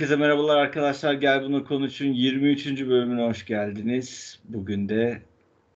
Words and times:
Herkese 0.00 0.16
merhabalar 0.16 0.56
arkadaşlar. 0.56 1.12
Gel 1.12 1.42
bunu 1.42 1.64
konuşun 1.64 2.06
23. 2.06 2.66
bölümüne 2.66 3.22
hoş 3.22 3.46
geldiniz. 3.46 4.40
Bugün 4.44 4.88
de 4.88 5.22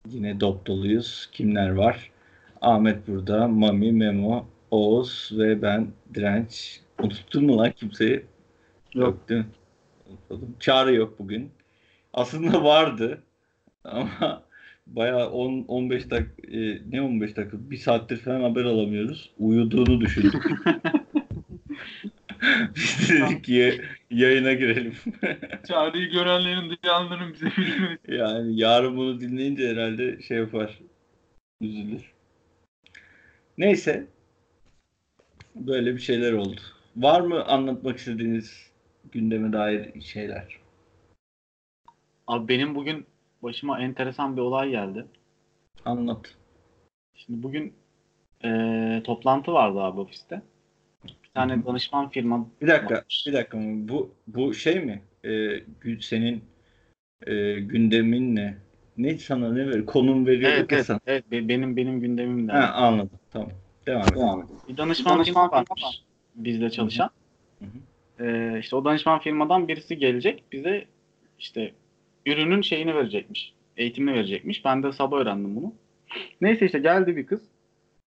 yine 0.10 0.40
dop 0.40 0.66
doluyuz. 0.66 1.30
Kimler 1.32 1.70
var? 1.70 2.12
Ahmet 2.62 3.08
burada, 3.08 3.48
Mami, 3.48 3.92
Memo, 3.92 4.46
Oğuz 4.72 5.32
ve 5.38 5.62
ben 5.62 5.88
Direnç. 6.14 6.80
Unuttun 7.02 7.46
mu 7.46 7.58
lan 7.58 7.72
kimseyi? 7.72 8.26
Yok. 8.94 9.30
değil 9.30 9.42
mi? 9.42 9.48
Unutmadım. 10.10 10.56
Çağrı 10.60 10.96
yok 10.96 11.20
bugün. 11.20 11.52
Aslında 12.14 12.64
vardı 12.64 13.24
ama 13.84 14.44
bayağı 14.88 15.30
10 15.30 15.66
15 15.68 16.10
dakika 16.10 16.32
ne 16.92 17.02
15 17.02 17.38
dakika 17.38 17.58
bir 17.72 17.78
saattir 17.78 18.18
falan 18.18 18.42
haber 18.42 18.64
alamıyoruz. 18.64 19.32
Uyuduğunu 19.40 20.02
düşündük. 20.02 20.44
Biz 22.76 23.10
de 23.10 23.22
dedik 23.22 23.44
ki 23.44 23.82
yayına 24.14 24.54
girelim. 24.54 24.96
Çağrı'yı 25.68 26.12
görenlerin 26.12 26.78
duyanların 26.84 27.34
bize 27.34 27.46
bilmesi. 27.46 27.98
Yani 28.08 28.60
yarın 28.60 28.98
bunu 28.98 29.20
dinleyince 29.20 29.70
herhalde 29.70 30.22
şey 30.22 30.38
yapar. 30.38 30.80
Üzülür. 31.62 32.14
Neyse. 33.58 34.08
Böyle 35.56 35.94
bir 35.96 36.00
şeyler 36.00 36.34
oldu. 36.34 36.62
Var 36.96 37.22
mı 37.22 37.44
anlatmak 37.44 37.98
istediğiniz 37.98 38.72
gündeme 39.12 39.54
dair 39.54 40.02
şeyler? 40.02 40.58
Abi 42.28 42.48
benim 42.48 42.76
bugün 42.76 43.06
başıma 43.44 43.80
enteresan 43.80 44.38
bir 44.38 44.42
olay 44.42 44.70
geldi. 44.70 45.06
Anlat. 45.86 46.36
Şimdi 47.16 47.44
bugün 47.44 47.74
eee, 48.44 49.02
toplantı 49.04 49.54
vardı 49.54 49.80
abi 49.80 50.00
ofiste. 50.00 50.42
Bir 51.36 51.40
tane 51.40 51.66
danışman 51.66 52.10
firma 52.10 52.48
Bir 52.62 52.68
dakika, 52.68 52.96
varmış. 52.96 53.24
bir 53.28 53.34
dakika. 53.34 53.58
Bu 53.64 54.14
bu 54.28 54.54
şey 54.54 54.80
mi? 54.80 55.02
Ee, 55.26 55.64
senin 56.02 56.44
e, 57.28 57.54
gündemin 57.60 58.36
ne? 58.36 58.58
Ne 58.98 59.18
sana 59.18 59.54
ne 59.54 59.68
ver? 59.68 59.86
Konum 59.86 60.26
veriyor 60.28 60.52
Evet, 60.52 60.66
evet, 60.70 60.86
sana. 60.86 61.00
evet, 61.08 61.32
be- 61.32 61.48
benim 61.48 61.78
benim 61.78 62.02
gündemimde. 62.02 62.52
Ha, 62.52 62.74
anladım. 62.74 63.20
Tamam. 63.32 63.50
Devam 63.88 64.42
et. 64.42 64.48
Bir 64.70 64.78
danışman, 64.78 65.24
firma 65.24 65.52
varmış 65.52 66.02
bizle 66.36 66.70
çalışan. 66.70 67.10
Hı 67.60 67.66
hı. 67.66 68.26
Eee, 68.26 68.60
işte 68.60 68.76
o 68.76 68.86
danışman 68.86 69.20
firmadan 69.20 69.68
birisi 69.68 69.98
gelecek 69.98 70.44
bize 70.52 70.86
işte 71.40 71.74
ürünün 72.26 72.62
şeyini 72.62 72.96
verecekmiş. 72.96 73.54
Eğitimini 73.78 74.16
verecekmiş. 74.16 74.66
Ben 74.66 74.84
de 74.84 74.92
sabah 74.92 75.18
öğrendim 75.18 75.56
bunu. 75.56 75.74
Neyse 76.42 76.66
işte 76.66 76.80
geldi 76.80 77.16
bir 77.16 77.26
kız. 77.26 77.42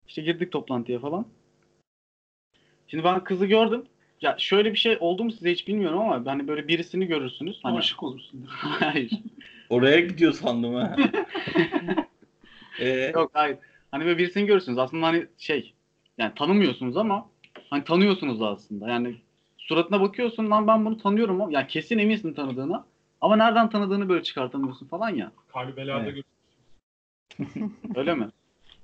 İşte 0.07 0.21
girdik 0.21 0.51
toplantıya 0.51 0.99
falan. 0.99 1.25
Şimdi 2.94 3.03
ben 3.03 3.23
kızı 3.23 3.45
gördüm. 3.45 3.83
Ya 4.22 4.36
şöyle 4.38 4.72
bir 4.72 4.77
şey 4.77 4.97
oldu 4.99 5.23
mu 5.23 5.31
size 5.31 5.52
hiç 5.52 5.67
bilmiyorum 5.67 5.99
ama 5.99 6.31
hani 6.31 6.47
böyle 6.47 6.67
birisini 6.67 7.08
görürsünüz. 7.08 7.59
Hani, 7.63 7.77
Aşık 7.77 8.03
olursun. 8.03 8.45
hayır. 8.50 9.11
Oraya 9.69 10.00
gidiyor 10.00 10.33
sandım 10.33 10.75
ha. 10.75 10.95
Ee, 12.80 13.11
Yok 13.13 13.31
hayır. 13.33 13.58
Hani 13.91 14.05
böyle 14.05 14.17
birisini 14.17 14.45
görürsünüz. 14.45 14.77
Aslında 14.77 15.08
hani 15.08 15.27
şey 15.38 15.73
yani 16.17 16.33
tanımıyorsunuz 16.35 16.97
ama 16.97 17.30
hani 17.69 17.83
tanıyorsunuz 17.83 18.39
da 18.39 18.47
aslında. 18.47 18.89
Yani 18.89 19.16
suratına 19.57 20.02
bakıyorsun 20.02 20.52
lan 20.52 20.67
ben 20.67 20.85
bunu 20.85 20.97
tanıyorum 20.97 21.41
ama 21.41 21.51
yani 21.51 21.68
kesin 21.68 21.97
eminsin 21.97 22.34
tanıdığına. 22.34 22.85
Ama 23.22 23.35
nereden 23.35 23.69
tanıdığını 23.69 24.09
böyle 24.09 24.23
çıkartamıyorsun 24.23 24.88
falan 24.88 25.09
ya. 25.09 25.31
Kalbi 25.53 25.75
belada 25.75 26.03
Evet. 26.03 26.23
gör. 27.39 27.45
Öyle 27.95 28.16
mi? 28.16 28.29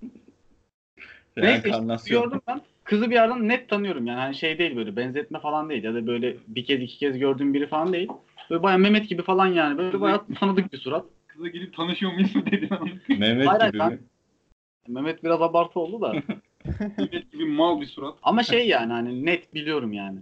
Neyse 1.38 1.70
işte 1.70 2.10
gördüm 2.10 2.42
ben. 2.48 2.62
Kızı 2.90 3.10
bir 3.10 3.16
yerden 3.16 3.48
net 3.48 3.70
tanıyorum 3.70 4.08
yani. 4.08 4.20
Hani 4.20 4.36
şey 4.36 4.58
değil 4.58 4.76
böyle 4.76 4.96
benzetme 4.96 5.40
falan 5.40 5.70
değil 5.70 5.84
ya 5.84 5.94
da 5.94 6.08
böyle 6.08 6.38
bir 6.48 6.66
kez 6.66 6.82
iki 6.82 6.98
kez 6.98 7.20
gördüğüm 7.20 7.54
biri 7.54 7.68
falan 7.68 7.94
değil. 7.94 8.10
Böyle 8.50 8.64
bayağı 8.64 8.80
Mehmet 8.80 9.10
gibi 9.10 9.22
falan 9.22 9.48
yani. 9.48 9.78
Böyle 9.78 10.02
bayağı 10.02 10.26
tanıdık 10.40 10.74
bir 10.74 10.78
surat. 10.78 11.06
Kıza 11.28 11.48
gidip 11.48 11.76
tanışıyor 11.76 12.14
muyuz 12.14 12.36
mu 12.36 12.46
dedi. 12.46 12.70
Mehmet 13.08 13.48
Hayır, 13.48 13.74
gibi 13.74 13.84
mi? 13.84 14.00
Mehmet 14.88 15.24
biraz 15.24 15.42
abartı 15.42 15.80
oldu 15.80 16.02
da. 16.02 16.14
Mehmet 16.98 17.32
gibi 17.32 17.46
mal 17.46 17.82
bir 17.82 17.86
surat. 17.86 18.16
Ama 18.24 18.44
şey 18.44 18.68
yani 18.68 18.92
hani 18.92 19.26
net 19.26 19.54
biliyorum 19.54 19.94
yani. 19.94 20.20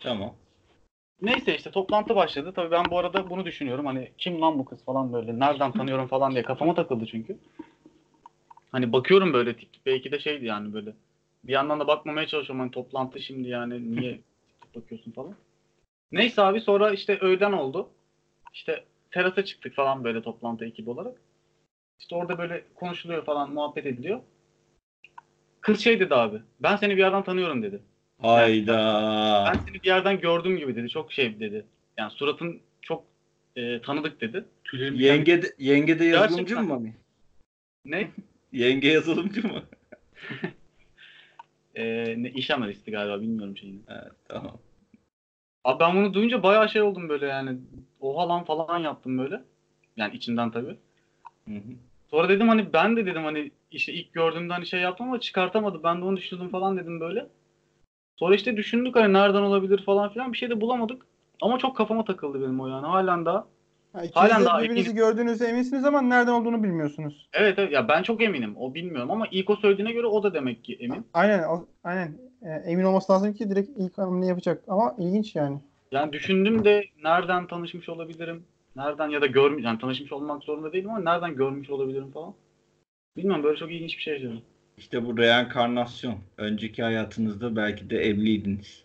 Tamam. 0.00 0.34
Neyse 1.22 1.56
işte 1.56 1.70
toplantı 1.70 2.16
başladı. 2.16 2.52
Tabii 2.56 2.70
ben 2.70 2.84
bu 2.90 2.98
arada 2.98 3.30
bunu 3.30 3.44
düşünüyorum. 3.44 3.86
Hani 3.86 4.12
kim 4.18 4.40
lan 4.40 4.58
bu 4.58 4.64
kız 4.64 4.84
falan 4.84 5.12
böyle. 5.12 5.38
Nereden 5.38 5.72
tanıyorum 5.72 6.06
falan 6.06 6.32
diye 6.32 6.42
kafama 6.42 6.74
takıldı 6.74 7.06
çünkü. 7.06 7.38
Hani 8.72 8.92
bakıyorum 8.92 9.32
böyle 9.32 9.56
tip 9.56 9.68
belki 9.86 10.12
de 10.12 10.18
şeydi 10.18 10.44
yani 10.44 10.72
böyle. 10.72 10.92
Bir 11.48 11.52
yandan 11.52 11.80
da 11.80 11.86
bakmamaya 11.86 12.26
çalışıyorum 12.26 12.60
hani 12.60 12.70
toplantı 12.70 13.20
şimdi 13.20 13.48
yani 13.48 13.96
niye 13.96 14.20
bakıyorsun 14.74 15.12
falan. 15.12 15.34
Neyse 16.12 16.42
abi 16.42 16.60
sonra 16.60 16.90
işte 16.90 17.18
öğlen 17.18 17.52
oldu. 17.52 17.88
İşte 18.54 18.84
terasa 19.10 19.44
çıktık 19.44 19.74
falan 19.74 20.04
böyle 20.04 20.22
toplantı 20.22 20.64
ekibi 20.64 20.90
olarak. 20.90 21.14
İşte 22.00 22.14
orada 22.14 22.38
böyle 22.38 22.64
konuşuluyor 22.74 23.24
falan 23.24 23.52
muhabbet 23.52 23.86
ediliyor. 23.86 24.20
Kız 25.60 25.80
şey 25.80 26.00
dedi 26.00 26.14
abi. 26.14 26.40
Ben 26.60 26.76
seni 26.76 26.92
bir 26.92 27.02
yerden 27.02 27.24
tanıyorum 27.24 27.62
dedi. 27.62 27.80
Hayda. 28.22 29.52
Ben 29.54 29.60
seni 29.66 29.74
bir 29.74 29.88
yerden 29.88 30.20
gördüğüm 30.20 30.58
gibi 30.58 30.76
dedi. 30.76 30.88
Çok 30.88 31.12
şey 31.12 31.40
dedi. 31.40 31.64
Yani 31.98 32.10
suratın 32.10 32.60
çok 32.82 33.04
e, 33.56 33.82
tanıdık 33.82 34.20
dedi. 34.20 34.44
Tüylerim 34.64 34.94
Yenge 34.94 35.42
de, 35.42 35.54
yenge 35.58 35.98
de 35.98 36.04
yazılımcı 36.04 36.54
Gerçekten. 36.54 36.64
mı 36.64 36.74
Mami? 36.74 36.96
Ne? 37.84 38.10
Yenge 38.52 38.88
yazılımcı 38.88 39.46
mı? 39.46 39.62
E, 41.78 42.14
ne 42.22 42.30
iş 42.30 42.50
analisti 42.50 42.90
galiba 42.90 43.20
bilmiyorum 43.20 43.56
şeyini. 43.56 43.80
Evet, 43.88 44.12
tamam. 44.28 44.58
Abi 45.64 45.80
ben 45.80 45.96
bunu 45.96 46.14
duyunca 46.14 46.42
bayağı 46.42 46.68
şey 46.68 46.82
oldum 46.82 47.08
böyle 47.08 47.26
yani. 47.26 47.58
Oha 48.00 48.28
lan 48.28 48.44
falan 48.44 48.78
yaptım 48.78 49.18
böyle. 49.18 49.42
Yani 49.96 50.14
içimden 50.14 50.50
tabii. 50.50 50.76
Hı 51.48 51.54
hı. 51.54 51.72
Sonra 52.10 52.28
dedim 52.28 52.48
hani 52.48 52.72
ben 52.72 52.96
de 52.96 53.06
dedim 53.06 53.24
hani 53.24 53.50
işte 53.70 53.92
ilk 53.92 54.12
gördüğümde 54.12 54.52
hani 54.52 54.66
şey 54.66 54.80
yaptım 54.80 55.06
ama 55.06 55.20
çıkartamadım. 55.20 55.82
Ben 55.82 56.00
de 56.00 56.04
onu 56.04 56.16
düşündüm 56.16 56.48
falan 56.48 56.76
dedim 56.76 57.00
böyle. 57.00 57.26
Sonra 58.16 58.34
işte 58.34 58.56
düşündük 58.56 58.96
hani 58.96 59.12
nereden 59.12 59.42
olabilir 59.42 59.82
falan 59.82 60.10
filan 60.12 60.32
bir 60.32 60.38
şey 60.38 60.50
de 60.50 60.60
bulamadık. 60.60 61.06
Ama 61.42 61.58
çok 61.58 61.76
kafama 61.76 62.04
takıldı 62.04 62.40
benim 62.42 62.60
o 62.60 62.68
yani. 62.68 62.86
Halen 62.86 63.24
daha 63.24 63.46
Ha, 63.92 64.02
Halen 64.14 64.44
daha 64.44 64.62
birbirinizi 64.62 64.90
eminim. 64.90 64.96
gördüğünüzde 65.06 65.46
eminsiniz 65.46 65.84
ama 65.84 66.02
nereden 66.02 66.32
olduğunu 66.32 66.62
bilmiyorsunuz. 66.62 67.28
Evet, 67.32 67.58
evet 67.58 67.72
ya 67.72 67.88
ben 67.88 68.02
çok 68.02 68.22
eminim. 68.22 68.54
O 68.56 68.74
bilmiyorum 68.74 69.10
ama 69.10 69.26
ilk 69.30 69.50
o 69.50 69.56
söylediğine 69.56 69.92
göre 69.92 70.06
o 70.06 70.22
da 70.22 70.34
demek 70.34 70.64
ki 70.64 70.76
emin. 70.80 71.06
Aynen, 71.14 71.42
o- 71.42 71.66
aynen. 71.84 72.18
E, 72.42 72.48
emin 72.50 72.84
olması 72.84 73.12
lazım 73.12 73.34
ki 73.34 73.50
direkt 73.50 73.70
ilk 73.78 73.98
hamle 73.98 74.26
yapacak. 74.26 74.64
Ama 74.68 74.94
ilginç 74.98 75.36
yani. 75.36 75.58
Yani 75.92 76.12
düşündüm 76.12 76.64
de 76.64 76.84
nereden 77.04 77.46
tanışmış 77.46 77.88
olabilirim? 77.88 78.44
Nereden 78.76 79.08
ya 79.08 79.20
da 79.20 79.26
görmüş 79.26 79.64
yani 79.64 79.78
tanışmış 79.78 80.12
olmak 80.12 80.42
zorunda 80.44 80.72
değilim 80.72 80.90
ama 80.90 81.00
nereden 81.00 81.34
görmüş 81.36 81.70
olabilirim 81.70 82.10
falan. 82.10 82.34
Bilmiyorum 83.16 83.44
böyle 83.44 83.58
çok 83.58 83.72
ilginç 83.72 83.96
bir 83.96 84.02
şey 84.02 84.14
yaşadım. 84.14 84.42
İşte 84.78 85.06
bu 85.06 85.18
reenkarnasyon. 85.18 86.14
Önceki 86.38 86.82
hayatınızda 86.82 87.56
belki 87.56 87.90
de 87.90 87.98
evliydiniz. 87.98 88.84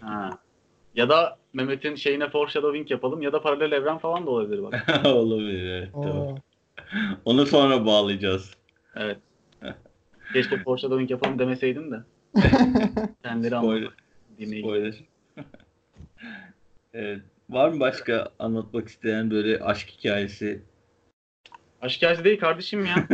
Ha. 0.00 0.30
Ya 0.94 1.08
da 1.08 1.38
Mehmet'in 1.54 1.94
şeyine 1.94 2.28
foreshadowing 2.28 2.90
yapalım 2.90 3.22
ya 3.22 3.32
da 3.32 3.42
paralel 3.42 3.72
evren 3.72 3.98
falan 3.98 4.26
da 4.26 4.30
olabilir 4.30 4.62
bak. 4.62 4.86
Olabilir 5.06 5.68
evet. 5.70 5.88
Tamam. 5.92 6.36
Onu 7.24 7.46
sonra 7.46 7.86
bağlayacağız. 7.86 8.54
Evet. 8.96 9.18
Keşke 10.32 10.62
foreshadowing 10.62 11.10
yapalım 11.10 11.38
demeseydim 11.38 11.90
de. 11.90 11.96
Kendileri 13.22 13.54
Spoiler. 13.56 13.90
Spoiler. 14.58 14.94
evet. 16.94 17.20
Var 17.50 17.68
mı 17.68 17.80
başka 17.80 18.28
anlatmak 18.38 18.88
isteyen 18.88 19.30
böyle 19.30 19.60
aşk 19.60 19.88
hikayesi? 19.88 20.62
Aşk 21.82 21.96
hikayesi 21.96 22.24
değil 22.24 22.40
kardeşim 22.40 22.86
ya. 22.86 22.94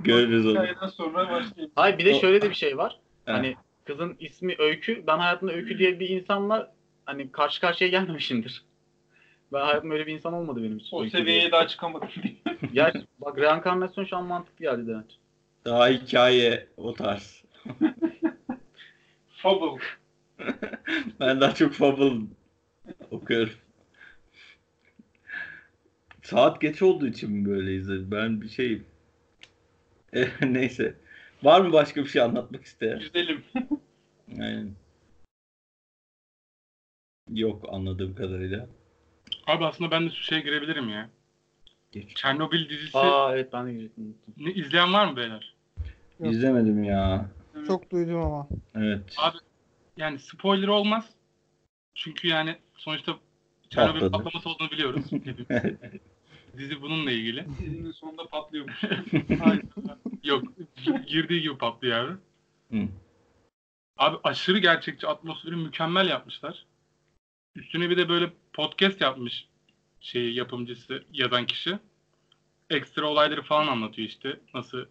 Görürüz 0.00 0.46
onu. 0.46 0.52
Hikayeden 0.52 0.86
sonra 0.86 1.30
başlayayım. 1.30 1.72
Hayır 1.74 1.98
bir 1.98 2.04
de 2.04 2.14
şöyle 2.14 2.42
de 2.42 2.50
bir 2.50 2.54
şey 2.54 2.76
var. 2.76 3.00
Evet. 3.26 3.38
Hani 3.38 3.56
kızın 3.84 4.16
ismi 4.20 4.54
Öykü. 4.58 5.04
Ben 5.06 5.18
hayatımda 5.18 5.52
Öykü 5.52 5.78
diye 5.78 6.00
bir 6.00 6.08
insanla 6.08 6.74
hani 7.06 7.32
karşı 7.32 7.60
karşıya 7.60 7.90
gelmemişimdir. 7.90 8.64
Ben 9.52 9.60
hayatımda 9.60 9.94
öyle 9.94 10.06
bir 10.06 10.12
insan 10.12 10.32
olmadı 10.32 10.60
benim 10.62 10.76
için. 10.78 10.96
O 10.96 11.02
Öykü 11.02 11.16
seviyeye 11.16 11.40
diye. 11.40 11.52
daha 11.52 11.68
çıkamadım. 11.68 12.08
Ya 12.72 12.92
bak 13.18 13.38
reenkarnasyon 13.38 14.04
şu 14.04 14.16
an 14.16 14.24
mantıklı 14.24 14.64
geldi 14.64 14.86
Demet. 14.86 15.06
Daha 15.64 15.88
hikaye 15.88 16.66
o 16.76 16.94
tarz. 16.94 17.44
Fable. 19.36 19.82
Ben 21.20 21.40
daha 21.40 21.54
çok 21.54 21.72
Fable 21.72 22.20
okuyorum. 23.10 23.52
Saat 26.22 26.60
geç 26.60 26.82
olduğu 26.82 27.06
için 27.06 27.30
mi 27.30 27.48
böyle 27.48 27.74
izledim? 27.74 28.10
Ben 28.10 28.40
bir 28.40 28.48
şeyim. 28.48 28.84
E, 30.14 30.28
neyse. 30.42 30.94
Var 31.42 31.60
mı 31.60 31.72
başka 31.72 32.04
bir 32.04 32.08
şey 32.08 32.22
anlatmak 32.22 32.64
isteyen? 32.64 32.98
Güzelim. 32.98 33.44
Aynen. 34.40 34.70
Yok 37.30 37.64
anladığım 37.72 38.14
kadarıyla. 38.14 38.66
Abi 39.46 39.64
aslında 39.64 39.90
ben 39.90 40.06
de 40.06 40.10
şu 40.10 40.22
şeye 40.22 40.40
girebilirim 40.40 40.88
ya. 40.88 41.10
Geç. 41.92 42.16
Çernobil 42.16 42.68
dizisi 42.68 42.98
Aa 42.98 43.32
evet 43.34 43.52
ben 43.52 43.66
de 43.66 43.72
girecektim. 43.72 44.14
ne, 44.36 44.52
izleyen 44.52 44.92
var 44.92 45.06
mı 45.06 45.16
beyler? 45.16 45.54
Yok. 46.20 46.32
İzlemedim 46.32 46.84
ya. 46.84 47.26
Çok 47.66 47.90
duydum 47.90 48.22
ama. 48.22 48.48
Evet. 48.74 49.14
Abi 49.18 49.36
yani 49.96 50.18
spoiler 50.18 50.68
olmaz. 50.68 51.10
Çünkü 51.94 52.28
yani 52.28 52.56
sonuçta 52.76 53.16
Çernobil 53.70 54.00
Patladı. 54.00 54.10
patlaması 54.24 54.48
olduğunu 54.48 54.70
biliyoruz. 54.70 55.04
Dizi 56.60 56.82
bununla 56.82 57.10
ilgili. 57.10 57.46
Dizinin 57.58 57.92
sonunda 57.92 58.26
patlıyormuş. 58.26 58.82
Yok 60.24 60.44
girdiği 61.06 61.42
gibi 61.42 61.58
patlıyor 61.58 61.98
abi. 61.98 62.12
Hı. 62.70 62.88
Abi 63.96 64.16
aşırı 64.24 64.58
gerçekçi 64.58 65.06
atmosferi 65.06 65.56
mükemmel 65.56 66.08
yapmışlar. 66.08 66.66
Üstüne 67.56 67.90
bir 67.90 67.96
de 67.96 68.08
böyle 68.08 68.32
podcast 68.52 69.00
yapmış 69.00 69.48
şey 70.00 70.34
yapımcısı 70.34 71.04
yazan 71.12 71.46
kişi. 71.46 71.78
Ekstra 72.70 73.06
olayları 73.06 73.42
falan 73.42 73.66
anlatıyor 73.66 74.08
işte. 74.08 74.40
Nasıl 74.54 74.86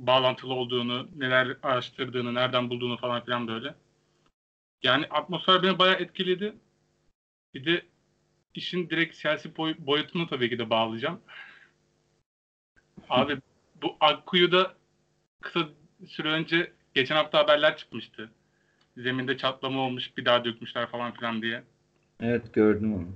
bağlantılı 0.00 0.54
olduğunu, 0.54 1.08
neler 1.16 1.56
araştırdığını, 1.62 2.34
nereden 2.34 2.70
bulduğunu 2.70 2.96
falan 2.96 3.24
filan 3.24 3.48
böyle. 3.48 3.74
Yani 4.82 5.06
atmosfer 5.06 5.62
beni 5.62 5.78
bayağı 5.78 5.96
etkiledi. 5.96 6.54
Bir 7.54 7.64
de 7.64 7.86
işin 8.54 8.90
direkt 8.90 9.16
siyasi 9.16 9.56
boy- 9.56 9.76
boyutunu 9.78 10.26
tabii 10.28 10.50
ki 10.50 10.58
de 10.58 10.70
bağlayacağım. 10.70 11.20
Abi 13.08 13.38
bu 13.82 13.96
Akkuyu'da 14.00 14.74
kısa 15.42 15.68
süre 16.08 16.28
önce 16.28 16.72
geçen 16.94 17.16
hafta 17.16 17.38
haberler 17.38 17.76
çıkmıştı. 17.76 18.30
Zeminde 18.96 19.36
çatlama 19.36 19.80
olmuş 19.80 20.16
bir 20.16 20.24
daha 20.24 20.44
dökmüşler 20.44 20.90
falan 20.90 21.12
filan 21.12 21.42
diye. 21.42 21.64
Evet 22.20 22.54
gördüm 22.54 22.94
onu. 22.94 23.08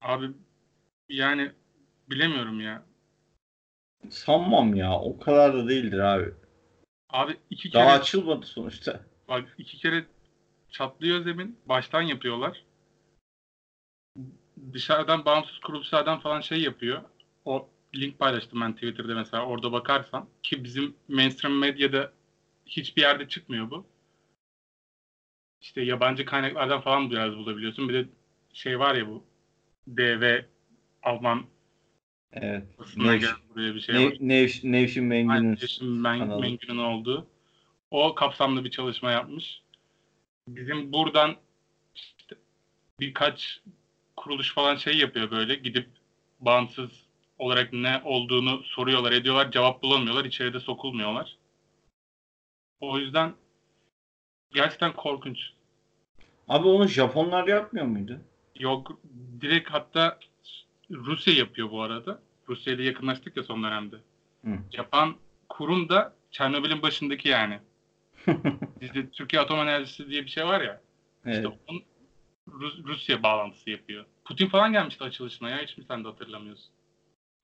Abi 0.00 0.30
yani 1.08 1.52
bilemiyorum 2.10 2.60
ya. 2.60 2.82
Sanmam 4.10 4.74
ya. 4.74 4.98
O 5.00 5.18
kadar 5.18 5.54
da 5.54 5.68
değildir 5.68 5.98
abi. 5.98 6.34
Abi 7.10 7.36
iki 7.50 7.70
kere 7.70 7.82
Daha 7.82 7.92
açılmadı 7.92 8.46
sonuçta. 8.46 9.00
bak 9.28 9.54
iki 9.58 9.76
kere 9.78 10.04
çatlıyor 10.70 11.24
zemin. 11.24 11.58
Baştan 11.66 12.02
yapıyorlar. 12.02 12.64
Dışarıdan 14.72 15.24
bağımsız 15.24 15.58
kuruluşlardan 15.58 16.20
falan 16.20 16.40
şey 16.40 16.60
yapıyor. 16.60 17.02
O 17.44 17.68
link 17.94 18.18
paylaştım 18.18 18.60
ben 18.60 18.72
Twitter'da 18.72 19.14
mesela 19.14 19.46
orada 19.46 19.72
bakarsan 19.72 20.28
ki 20.42 20.64
bizim 20.64 20.96
mainstream 21.08 21.58
medyada 21.58 22.12
hiçbir 22.66 23.02
yerde 23.02 23.28
çıkmıyor 23.28 23.70
bu. 23.70 23.86
İşte 25.60 25.80
yabancı 25.82 26.24
kaynaklardan 26.24 26.80
falan 26.80 27.10
biraz 27.10 27.36
bulabiliyorsun. 27.36 27.88
Bir 27.88 27.94
de 27.94 28.06
şey 28.52 28.78
var 28.78 28.94
ya 28.94 29.08
bu 29.08 29.24
DV 29.88 30.44
Alman 31.02 31.46
Evet. 32.32 32.64
Nevş- 32.96 33.34
buraya 33.54 33.74
bir 33.74 33.80
şey 33.80 33.94
var. 33.94 34.00
Nev, 34.00 34.10
Nevş, 34.20 34.64
Nevşin. 35.60 35.88
Mengü'nün 36.40 36.78
olduğu. 36.78 37.26
O 37.90 38.14
kapsamlı 38.14 38.64
bir 38.64 38.70
çalışma 38.70 39.10
yapmış. 39.10 39.62
Bizim 40.48 40.92
buradan 40.92 41.36
işte 41.94 42.36
birkaç 43.00 43.60
kuruluş 44.22 44.54
falan 44.54 44.76
şey 44.76 44.98
yapıyor 44.98 45.30
böyle. 45.30 45.54
Gidip 45.54 45.88
bağımsız 46.40 46.90
olarak 47.38 47.72
ne 47.72 48.00
olduğunu 48.04 48.62
soruyorlar, 48.64 49.12
ediyorlar. 49.12 49.50
Cevap 49.50 49.82
bulamıyorlar. 49.82 50.24
içeride 50.24 50.60
sokulmuyorlar. 50.60 51.36
O 52.80 52.98
yüzden 52.98 53.32
gerçekten 54.54 54.92
korkunç. 54.92 55.38
Abi 56.48 56.68
onu 56.68 56.88
Japonlar 56.88 57.48
yapmıyor 57.48 57.86
muydu? 57.86 58.20
Yok 58.58 58.98
direkt 59.40 59.70
hatta 59.70 60.18
Rusya 60.90 61.34
yapıyor 61.34 61.70
bu 61.70 61.82
arada. 61.82 62.20
Rusya 62.48 62.72
ile 62.72 62.84
yakınlaştık 62.84 63.36
ya 63.36 63.42
son 63.42 63.62
dönemde. 63.62 63.96
Hı. 64.44 64.58
Yapan 64.72 65.16
kurum 65.48 65.88
da 65.88 66.14
Çernobil'in 66.30 66.82
başındaki 66.82 67.28
yani. 67.28 67.60
Bizde 68.80 69.10
Türkiye 69.10 69.42
Atom 69.42 69.58
Enerjisi 69.58 70.08
diye 70.08 70.24
bir 70.24 70.30
şey 70.30 70.44
var 70.44 70.60
ya. 70.60 70.80
evet. 71.24 71.36
İşte 71.36 71.58
onun 71.68 71.82
Rus- 72.48 72.84
Rusya 72.84 73.22
bağlantısı 73.22 73.70
yapıyor. 73.70 74.04
Putin 74.24 74.46
falan 74.48 74.72
gelmişti 74.72 75.04
açılışına 75.04 75.50
ya. 75.50 75.58
Hiç 75.58 75.78
mi 75.78 75.84
sen 75.88 76.04
de 76.04 76.08
hatırlamıyorsun? 76.08 76.70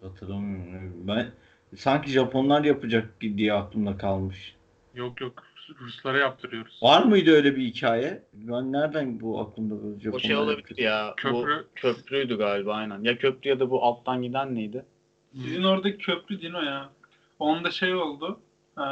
Hatırlamıyorum. 0.03 1.09
Ben 1.09 1.31
sanki 1.77 2.11
Japonlar 2.11 2.65
yapacak 2.65 3.21
diye 3.21 3.53
aklımda 3.53 3.97
kalmış. 3.97 4.55
Yok 4.95 5.21
yok. 5.21 5.43
Ruslara 5.81 6.19
yaptırıyoruz. 6.19 6.79
Var 6.83 7.03
mıydı 7.03 7.31
öyle 7.31 7.57
bir 7.57 7.65
hikaye? 7.65 8.23
Ben 8.33 8.73
nereden 8.73 9.21
bu 9.21 9.41
aklımda 9.41 9.83
böyle 9.83 10.01
Japonlar 10.01 10.25
O 10.25 10.27
şey 10.27 10.37
olabilir 10.37 10.79
ya. 10.79 11.15
Köprü- 11.17 11.63
Bu 11.65 11.69
köprüydü 11.75 12.39
galiba 12.39 12.75
aynen. 12.75 13.03
Ya 13.05 13.19
köprü 13.19 13.49
ya 13.51 13.61
da 13.61 13.71
bu 13.71 13.85
alttan 13.85 14.23
giden 14.23 14.55
neydi? 14.55 14.85
Sizin 15.33 15.63
oradaki 15.65 15.99
köprü 15.99 16.43
Dino 16.43 16.63
ya. 16.63 16.91
Onda 17.39 17.71
şey 17.71 17.95
oldu. 17.95 18.41
Ee, 18.79 18.83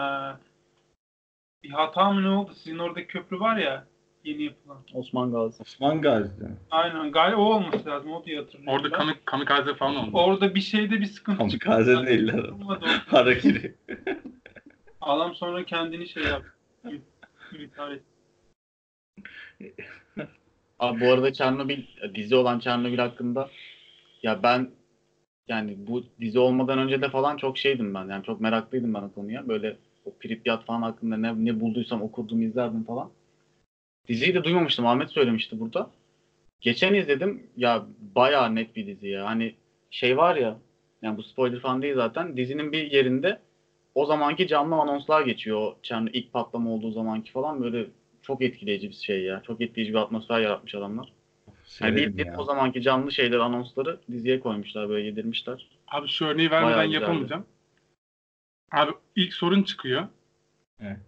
bir 1.62 1.70
hata 1.70 2.12
mı 2.12 2.22
ne 2.22 2.28
oldu? 2.28 2.54
Sizin 2.54 2.78
oradaki 2.78 3.06
köprü 3.06 3.40
var 3.40 3.56
ya 3.56 3.86
yeni 4.26 4.42
yapılan. 4.42 4.78
Osman 4.94 5.32
Gazi. 5.32 5.62
Osman 5.62 6.00
Gazi'de. 6.02 6.48
Aynen 6.70 7.12
galiba 7.12 7.40
o 7.40 7.44
olması 7.44 7.88
lazım. 7.88 8.12
O 8.12 8.24
diye 8.24 8.38
hatırlıyorum. 8.38 8.74
Orada 8.74 8.90
ben. 8.90 8.98
kamik 8.98 9.26
kamikaze 9.26 9.74
falan 9.74 9.96
oldu. 9.96 10.10
Orada 10.12 10.54
bir 10.54 10.60
şeyde 10.60 11.00
bir 11.00 11.06
sıkıntı 11.06 11.48
çıktı. 11.48 11.68
Kamikaze 11.68 12.06
değil 12.06 12.28
lan. 12.28 12.80
Harakiri. 13.06 13.74
Adam 15.00 15.34
sonra 15.34 15.64
kendini 15.64 16.08
şey 16.08 16.22
yaptı. 16.22 16.52
Etti. 16.84 18.02
Abi 20.78 21.00
bu 21.00 21.12
arada 21.12 21.32
Çernobil 21.32 21.82
dizi 22.14 22.36
olan 22.36 22.58
Çernobil 22.58 22.98
hakkında 22.98 23.48
ya 24.22 24.42
ben 24.42 24.70
yani 25.48 25.76
bu 25.86 26.02
dizi 26.20 26.38
olmadan 26.38 26.78
önce 26.78 27.02
de 27.02 27.08
falan 27.08 27.36
çok 27.36 27.58
şeydim 27.58 27.94
ben. 27.94 28.08
Yani 28.08 28.24
çok 28.24 28.40
meraklıydım 28.40 28.94
ben 28.94 29.02
o 29.02 29.12
konuya. 29.12 29.48
Böyle 29.48 29.76
o 30.04 30.10
Pripyat 30.20 30.64
falan 30.64 30.82
hakkında 30.82 31.16
ne, 31.16 31.44
ne 31.44 31.60
bulduysam 31.60 32.02
okurdum 32.02 32.42
izlerdim 32.42 32.84
falan. 32.84 33.10
Diziyi 34.08 34.34
de 34.34 34.44
duymamıştım. 34.44 34.86
Ahmet 34.86 35.10
söylemişti 35.10 35.60
burada. 35.60 35.90
Geçen 36.60 36.94
izledim. 36.94 37.46
Ya 37.56 37.86
bayağı 38.14 38.54
net 38.54 38.76
bir 38.76 38.86
dizi 38.86 39.08
ya. 39.08 39.26
Hani 39.26 39.54
şey 39.90 40.16
var 40.16 40.36
ya 40.36 40.58
yani 41.02 41.16
bu 41.16 41.22
spoiler 41.22 41.60
falan 41.60 41.82
değil 41.82 41.94
zaten. 41.94 42.36
Dizinin 42.36 42.72
bir 42.72 42.90
yerinde 42.90 43.40
o 43.94 44.06
zamanki 44.06 44.48
canlı 44.48 44.74
anonslar 44.74 45.22
geçiyor. 45.22 45.58
O 45.58 45.78
Çernobil 45.82 46.14
ilk 46.14 46.32
patlama 46.32 46.70
olduğu 46.70 46.90
zamanki 46.90 47.32
falan 47.32 47.62
böyle 47.62 47.86
çok 48.22 48.42
etkileyici 48.42 48.88
bir 48.88 48.94
şey 48.94 49.22
ya. 49.22 49.42
Çok 49.46 49.60
etkileyici 49.60 49.94
bir 49.94 49.98
atmosfer 49.98 50.40
yaratmış 50.40 50.74
adamlar. 50.74 51.12
Yani 51.80 51.96
bildiğin 51.96 52.28
ya. 52.28 52.36
o 52.38 52.44
zamanki 52.44 52.82
canlı 52.82 53.12
şeyler, 53.12 53.38
anonsları 53.38 54.00
diziye 54.12 54.40
koymuşlar 54.40 54.88
böyle 54.88 55.06
yedirmişler. 55.06 55.68
Abi 55.88 56.08
şu 56.08 56.26
örneği 56.26 56.50
vermeden 56.50 56.84
yapamayacağım. 56.84 57.46
Abi 58.72 58.92
ilk 59.16 59.32
sorun 59.32 59.62
çıkıyor. 59.62 60.08
Evet. 60.80 60.98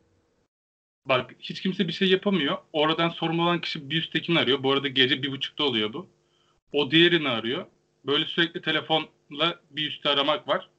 Bak 1.09 1.35
hiç 1.41 1.61
kimse 1.61 1.89
bir 1.89 1.93
şey 1.93 2.09
yapamıyor. 2.09 2.59
Oradan 2.73 3.09
sorumlu 3.09 3.43
olan 3.43 3.61
kişi 3.61 3.91
bir 3.91 3.97
üsttekini 3.97 4.39
arıyor. 4.39 4.63
Bu 4.63 4.73
arada 4.73 4.89
gece 4.89 5.23
bir 5.23 5.33
buçukta 5.33 5.65
oluyor 5.65 5.93
bu. 5.93 6.09
O 6.73 6.91
diğerini 6.91 7.29
arıyor. 7.29 7.67
Böyle 8.07 8.25
sürekli 8.25 8.63
telefonla 8.63 9.61
bir 9.71 9.89
üstü 9.89 10.09
aramak 10.09 10.49
var. 10.49 10.71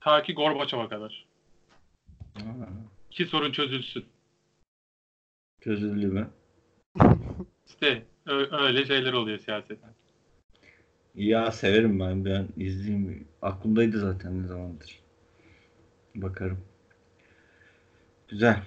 Ta 0.00 0.22
ki 0.22 0.34
Gorbaçov'a 0.34 0.88
kadar. 0.88 1.26
Ha, 2.34 2.42
Ki 3.10 3.26
sorun 3.26 3.52
çözülsün. 3.52 4.04
Çözüldü 5.60 6.06
mü? 6.06 6.30
İşte 7.66 8.02
öyle 8.52 8.86
şeyler 8.86 9.12
oluyor 9.12 9.38
siyaseten. 9.38 9.90
Ya 11.14 11.52
severim 11.52 12.00
ben. 12.00 12.24
Ben 12.24 12.48
izleyeyim. 12.56 13.28
Aklımdaydı 13.42 13.98
zaten 13.98 14.42
ne 14.42 14.46
zamandır. 14.46 15.00
Bakarım. 16.14 16.64
Güzel. 18.28 18.62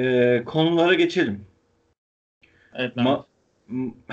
Ee, 0.00 0.42
konulara 0.46 0.94
geçelim. 0.94 1.46
Evet 2.74 2.96
Ma 2.96 3.26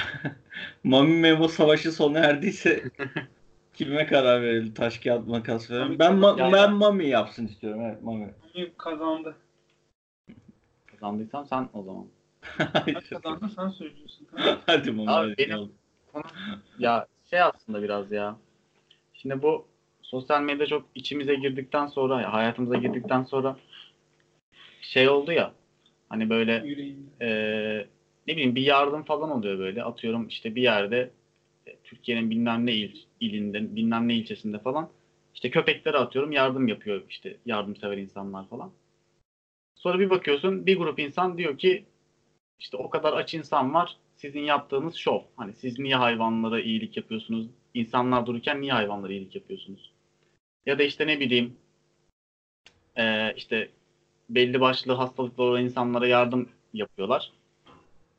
Mami 0.84 1.14
Memo 1.20 1.48
savaşı 1.48 1.92
sona 1.92 2.20
erdiyse 2.20 2.84
kime 3.74 4.06
karar 4.08 4.42
verelim? 4.42 4.74
Taş 4.74 4.98
kağıt 4.98 5.28
makas 5.28 5.72
verelim. 5.72 6.00
Ben 6.00 6.14
ma- 6.14 6.40
Ya- 6.40 6.52
ben 6.52 6.74
Mami 6.74 7.08
yapsın 7.08 7.48
istiyorum. 7.48 7.82
Evet 7.86 8.02
Mami. 8.04 8.34
Mami 8.56 8.72
kazandı. 8.78 9.36
kazandıysam 10.86 11.46
sen 11.46 11.70
o 11.74 11.84
zaman. 11.84 12.06
Ben 12.86 12.94
kazandım 13.10 13.50
sen 13.50 13.70
söylüyorsun. 13.70 14.28
Tamam. 14.38 14.58
Hadi 14.66 14.92
Mami. 14.92 15.10
Abi 15.12 15.30
hadi. 15.30 15.38
benim- 15.38 15.72
Ya 16.80 17.08
şey 17.30 17.42
aslında 17.42 17.84
biraz 17.84 18.12
ya. 18.12 18.36
Şimdi 19.14 19.42
bu 19.42 19.68
sosyal 20.02 20.42
medya 20.42 20.66
çok 20.66 20.86
içimize 20.96 21.36
girdikten 21.36 21.88
sonra, 21.88 22.22
ya 22.22 22.34
hayatımıza 22.34 22.76
girdikten 22.76 23.24
sonra 23.24 23.58
şey 24.82 25.10
oldu 25.10 25.32
ya. 25.32 25.54
Hani 26.14 26.30
böyle 26.30 26.64
Yüreğimde. 26.66 27.10
eee, 27.22 27.88
ne 28.28 28.34
bileyim 28.34 28.56
bir 28.56 28.62
yardım 28.62 29.04
falan 29.04 29.32
oluyor 29.32 29.60
böyle. 29.60 29.84
Atıyorum 29.84 30.28
işte 30.28 30.56
bir 30.56 30.62
yerde 30.62 31.12
e, 31.68 31.76
Türkiye'nin 31.84 32.30
bilmem 32.30 32.66
ne 32.66 32.74
il, 32.74 32.96
ilinde, 33.20 33.76
bilmem 33.76 34.08
ne 34.08 34.16
ilçesinde 34.16 34.60
falan 34.60 34.90
işte 35.36 35.50
köpeklere 35.50 35.98
atıyorum 35.98 36.32
yardım 36.32 36.68
yapıyor 36.68 37.04
işte 37.10 37.38
yardımsever 37.46 37.98
insanlar 37.98 38.48
falan. 38.48 38.72
Sonra 39.76 40.00
bir 40.00 40.10
bakıyorsun 40.10 40.66
bir 40.66 40.78
grup 40.78 41.00
insan 41.00 41.38
diyor 41.38 41.58
ki 41.58 41.84
işte 42.60 42.78
o 42.78 42.90
kadar 42.90 43.14
aç 43.14 43.34
insan 43.34 43.74
var 43.74 43.98
sizin 44.16 44.42
yaptığınız 44.42 44.96
şov. 44.96 45.20
Hani 45.38 45.54
siz 45.54 45.80
niye 45.80 45.96
hayvanlara 45.96 46.62
iyilik 46.62 46.98
yapıyorsunuz? 46.98 47.48
İnsanlar 47.74 48.26
dururken 48.26 48.62
niye 48.62 48.74
hayvanlara 48.74 49.14
iyilik 49.14 49.36
yapıyorsunuz? 49.36 49.92
Ya 50.66 50.80
da 50.80 50.84
işte 50.84 51.08
ne 51.08 51.20
bileyim 51.20 51.56
eee, 52.98 53.34
işte 53.38 53.70
belli 54.36 54.62
başlı 54.62 54.94
hastalıkları 54.94 55.48
olan 55.48 55.64
insanlara 55.64 56.08
yardım 56.08 56.50
yapıyorlar. 56.74 57.32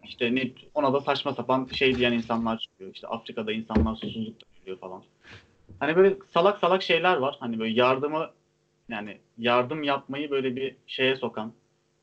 İşte 0.04 0.35
ne, 0.35 0.50
ona 0.75 0.92
da 0.92 1.00
saçma 1.00 1.35
sapan 1.35 1.68
şey 1.73 1.97
diyen 1.97 2.12
insanlar 2.12 2.59
çıkıyor. 2.59 2.94
İşte 2.94 3.06
Afrika'da 3.06 3.52
insanlar 3.52 3.97
susuzlukta 3.97 4.47
ölüyor 4.62 4.78
falan. 4.78 5.02
Hani 5.80 5.97
böyle 5.97 6.16
salak 6.35 6.59
salak 6.59 6.83
şeyler 6.83 7.16
var. 7.16 7.37
Hani 7.40 7.59
böyle 7.59 7.75
yardımı 7.75 8.30
yani 8.88 9.18
yardım 9.38 9.83
yapmayı 9.83 10.30
böyle 10.30 10.56
bir 10.56 10.76
şeye 10.87 11.16
sokan 11.16 11.52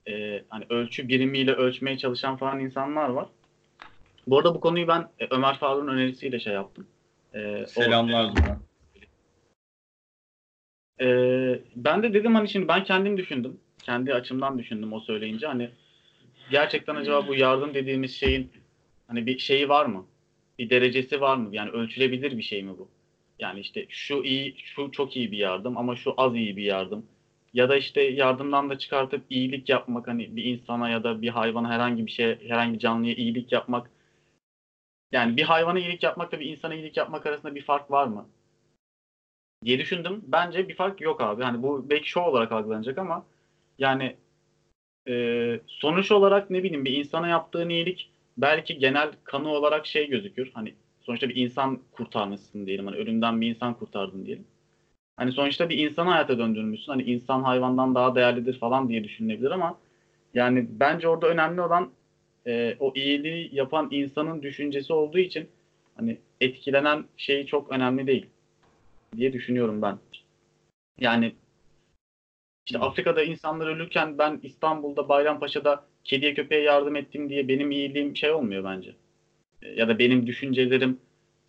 e, 0.08 0.44
hani 0.50 0.66
ölçü 0.70 1.08
birimiyle 1.08 1.54
ölçmeye 1.54 1.98
çalışan 1.98 2.38
falan 2.38 2.60
insanlar 2.60 3.10
var. 3.10 3.28
Bu 4.28 4.38
arada 4.38 4.56
bu 4.56 4.60
konuyu 4.60 4.88
ben 4.88 5.08
e, 5.20 5.28
Ömer 5.32 5.58
Faruk'un 5.58 5.88
önerisiyle 5.88 6.40
şey 6.40 6.54
yaptım. 6.54 6.88
E, 7.34 7.62
o- 7.62 7.66
Selamlar 7.66 8.36
Duran. 8.36 8.60
Ee, 11.02 11.60
ben 11.76 12.04
de 12.04 12.14
dedim 12.14 12.36
hani 12.36 12.50
şimdi 12.50 12.68
ben 12.68 12.84
kendim 12.84 13.18
düşündüm. 13.18 13.60
Kendi 13.84 14.14
açımdan 14.14 14.60
düşündüm 14.60 14.94
o 14.94 15.00
söyleyince. 15.00 15.48
Hani 15.48 15.70
gerçekten 16.52 16.96
acaba 16.96 17.28
bu 17.28 17.36
yardım 17.36 17.74
dediğimiz 17.74 18.16
şeyin 18.16 18.52
hani 19.08 19.26
bir 19.26 19.40
şeyi 19.40 19.70
var 19.70 19.86
mı? 19.86 20.06
Bir 20.60 20.70
derecesi 20.70 21.22
var 21.22 21.38
mı? 21.38 21.50
Yani 21.52 21.70
ölçülebilir 21.70 22.38
bir 22.38 22.44
şey 22.44 22.64
mi 22.64 22.78
bu? 22.78 22.90
Yani 23.40 23.60
işte 23.60 23.86
şu 23.90 24.24
iyi, 24.24 24.56
şu 24.58 24.92
çok 24.92 25.16
iyi 25.18 25.32
bir 25.32 25.38
yardım 25.38 25.78
ama 25.78 25.96
şu 25.96 26.14
az 26.18 26.36
iyi 26.36 26.58
bir 26.58 26.64
yardım. 26.64 27.06
Ya 27.54 27.70
da 27.70 27.78
işte 27.78 28.02
yardımdan 28.02 28.70
da 28.70 28.78
çıkartıp 28.78 29.24
iyilik 29.30 29.70
yapmak 29.70 30.08
hani 30.08 30.36
bir 30.36 30.44
insana 30.44 30.90
ya 30.90 31.04
da 31.04 31.22
bir 31.22 31.30
hayvana 31.30 31.70
herhangi 31.70 32.06
bir 32.06 32.12
şey, 32.12 32.50
herhangi 32.50 32.80
canlıya 32.80 33.14
iyilik 33.14 33.52
yapmak. 33.52 33.90
Yani 35.12 35.38
bir 35.38 35.44
hayvana 35.44 35.80
iyilik 35.80 36.04
yapmakla 36.04 36.40
bir 36.40 36.46
insana 36.46 36.76
iyilik 36.76 36.98
yapmak 36.98 37.26
arasında 37.26 37.56
bir 37.56 37.62
fark 37.62 37.92
var 37.92 38.08
mı? 38.08 38.28
diye 39.66 39.80
düşündüm. 39.80 40.22
Bence 40.28 40.68
bir 40.68 40.76
fark 40.76 41.02
yok 41.02 41.22
abi. 41.22 41.44
Hani 41.44 41.64
bu 41.64 41.90
belki 41.90 42.10
şov 42.10 42.24
olarak 42.24 42.52
algılanacak 42.52 42.98
ama 42.98 43.26
yani 43.82 44.16
e, 45.08 45.60
sonuç 45.68 46.12
olarak 46.12 46.50
ne 46.50 46.64
bileyim 46.64 46.86
bir 46.86 46.98
insana 46.98 47.28
yaptığın 47.28 47.70
iyilik 47.70 48.10
belki 48.38 48.78
genel 48.78 49.12
kanı 49.24 49.50
olarak 49.50 49.86
şey 49.86 50.10
gözükür. 50.10 50.52
Hani 50.54 50.74
sonuçta 51.02 51.30
bir 51.30 51.36
insan 51.36 51.80
kurtarmışsın 51.92 52.66
diyelim. 52.66 52.88
Hani 52.88 52.98
ölümden 52.98 53.42
bir 53.42 53.48
insan 53.48 53.74
kurtardın 53.74 54.26
diyelim. 54.26 54.46
Hani 55.18 55.32
sonuçta 55.32 55.70
bir 55.70 55.78
insanı 55.78 56.10
hayata 56.10 56.38
döndürmüşsün. 56.38 56.92
Hani 56.92 57.04
insan 57.04 57.44
hayvandan 57.44 57.96
daha 57.96 58.16
değerlidir 58.16 58.60
falan 58.60 58.90
diye 58.90 59.04
düşünülebilir 59.04 59.52
ama 59.52 59.78
yani 60.34 60.68
bence 60.70 61.08
orada 61.08 61.28
önemli 61.28 61.62
olan 61.62 61.92
e, 62.48 62.76
o 62.80 62.94
iyiliği 62.96 63.50
yapan 63.56 63.88
insanın 63.92 64.42
düşüncesi 64.42 64.94
olduğu 64.94 65.20
için 65.20 65.50
hani 65.96 66.18
etkilenen 66.42 67.06
şey 67.18 67.46
çok 67.46 67.72
önemli 67.72 68.08
değil 68.08 68.26
diye 69.18 69.34
düşünüyorum 69.34 69.82
ben. 69.82 69.98
Yani 71.00 71.34
işte 72.66 72.80
Afrika'da 72.80 73.24
insanlar 73.24 73.68
ölürken 73.68 74.18
ben 74.18 74.40
İstanbul'da 74.44 75.10
Bayrampaşa'da 75.10 75.86
kediye 76.04 76.34
köpeğe 76.34 76.62
yardım 76.64 76.96
ettim 76.96 77.30
diye 77.30 77.48
benim 77.48 77.72
iyiliğim 77.72 78.16
şey 78.16 78.32
olmuyor 78.32 78.64
bence. 78.64 78.96
E, 79.64 79.70
Ya 79.70 79.88
da 79.88 80.00
benim 80.00 80.28
düşüncelerim 80.28 81.00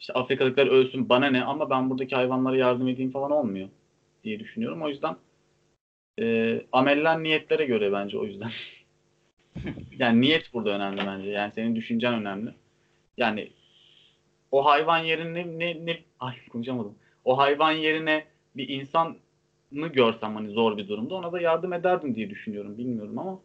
işte 0.00 0.12
Afrikalılar 0.12 0.66
ölsün 0.66 1.08
bana 1.08 1.26
ne 1.26 1.44
ama 1.44 1.70
ben 1.70 1.90
buradaki 1.90 2.14
hayvanlara 2.16 2.56
yardım 2.56 2.88
edeyim 2.88 3.10
falan 3.12 3.30
olmuyor 3.30 3.68
diye 4.24 4.40
düşünüyorum. 4.40 4.82
O 4.82 4.88
yüzden 4.88 5.16
e, 6.20 6.66
ameller 6.72 7.22
niyetlere 7.22 7.64
göre 7.66 7.92
bence 7.92 8.18
o 8.18 8.24
yüzden. 8.24 8.50
yani 9.98 10.20
niyet 10.20 10.54
burada 10.54 10.70
önemli 10.70 11.06
bence. 11.06 11.30
Yani 11.30 11.52
senin 11.52 11.76
düşüncen 11.76 12.14
önemli. 12.14 12.54
Yani 13.18 13.50
o 14.50 14.64
hayvan 14.66 14.98
yerine 14.98 15.58
ne, 15.58 15.86
ne 15.86 15.98
ay 16.20 16.34
konuşamadım 16.52 16.94
o 17.24 17.38
hayvan 17.38 17.72
yerine 17.72 18.24
bir 18.56 18.68
insanı 18.68 19.16
görsem 19.72 20.34
hani 20.34 20.50
zor 20.50 20.76
bir 20.76 20.88
durumda 20.88 21.14
ona 21.14 21.32
da 21.32 21.40
yardım 21.40 21.72
ederdim 21.72 22.14
diye 22.14 22.30
düşünüyorum. 22.30 22.78
Bilmiyorum 22.78 23.18
ama 23.18 23.40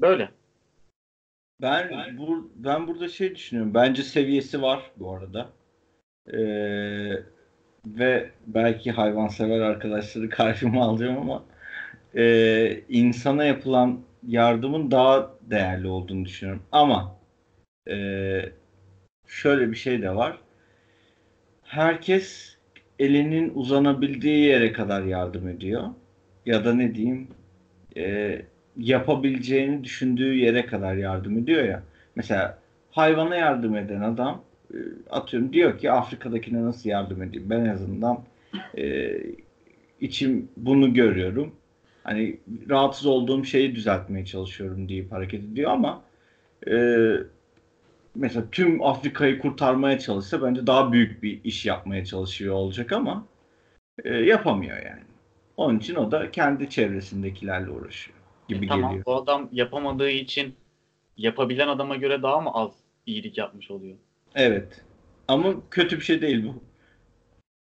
böyle. 0.00 0.30
Ben 1.62 2.18
bu 2.18 2.50
ben 2.54 2.88
burada 2.88 3.08
şey 3.08 3.34
düşünüyorum. 3.34 3.74
Bence 3.74 4.02
seviyesi 4.02 4.62
var 4.62 4.90
bu 4.96 5.12
arada. 5.14 5.50
Ee, 6.32 7.22
ve 7.86 8.30
belki 8.46 8.92
hayvansever 8.92 9.60
arkadaşları 9.60 10.28
karşıma 10.30 10.84
alacağım 10.84 11.18
ama 11.18 11.44
e, 12.16 12.80
insana 12.88 13.44
yapılan 13.44 14.00
yardımın 14.26 14.90
daha 14.90 15.30
değerli 15.40 15.88
olduğunu 15.88 16.24
düşünüyorum. 16.24 16.62
Ama 16.72 17.16
e, 17.90 17.96
şöyle 19.26 19.70
bir 19.70 19.76
şey 19.76 20.02
de 20.02 20.16
var. 20.16 20.38
Herkes 21.62 22.53
elinin 22.98 23.52
uzanabildiği 23.54 24.44
yere 24.44 24.72
kadar 24.72 25.02
yardım 25.02 25.48
ediyor. 25.48 25.82
Ya 26.46 26.64
da 26.64 26.74
ne 26.74 26.94
diyeyim 26.94 27.28
e, 27.96 28.42
yapabileceğini 28.76 29.84
düşündüğü 29.84 30.34
yere 30.34 30.66
kadar 30.66 30.94
yardım 30.94 31.38
ediyor 31.38 31.64
ya. 31.64 31.82
Mesela 32.16 32.58
hayvana 32.90 33.36
yardım 33.36 33.76
eden 33.76 34.00
adam 34.00 34.42
e, 34.74 34.76
atıyorum 35.10 35.52
diyor 35.52 35.78
ki 35.78 35.90
Afrika'dakine 35.90 36.62
nasıl 36.62 36.90
yardım 36.90 37.22
edeyim? 37.22 37.50
Ben 37.50 37.60
en 37.60 37.68
azından 37.68 38.24
e, 38.78 39.16
içim 40.00 40.48
bunu 40.56 40.94
görüyorum. 40.94 41.54
Hani 42.02 42.36
rahatsız 42.70 43.06
olduğum 43.06 43.44
şeyi 43.44 43.74
düzeltmeye 43.74 44.24
çalışıyorum 44.26 44.88
deyip 44.88 45.12
hareket 45.12 45.44
ediyor 45.44 45.70
ama 45.70 46.02
e, 46.66 46.74
mesela 48.14 48.50
tüm 48.52 48.82
Afrika'yı 48.82 49.38
kurtarmaya 49.38 49.98
çalışsa 49.98 50.42
bence 50.42 50.66
daha 50.66 50.92
büyük 50.92 51.22
bir 51.22 51.44
iş 51.44 51.66
yapmaya 51.66 52.04
çalışıyor 52.04 52.54
olacak 52.54 52.92
ama 52.92 53.26
e, 54.04 54.14
yapamıyor 54.14 54.76
yani. 54.76 55.02
Onun 55.56 55.78
için 55.78 55.94
o 55.94 56.10
da 56.10 56.30
kendi 56.30 56.70
çevresindekilerle 56.70 57.70
uğraşıyor 57.70 58.18
gibi 58.48 58.64
E, 58.64 58.68
tamam 58.68 58.90
geliyor. 58.90 59.06
bu 59.06 59.14
adam 59.14 59.48
yapamadığı 59.52 60.10
için 60.10 60.54
yapabilen 61.16 61.68
adama 61.68 61.96
göre 61.96 62.22
daha 62.22 62.40
mı 62.40 62.50
az 62.54 62.70
iyilik 63.06 63.38
yapmış 63.38 63.70
oluyor? 63.70 63.96
Evet. 64.34 64.84
Ama 65.28 65.54
kötü 65.70 65.96
bir 65.96 66.04
şey 66.04 66.22
değil 66.22 66.44
bu. 66.46 66.62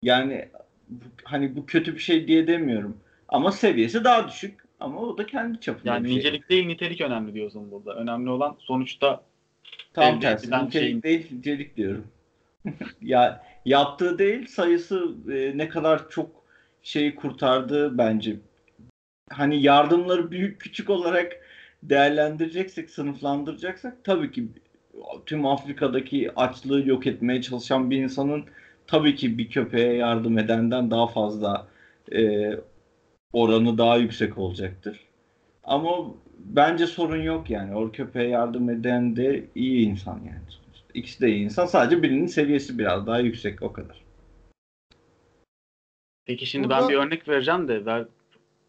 Yani 0.03 0.50
bu- 0.89 1.03
hani 1.24 1.55
bu 1.55 1.65
kötü 1.65 1.93
bir 1.93 2.00
şey 2.00 2.27
diye 2.27 2.48
demiyorum. 2.48 2.98
Ama 3.27 3.51
seviyesi 3.51 4.03
daha 4.03 4.27
düşük. 4.27 4.60
Ama 4.79 5.00
o 5.01 5.17
da 5.17 5.25
kendi 5.25 5.60
çapında 5.60 5.93
Yani 5.93 6.03
bir 6.03 6.10
şey. 6.10 6.17
nicelik 6.17 6.50
değil 6.50 6.65
nitelik 6.67 7.01
önemli 7.01 7.34
diyorsun 7.34 7.72
burada. 7.72 7.96
Önemli 7.96 8.29
olan 8.29 8.55
sonuçta 8.60 9.24
Tam 9.93 10.15
elde 10.15 10.19
tersi. 10.19 10.47
Nitelik 10.47 10.73
şeyin- 10.73 11.03
değil, 11.03 11.27
nicelik 11.31 11.77
diyorum. 11.77 12.07
ya 13.01 13.43
yaptığı 13.65 14.17
değil, 14.19 14.47
sayısı 14.47 15.15
e, 15.31 15.57
ne 15.57 15.69
kadar 15.69 16.09
çok 16.09 16.29
şeyi 16.83 17.15
kurtardığı 17.15 17.97
bence. 17.97 18.35
Hani 19.29 19.61
yardımları 19.61 20.31
büyük 20.31 20.61
küçük 20.61 20.89
olarak 20.89 21.31
değerlendireceksek, 21.83 22.89
sınıflandıracaksak 22.89 24.03
tabii 24.03 24.31
ki 24.31 24.47
tüm 25.25 25.45
Afrika'daki 25.45 26.31
açlığı 26.35 26.88
yok 26.88 27.07
etmeye 27.07 27.41
çalışan 27.41 27.91
bir 27.91 27.97
insanın 27.97 28.45
tabii 28.88 29.15
ki 29.15 29.38
bir 29.38 29.49
köpeğe 29.49 29.93
yardım 29.93 30.38
edenden 30.38 30.91
daha 30.91 31.07
fazla 31.07 31.67
e, 32.11 32.51
oranı 33.33 33.77
daha 33.77 33.97
yüksek 33.97 34.38
olacaktır. 34.38 34.99
Ama 35.63 36.05
bence 36.46 36.88
sorun 36.88 37.22
yok 37.22 37.50
yani. 37.50 37.75
O 37.75 37.91
köpeğe 37.91 38.29
yardım 38.29 38.69
eden 38.69 39.15
de 39.15 39.46
iyi 39.55 39.88
insan 39.88 40.15
yani. 40.15 40.39
İkisi 40.93 41.22
de 41.22 41.29
iyi 41.29 41.46
insan. 41.46 41.65
Sadece 41.65 42.03
birinin 42.03 42.27
seviyesi 42.27 42.77
biraz 42.77 43.08
daha 43.08 43.19
yüksek 43.19 43.62
o 43.62 43.74
kadar. 43.74 44.05
peki 46.25 46.46
şimdi 46.46 46.69
Burada- 46.69 46.81
ben 46.81 46.89
bir 46.89 46.96
örnek 46.96 47.27
vereceğim 47.27 47.67
de 47.67 47.86
ver 47.86 48.05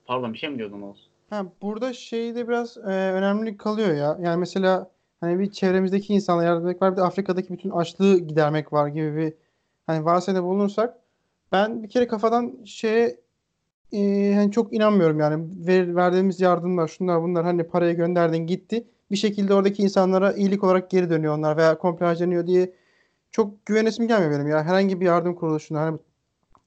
pardon 0.07 0.33
bir 0.33 0.39
şey 0.39 0.51
mi 0.51 0.59
diyordun 0.59 0.83
Oğuz? 0.83 1.11
Ha, 1.31 1.47
burada 1.63 1.93
şey 1.93 2.35
de 2.35 2.49
biraz 2.49 2.77
e, 2.77 2.91
önemli 2.91 3.57
kalıyor 3.57 3.95
ya. 3.95 4.19
Yani 4.21 4.37
mesela 4.37 4.91
hani 5.21 5.39
bir 5.39 5.51
çevremizdeki 5.51 6.15
insanlara 6.15 6.47
yardım 6.47 6.69
etmek 6.69 6.83
var. 6.83 6.93
Bir 6.93 6.97
de 6.97 7.03
Afrika'daki 7.03 7.53
bütün 7.53 7.71
açlığı 7.71 8.19
gidermek 8.19 8.73
var 8.73 8.89
gibi 8.89 9.17
bir 9.17 9.35
hani 9.87 10.05
varsayımda 10.05 10.45
bulunursak 10.45 10.97
ben 11.53 11.83
bir 11.83 11.89
kere 11.89 12.07
kafadan 12.07 12.65
şeye 12.65 13.21
e, 13.93 14.35
hani 14.35 14.53
çok 14.53 14.73
inanmıyorum 14.73 15.21
yani 15.21 15.45
ver, 15.67 15.97
verdiğimiz 15.97 16.41
yardımlar 16.41 16.89
şunlar 16.89 17.23
bunlar 17.23 17.45
hani 17.45 17.65
parayı 17.65 17.97
gönderdin 17.97 18.47
gitti. 18.47 18.85
Bir 19.11 19.17
şekilde 19.17 19.55
oradaki 19.55 19.83
insanlara 19.83 20.33
iyilik 20.33 20.65
olarak 20.65 20.91
geri 20.91 21.11
dönüyor 21.11 21.39
onlar 21.39 21.57
veya 21.57 21.79
komple 21.79 22.07
harcanıyor 22.07 22.47
diye 22.47 22.73
çok 23.31 23.67
güvenesim 23.67 24.09
gelmiyor 24.09 24.33
benim 24.33 24.49
ya. 24.49 24.65
Herhangi 24.65 25.01
bir 25.01 25.07
yardım 25.07 25.35
kuruluşuna 25.35 25.81
hani 25.81 25.99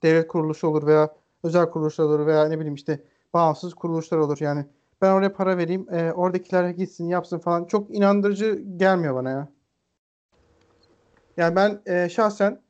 devlet 0.04 0.28
kuruluşu 0.28 0.68
olur 0.68 0.88
veya 0.88 1.16
özel 1.44 1.70
kuruluşlar 1.70 2.06
olur 2.06 2.26
veya 2.26 2.48
ne 2.48 2.58
bileyim 2.58 2.76
işte 2.76 3.00
bağımsız 3.34 3.74
kuruluşlar 3.74 4.18
olur. 4.18 4.38
Yani 4.42 4.66
ben 5.02 5.12
oraya 5.12 5.34
para 5.34 5.58
vereyim, 5.58 5.88
e, 5.92 6.12
oradakiler 6.12 6.70
gitsin, 6.70 7.08
yapsın 7.08 7.40
falan. 7.40 7.66
Çok 7.66 7.96
inandırıcı 7.96 8.64
gelmiyor 8.78 9.16
bana 9.16 9.30
ya. 9.30 9.48
Yani 11.38 11.56
ben 11.56 11.82
e, 11.86 12.10
şahsen 12.10 12.62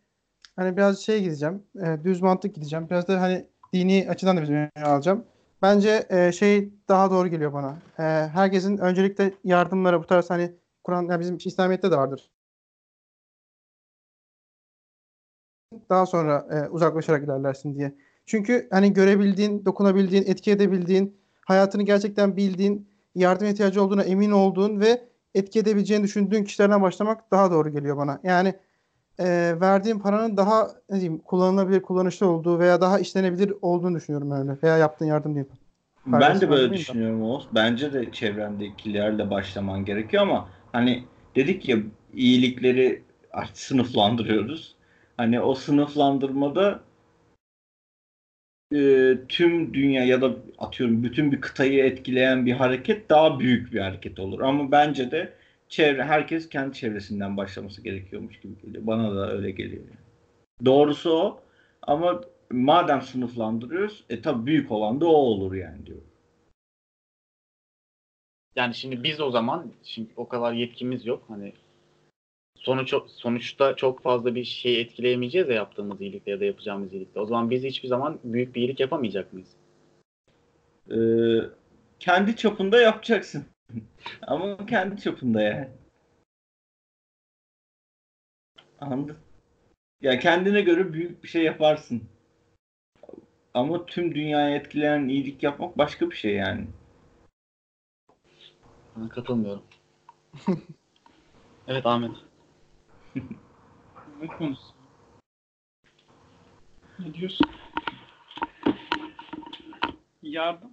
hani 0.56 0.78
biraz 0.78 1.00
şey 1.00 1.24
gideceğim, 1.24 1.64
e, 1.86 2.04
düz 2.04 2.22
mantık 2.22 2.56
gideceğim. 2.56 2.88
Biraz 2.90 3.08
da 3.08 3.22
hani 3.22 3.48
dini 3.74 4.08
açıdan 4.10 4.38
da 4.38 4.42
öneri 4.42 4.70
alacağım. 4.86 5.26
Bence 5.62 6.08
e, 6.10 6.32
şey 6.32 6.70
daha 6.90 7.12
doğru 7.12 7.28
geliyor 7.28 7.54
bana. 7.54 7.78
E, 8.00 8.04
herkesin 8.30 8.78
öncelikle 8.78 9.34
yardımlara 9.44 10.04
bu 10.04 10.08
tarz 10.08 10.30
hani 10.30 10.52
Kur'an 10.84 11.04
yani 11.04 11.20
bizim 11.20 11.38
İslamiyet'te 11.46 11.92
de 11.92 11.98
vardır. 11.98 12.30
Daha 15.90 16.06
sonra 16.06 16.48
e, 16.52 16.70
uzaklaşarak 16.70 17.24
ilerlersin 17.24 17.76
diye. 17.76 17.96
Çünkü 18.26 18.68
hani 18.72 18.94
görebildiğin, 18.94 19.66
dokunabildiğin, 19.66 20.24
etki 20.28 20.52
edebildiğin, 20.52 21.18
hayatını 21.46 21.84
gerçekten 21.84 22.38
bildiğin 22.38 22.90
yardım 23.16 23.48
ihtiyacı 23.48 23.84
olduğuna 23.84 24.04
emin 24.04 24.32
olduğun 24.32 24.80
ve 24.80 25.02
etki 25.36 25.60
edebileceğini 25.60 26.04
düşündüğün 26.04 26.44
kişilerden 26.44 26.82
başlamak 26.82 27.32
daha 27.32 27.52
doğru 27.52 27.70
geliyor 27.70 27.98
bana. 27.98 28.20
Yani 28.24 28.54
e, 29.20 29.56
verdiğin 29.62 30.00
paranın 30.00 30.38
daha 30.38 30.68
ne 30.90 30.96
diyeyim 30.96 31.18
kullanılabilir, 31.18 31.82
kullanışlı 31.82 32.28
olduğu 32.28 32.60
veya 32.60 32.82
daha 32.82 33.00
işlenebilir 33.00 33.54
olduğunu 33.62 33.96
düşünüyorum 33.96 34.32
öyle. 34.32 34.58
Veya 34.64 34.78
yaptığın 34.78 35.06
yardım 35.06 35.36
değil. 35.36 35.46
Ben 36.06 36.42
de 36.42 36.50
böyle 36.50 36.74
düşünüyorum 36.74 37.24
Oğuz. 37.24 37.48
Bence 37.56 37.94
de 37.94 38.12
çevrendekilerle 38.12 39.30
başlaman 39.30 39.86
gerekiyor 39.86 40.24
ama 40.24 40.50
hani 40.72 41.04
dedik 41.36 41.70
ya 41.70 41.78
iyilikleri 42.14 43.02
artık 43.32 43.58
sınıflandırıyoruz. 43.58 44.76
Hani 45.18 45.42
o 45.42 45.56
sınıflandırmada 45.56 46.80
e, 48.76 49.14
tüm 49.30 49.74
dünya 49.74 50.06
ya 50.06 50.22
da 50.22 50.32
atıyorum 50.58 51.04
bütün 51.04 51.32
bir 51.32 51.42
kıtayı 51.42 51.84
etkileyen 51.84 52.46
bir 52.46 52.54
hareket 52.54 53.10
daha 53.10 53.40
büyük 53.40 53.74
bir 53.74 53.80
hareket 53.80 54.20
olur. 54.20 54.42
Ama 54.42 54.72
bence 54.72 55.12
de 55.12 55.34
çevre 55.74 56.04
herkes 56.04 56.50
kendi 56.50 56.74
çevresinden 56.74 57.38
başlaması 57.38 57.82
gerekiyormuş 57.82 58.40
gibi 58.40 58.62
geliyor. 58.62 58.88
Bana 58.88 59.16
da 59.16 59.32
öyle 59.32 59.52
geliyor. 59.52 59.84
Doğrusu 60.66 61.12
o. 61.12 61.42
Ama 61.82 62.22
madem 62.52 63.02
sınıflandırıyoruz, 63.02 64.04
e 64.10 64.22
tabii 64.22 64.46
büyük 64.46 64.72
olan 64.72 65.02
da 65.02 65.06
o 65.06 65.14
olur 65.14 65.54
yani 65.54 65.86
diyor. 65.86 66.02
Yani 68.56 68.76
şimdi 68.76 69.04
biz 69.04 69.22
o 69.22 69.32
zaman 69.32 69.72
şimdi 69.84 70.10
o 70.16 70.28
kadar 70.28 70.54
yetkimiz 70.54 71.06
yok. 71.06 71.24
Hani 71.28 71.54
sonuç 72.56 72.94
sonuçta 73.08 73.76
çok 73.76 74.02
fazla 74.02 74.36
bir 74.36 74.44
şey 74.44 74.82
etkileyemeyeceğiz 74.82 75.50
ya 75.50 75.56
yaptığımız 75.56 76.02
iyilikle 76.02 76.32
ya 76.32 76.40
da 76.40 76.46
yapacağımız 76.46 76.94
iyilikle. 76.94 77.22
O 77.22 77.26
zaman 77.26 77.50
biz 77.50 77.64
hiçbir 77.64 77.88
zaman 77.88 78.20
büyük 78.24 78.56
bir 78.56 78.62
iyilik 78.62 78.80
yapamayacak 78.80 79.34
mıyız? 79.34 79.50
Ee, 80.92 80.96
kendi 82.00 82.36
çapında 82.36 82.82
yapacaksın. 82.82 83.46
Ama 84.28 84.66
kendi 84.66 85.02
çapında 85.02 85.42
yani. 85.42 85.70
Anladın? 88.80 89.18
Ya 90.02 90.20
kendine 90.20 90.62
göre 90.62 90.94
büyük 90.94 91.24
bir 91.24 91.28
şey 91.28 91.44
yaparsın. 91.44 92.04
Ama 93.54 93.86
tüm 93.86 94.16
dünyayı 94.16 94.56
etkileyen 94.56 95.08
iyilik 95.08 95.44
yapmak 95.44 95.78
başka 95.78 96.12
bir 96.12 96.16
şey 96.16 96.36
yani. 96.36 96.68
Ben 98.96 99.10
katılmıyorum. 99.10 99.64
evet 101.68 101.86
Ahmet. 101.86 102.12
Ne 104.22 104.28
konusu? 104.28 104.74
Ne 107.00 107.14
diyorsun? 107.14 107.50
Yardım. 110.24 110.73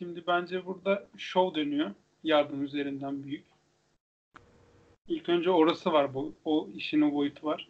Şimdi 0.00 0.26
bence 0.26 0.66
burada 0.66 1.08
şov 1.16 1.54
dönüyor. 1.54 1.90
Yardım 2.24 2.64
üzerinden 2.64 3.24
büyük. 3.24 3.44
İlk 5.08 5.28
önce 5.28 5.50
orası 5.50 5.92
var. 5.92 6.14
Bu, 6.14 6.34
o 6.44 6.68
işin 6.74 7.00
o 7.00 7.12
boyutu 7.12 7.46
var. 7.46 7.68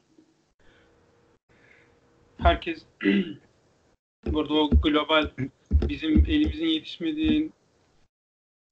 Herkes 2.38 2.86
burada 4.26 4.54
o 4.54 4.70
global 4.70 5.30
bizim 5.70 6.24
elimizin 6.28 6.66
yetişmediği 6.66 7.50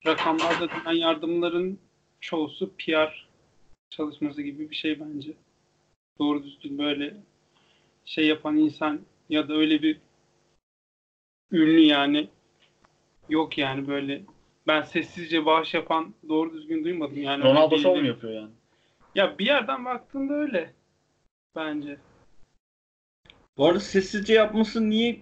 rakamlarda 0.06 0.68
dönen 0.70 0.96
yardımların 0.96 1.78
çoğusu 2.20 2.72
PR 2.78 3.28
çalışması 3.90 4.42
gibi 4.42 4.70
bir 4.70 4.76
şey 4.76 5.00
bence. 5.00 5.32
Doğru 6.18 6.44
düzgün 6.44 6.78
böyle 6.78 7.16
şey 8.04 8.26
yapan 8.26 8.56
insan 8.56 9.00
ya 9.28 9.48
da 9.48 9.54
öyle 9.54 9.82
bir 9.82 10.00
ünlü 11.52 11.80
yani 11.80 12.28
yok 13.28 13.58
yani 13.58 13.88
böyle 13.88 14.22
ben 14.66 14.82
sessizce 14.82 15.46
bağış 15.46 15.74
yapan 15.74 16.14
doğru 16.28 16.52
düzgün 16.52 16.84
duymadım 16.84 17.22
yani. 17.22 17.44
Ronaldo 17.44 17.78
şov 17.78 17.96
mu 17.96 18.06
yapıyor 18.06 18.32
yani? 18.32 18.50
Ya 19.14 19.38
bir 19.38 19.46
yerden 19.46 19.84
baktığında 19.84 20.34
öyle 20.34 20.72
bence. 21.56 21.98
Bu 23.56 23.66
arada 23.66 23.80
sessizce 23.80 24.34
yapması 24.34 24.90
niye 24.90 25.20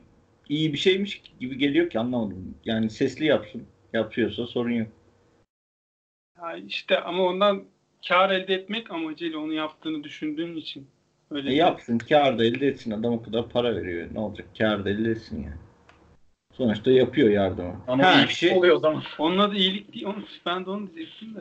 iyi 0.48 0.72
bir 0.72 0.78
şeymiş 0.78 1.22
gibi 1.40 1.58
geliyor 1.58 1.90
ki 1.90 1.98
anlamadım. 1.98 2.54
Yani 2.64 2.90
sesli 2.90 3.24
yapsın. 3.24 3.66
Yapıyorsa 3.92 4.46
sorun 4.46 4.70
yok. 4.70 4.88
Ya 6.42 6.56
işte 6.56 7.00
ama 7.00 7.22
ondan 7.22 7.64
kar 8.08 8.30
elde 8.30 8.54
etmek 8.54 8.90
amacıyla 8.90 9.38
onu 9.38 9.52
yaptığını 9.52 10.04
düşündüğün 10.04 10.56
için 10.56 10.86
öyle. 11.30 11.50
E 11.50 11.54
yapsın, 11.54 11.98
kar 11.98 12.38
da 12.38 12.44
elde 12.44 12.66
etsin. 12.66 12.90
Adam 12.90 13.12
o 13.12 13.22
kadar 13.22 13.48
para 13.48 13.76
veriyor. 13.76 14.08
Ne 14.12 14.20
olacak? 14.20 14.48
Kar 14.58 14.84
da 14.84 14.90
elde 14.90 15.10
etsin 15.10 15.42
yani. 15.42 15.65
Sonuçta 16.56 16.90
yapıyor 16.90 17.30
yardımı. 17.30 17.76
Ama 17.88 18.04
Ha, 18.04 18.14
iyilik 18.14 18.30
şey- 18.30 18.52
oluyor 18.58 18.76
o 18.76 18.78
zaman. 18.78 19.02
Onun 19.18 19.38
adı 19.38 19.54
iyilik 19.56 19.94
değil. 19.94 20.06
Onu, 20.06 20.24
ben 20.46 20.66
de 20.66 20.70
onu 20.70 20.94
diyecektim 20.94 21.34
de. 21.34 21.40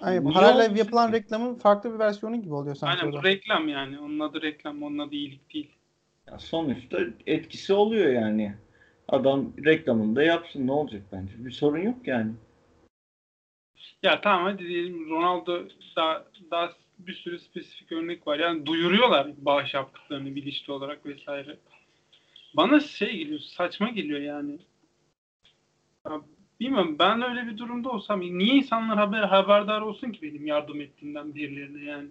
Ay, 0.00 0.20
Niye 0.20 0.32
parayla 0.32 0.54
olmasın 0.54 0.76
yapılan 0.76 1.12
reklamın 1.12 1.54
farklı 1.54 1.94
bir 1.94 1.98
versiyonu 1.98 2.42
gibi 2.42 2.54
oluyor 2.54 2.74
sanki 2.76 2.98
Aynen 3.00 3.12
bu 3.12 3.16
da. 3.16 3.22
reklam 3.22 3.68
yani. 3.68 3.98
Onun 3.98 4.20
adı 4.20 4.42
reklam, 4.42 4.82
onun 4.82 4.98
adı 4.98 5.14
iyilik 5.14 5.54
değil. 5.54 5.70
Ya 6.30 6.38
sonuçta 6.38 6.98
etkisi 7.26 7.72
oluyor 7.72 8.12
yani. 8.12 8.54
Adam 9.08 9.52
reklamını 9.64 10.16
da 10.16 10.22
yapsın 10.22 10.66
ne 10.66 10.72
olacak 10.72 11.02
bence. 11.12 11.32
Bir 11.38 11.50
sorun 11.50 11.78
yok 11.78 12.06
yani. 12.06 12.32
Ya 14.02 14.20
tamam 14.20 14.44
hadi 14.52 14.68
diyelim 14.68 15.10
Ronaldo 15.10 15.62
daha, 15.96 16.24
daha 16.50 16.72
bir 16.98 17.14
sürü 17.14 17.38
spesifik 17.38 17.92
örnek 17.92 18.26
var. 18.26 18.38
Yani 18.38 18.66
duyuruyorlar 18.66 19.28
bağış 19.38 19.74
yaptıklarını 19.74 20.34
bilinçli 20.34 20.72
olarak 20.72 21.06
vesaire. 21.06 21.56
Bana 22.56 22.80
şey 22.80 23.16
geliyor, 23.16 23.40
saçma 23.40 23.88
geliyor 23.88 24.20
yani. 24.20 24.58
Ya 26.06 26.20
bilmiyorum 26.60 26.96
ben 26.98 27.22
öyle 27.22 27.46
bir 27.46 27.58
durumda 27.58 27.88
olsam 27.90 28.20
niye 28.20 28.54
insanlar 28.54 28.98
haber 28.98 29.22
haberdar 29.22 29.80
olsun 29.80 30.12
ki 30.12 30.22
benim 30.22 30.46
yardım 30.46 30.80
ettiğimden 30.80 31.34
birilerine 31.34 31.84
yani. 31.84 32.08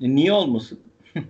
E 0.00 0.14
niye 0.14 0.32
olmasın? 0.32 0.80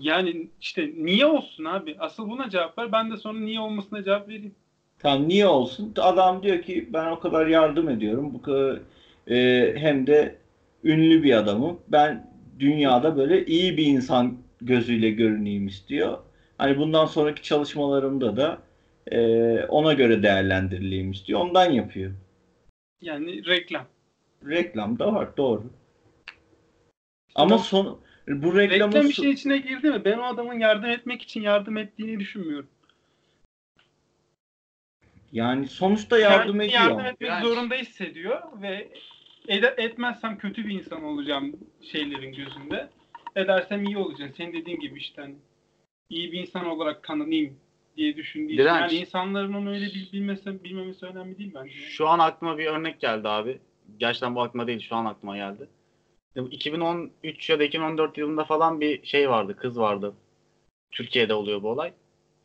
Yani 0.00 0.48
işte 0.60 0.90
niye 0.96 1.26
olsun 1.26 1.64
abi? 1.64 1.96
Asıl 1.98 2.28
buna 2.30 2.50
cevap 2.50 2.78
ver. 2.78 2.92
Ben 2.92 3.10
de 3.10 3.16
sonra 3.16 3.38
niye 3.38 3.60
olmasına 3.60 4.02
cevap 4.02 4.28
vereyim. 4.28 4.54
Tam 4.98 5.28
niye 5.28 5.46
olsun? 5.46 5.94
Adam 6.00 6.42
diyor 6.42 6.62
ki 6.62 6.88
ben 6.92 7.06
o 7.10 7.20
kadar 7.20 7.46
yardım 7.46 7.88
ediyorum. 7.88 8.34
Bu 8.34 8.42
kadar 8.42 8.78
e, 9.30 9.74
hem 9.76 10.06
de 10.06 10.36
ünlü 10.84 11.22
bir 11.22 11.32
adamım. 11.38 11.78
Ben 11.88 12.30
dünyada 12.58 13.16
böyle 13.16 13.46
iyi 13.46 13.76
bir 13.76 13.86
insan 13.86 14.38
gözüyle 14.60 15.10
görüneyim 15.10 15.66
istiyor. 15.66 16.18
Hani 16.60 16.78
bundan 16.78 17.06
sonraki 17.06 17.42
çalışmalarımda 17.42 18.36
da 18.36 18.62
e, 19.12 19.20
ona 19.64 19.92
göre 19.92 20.22
değerlendirileyim 20.22 21.10
istiyor. 21.10 21.40
Ondan 21.40 21.70
yapıyor. 21.70 22.12
Yani 23.00 23.46
reklam. 23.46 23.86
Reklam 24.46 24.98
da 24.98 25.14
var 25.14 25.36
doğru. 25.36 25.64
Ama 27.34 27.58
son 27.58 28.00
bu 28.28 28.56
reklamın 28.56 28.92
Reklam 28.92 29.04
so- 29.06 29.10
işin 29.10 29.30
içine 29.32 29.58
girdi 29.58 29.90
mi? 29.90 30.04
Ben 30.04 30.18
o 30.18 30.22
adamın 30.22 30.58
yardım 30.58 30.90
etmek 30.90 31.22
için 31.22 31.42
yardım 31.42 31.76
ettiğini 31.76 32.20
düşünmüyorum. 32.20 32.68
yani 35.32 35.68
sonuçta 35.68 36.18
yardım 36.18 36.46
Kendini 36.52 36.64
ediyor. 36.66 36.80
yardım 36.82 37.06
etmek 37.06 37.30
Yani- 37.30 37.44
zorunda 37.48 37.74
hissediyor 37.74 38.42
ve 38.62 38.88
ede- 39.48 39.74
etmezsem 39.78 40.38
kötü 40.38 40.66
bir 40.66 40.74
insan 40.74 41.04
olacağım 41.04 41.52
şeylerin 41.92 42.32
gözünde. 42.32 42.88
Edersem 43.36 43.84
iyi 43.84 43.98
olacağım. 43.98 44.32
Senin 44.36 44.52
dediğin 44.52 44.80
gibi 44.80 44.98
işte 44.98 45.22
hani 45.22 45.34
iyi 46.10 46.32
bir 46.32 46.40
insan 46.40 46.66
olarak 46.66 47.02
tanınayım 47.02 47.56
diye 47.96 48.16
düşündüğü 48.16 48.52
için. 48.52 48.58
Direnç. 48.62 48.92
Yani 48.92 48.94
insanların 48.94 49.52
onu 49.52 49.70
öyle 49.70 49.86
bil- 49.86 50.12
bilmesi, 50.12 50.64
bilmemesi 50.64 51.06
önemli 51.06 51.38
değil 51.38 51.52
bence. 51.54 51.70
Şu 51.72 52.08
an 52.08 52.18
aklıma 52.18 52.58
bir 52.58 52.66
örnek 52.66 53.00
geldi 53.00 53.28
abi. 53.28 53.58
Gerçekten 53.98 54.34
bu 54.34 54.42
aklıma 54.42 54.66
değil 54.66 54.80
şu 54.80 54.96
an 54.96 55.04
aklıma 55.04 55.36
geldi. 55.36 55.68
2013 56.50 57.50
ya 57.50 57.58
da 57.58 57.64
2014 57.64 58.18
yılında 58.18 58.44
falan 58.44 58.80
bir 58.80 59.06
şey 59.06 59.30
vardı, 59.30 59.56
kız 59.56 59.78
vardı. 59.78 60.14
Türkiye'de 60.90 61.34
oluyor 61.34 61.62
bu 61.62 61.68
olay. 61.68 61.92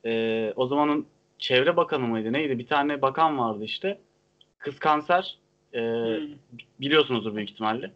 Ee, 0.06 0.54
o 0.56 0.68
zamanın 0.68 1.06
çevre 1.40 1.78
bakanı 1.78 2.08
mıydı 2.08 2.34
neydi? 2.34 2.60
Bir 2.60 2.68
tane 2.68 3.02
bakan 3.02 3.38
vardı 3.38 3.64
işte. 3.64 4.00
Kız 4.58 4.80
kanser. 4.80 5.38
Ee, 5.74 5.80
Hmm. 5.80 6.28
biliyorsunuzdur 6.82 7.36
büyük 7.36 7.50
ihtimalle. 7.52 7.92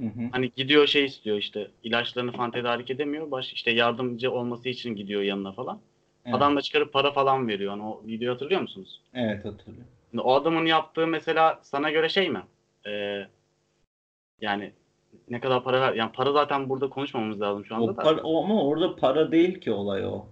Hı 0.00 0.06
hı. 0.06 0.28
Hani 0.32 0.50
gidiyor 0.56 0.86
şey 0.86 1.04
istiyor 1.04 1.36
işte 1.36 1.70
ilaçlarını 1.82 2.32
falan 2.32 2.50
tedarik 2.50 2.90
edemiyor. 2.90 3.30
Baş 3.30 3.52
işte 3.52 3.70
yardımcı 3.70 4.32
olması 4.32 4.68
için 4.68 4.94
gidiyor 4.94 5.22
yanına 5.22 5.52
falan. 5.52 5.80
Evet. 6.24 6.34
Adam 6.34 6.56
da 6.56 6.60
çıkarıp 6.60 6.92
para 6.92 7.12
falan 7.12 7.48
veriyor. 7.48 7.70
Hani 7.70 7.82
o 7.82 8.02
videoyu 8.06 8.34
hatırlıyor 8.34 8.60
musunuz? 8.60 9.00
Evet 9.14 9.44
hatırlıyorum. 9.44 9.90
Şimdi 10.10 10.22
o 10.22 10.34
adamın 10.34 10.66
yaptığı 10.66 11.06
mesela 11.06 11.58
sana 11.62 11.90
göre 11.90 12.08
şey 12.08 12.30
mi? 12.30 12.42
Ee, 12.86 13.26
yani 14.40 14.72
ne 15.30 15.40
kadar 15.40 15.64
para 15.64 15.80
ver? 15.80 15.94
Yani 15.94 16.12
para 16.12 16.32
zaten 16.32 16.68
burada 16.68 16.88
konuşmamamız 16.88 17.40
lazım 17.40 17.64
şu 17.64 17.74
anda 17.74 17.84
O 17.84 17.96
da. 17.96 18.02
para, 18.02 18.22
o 18.22 18.44
ama 18.44 18.64
orada 18.64 18.96
para 18.96 19.32
değil 19.32 19.60
ki 19.60 19.72
olay 19.72 20.06
o. 20.06 20.26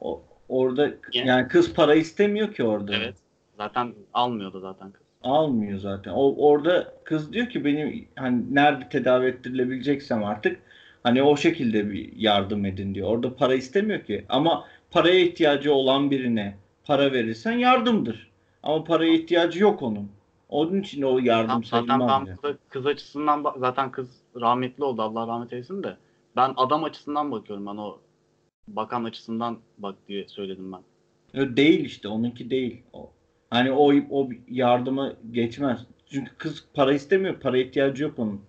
o 0.00 0.22
orada 0.48 0.90
Niye? 1.12 1.24
yani 1.24 1.48
kız 1.48 1.74
para 1.74 1.94
istemiyor 1.94 2.54
ki 2.54 2.64
orada. 2.64 2.94
Evet. 2.96 3.16
Zaten 3.56 3.94
almıyordu 4.14 4.60
zaten 4.60 4.90
kız. 4.92 5.05
Almıyor 5.22 5.78
zaten. 5.78 6.12
O 6.14 6.34
orada 6.36 6.94
kız 7.04 7.32
diyor 7.32 7.48
ki 7.48 7.64
benim 7.64 8.08
hani 8.16 8.54
nerede 8.54 8.88
tedavi 8.88 9.26
ettirilebileceksem 9.26 10.24
artık 10.24 10.60
hani 11.02 11.22
o 11.22 11.36
şekilde 11.36 11.90
bir 11.90 12.16
yardım 12.16 12.64
edin 12.64 12.94
diyor. 12.94 13.08
Orada 13.08 13.36
para 13.36 13.54
istemiyor 13.54 14.04
ki. 14.04 14.24
Ama 14.28 14.64
paraya 14.90 15.20
ihtiyacı 15.20 15.74
olan 15.74 16.10
birine 16.10 16.56
para 16.84 17.12
verirsen 17.12 17.52
yardımdır. 17.52 18.30
Ama 18.62 18.84
paraya 18.84 19.12
ihtiyacı 19.14 19.62
yok 19.62 19.82
onun. 19.82 20.10
Onun 20.48 20.80
için 20.80 21.02
o 21.02 21.18
yardım 21.18 21.48
Tam- 21.48 21.64
zaten 21.64 21.86
sayılmaz. 21.86 22.26
ben 22.26 22.26
yani. 22.48 22.56
kız 22.68 22.86
açısından 22.86 23.44
zaten 23.58 23.90
kız 23.90 24.08
rahmetli 24.40 24.84
oldu 24.84 25.02
Allah 25.02 25.26
rahmet 25.26 25.52
eylesin 25.52 25.82
de 25.82 25.96
ben 26.36 26.52
adam 26.56 26.84
açısından 26.84 27.32
bakıyorum 27.32 27.66
ben 27.66 27.76
o 27.76 27.98
bakan 28.68 29.04
açısından 29.04 29.58
bak 29.78 29.94
diye 30.08 30.28
söyledim 30.28 30.72
ben. 30.72 31.56
Değil 31.56 31.84
işte 31.84 32.08
onunki 32.08 32.50
değil. 32.50 32.82
O. 32.92 33.10
Hani 33.50 33.72
o 33.72 33.92
o 34.10 34.28
yardıma 34.48 35.12
geçmez. 35.30 35.80
Çünkü 36.10 36.30
kız 36.38 36.64
para 36.74 36.92
istemiyor. 36.92 37.40
Para 37.40 37.58
ihtiyacı 37.58 38.02
yok 38.02 38.18
onun. 38.18 38.40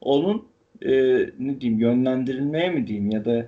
Onun 0.00 0.44
e, 0.82 0.90
ne 1.38 1.60
diyeyim 1.60 1.80
yönlendirilmeye 1.80 2.70
mi 2.70 2.86
diyeyim 2.86 3.10
ya 3.10 3.24
da 3.24 3.46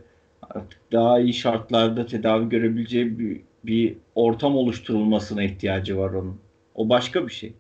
artık 0.51 0.93
daha 0.93 1.21
iyi 1.21 1.35
şartlarda 1.35 2.07
tedavi 2.07 2.49
görebileceği 2.49 3.19
bir, 3.19 3.41
bir 3.65 3.97
ortam 4.15 4.57
oluşturulmasına 4.57 5.43
ihtiyacı 5.43 5.99
var 5.99 6.11
onun. 6.11 6.41
O 6.75 6.89
başka 6.89 7.27
bir 7.27 7.33
şey. 7.33 7.53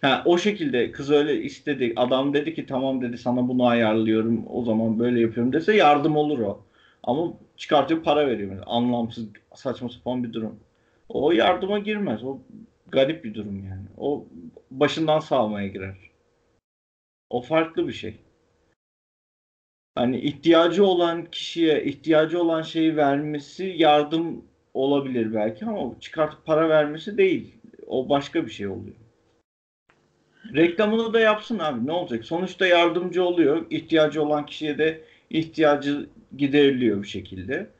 Ha, 0.00 0.22
o 0.24 0.38
şekilde 0.38 0.92
kız 0.92 1.10
öyle 1.10 1.42
istedi. 1.42 1.92
Adam 1.96 2.34
dedi 2.34 2.54
ki 2.54 2.66
tamam 2.66 3.02
dedi 3.02 3.18
sana 3.18 3.48
bunu 3.48 3.66
ayarlıyorum. 3.66 4.44
O 4.50 4.64
zaman 4.64 4.98
böyle 4.98 5.20
yapıyorum 5.20 5.52
dese 5.52 5.76
yardım 5.76 6.16
olur 6.16 6.38
o. 6.38 6.60
Ama 7.02 7.32
çıkartıyor 7.56 8.02
para 8.02 8.26
veriyor. 8.26 8.62
Anlamsız 8.66 9.26
saçma 9.54 9.88
sapan 9.88 10.24
bir 10.24 10.32
durum. 10.32 10.56
O 11.08 11.32
yardıma 11.32 11.78
girmez. 11.78 12.24
O 12.24 12.38
garip 12.88 13.24
bir 13.24 13.34
durum 13.34 13.64
yani. 13.64 13.86
O 13.96 14.26
başından 14.70 15.20
sağmaya 15.20 15.68
girer. 15.68 15.96
O 17.30 17.42
farklı 17.42 17.88
bir 17.88 17.92
şey. 17.92 18.16
Hani 19.94 20.20
ihtiyacı 20.20 20.84
olan 20.84 21.24
kişiye 21.24 21.84
ihtiyacı 21.84 22.40
olan 22.40 22.62
şeyi 22.62 22.96
vermesi 22.96 23.64
yardım 23.64 24.44
olabilir 24.74 25.34
belki 25.34 25.64
ama 25.64 26.00
çıkartıp 26.00 26.44
para 26.44 26.68
vermesi 26.68 27.18
değil. 27.18 27.54
O 27.86 28.08
başka 28.08 28.46
bir 28.46 28.50
şey 28.50 28.66
oluyor. 28.68 28.96
Reklamını 30.54 31.12
da 31.12 31.20
yapsın 31.20 31.58
abi. 31.58 31.86
Ne 31.86 31.92
olacak? 31.92 32.24
Sonuçta 32.24 32.66
yardımcı 32.66 33.24
oluyor. 33.24 33.66
İhtiyacı 33.70 34.22
olan 34.22 34.46
kişiye 34.46 34.78
de 34.78 35.00
ihtiyacı 35.30 36.06
gideriliyor 36.36 37.02
bir 37.02 37.08
şekilde. 37.08 37.70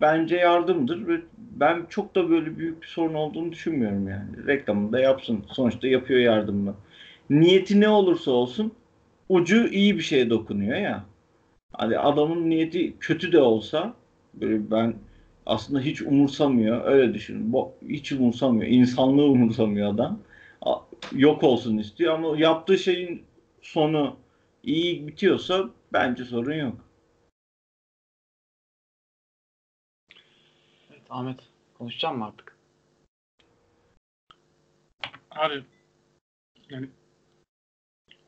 Bence 0.00 0.36
yardımdır 0.36 1.08
ve 1.08 1.20
ben 1.38 1.86
çok 1.88 2.14
da 2.14 2.30
böyle 2.30 2.58
büyük 2.58 2.82
bir 2.82 2.86
sorun 2.86 3.14
olduğunu 3.14 3.52
düşünmüyorum 3.52 4.08
yani. 4.08 4.46
Reklamını 4.46 4.92
da 4.92 5.00
yapsın. 5.00 5.44
Sonuçta 5.48 5.88
yapıyor 5.88 6.20
yardımını. 6.20 6.74
Niyeti 7.30 7.80
ne 7.80 7.88
olursa 7.88 8.30
olsun 8.30 8.72
ucu 9.28 9.68
iyi 9.68 9.96
bir 9.96 10.02
şeye 10.02 10.30
dokunuyor 10.30 10.78
ya. 10.78 11.04
Hani 11.72 11.98
adamın 11.98 12.50
niyeti 12.50 12.94
kötü 13.00 13.32
de 13.32 13.40
olsa 13.40 13.94
böyle 14.34 14.70
ben 14.70 14.94
aslında 15.46 15.80
hiç 15.80 16.02
umursamıyor. 16.02 16.84
Öyle 16.84 17.14
düşünün. 17.14 17.52
Bu, 17.52 17.72
hiç 17.88 18.12
umursamıyor. 18.12 18.66
İnsanlığı 18.72 19.24
umursamıyor 19.24 19.94
adam. 19.94 20.18
Yok 21.12 21.42
olsun 21.42 21.78
istiyor 21.78 22.14
ama 22.14 22.38
yaptığı 22.38 22.78
şeyin 22.78 23.22
sonu 23.62 24.16
iyi 24.62 25.06
bitiyorsa 25.08 25.64
bence 25.92 26.24
sorun 26.24 26.54
yok. 26.54 26.85
Ahmet 31.10 31.40
konuşacağım 31.78 32.18
mı 32.18 32.26
artık? 32.26 32.56
Abi 35.30 35.64
yani 36.70 36.88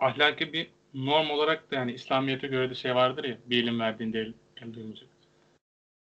ahlaki 0.00 0.52
bir 0.52 0.70
norm 0.94 1.30
olarak 1.30 1.70
da 1.70 1.74
yani 1.74 1.92
İslamiyet'e 1.92 2.46
göre 2.46 2.70
de 2.70 2.74
şey 2.74 2.94
vardır 2.94 3.24
ya 3.24 3.38
bir 3.46 3.62
ilim 3.62 3.80
verdiğinde 3.80 4.20
el, 4.20 4.32
el 4.62 4.74
duymayacak. 4.74 5.08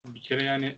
Bir 0.05 0.21
kere 0.21 0.43
yani 0.43 0.75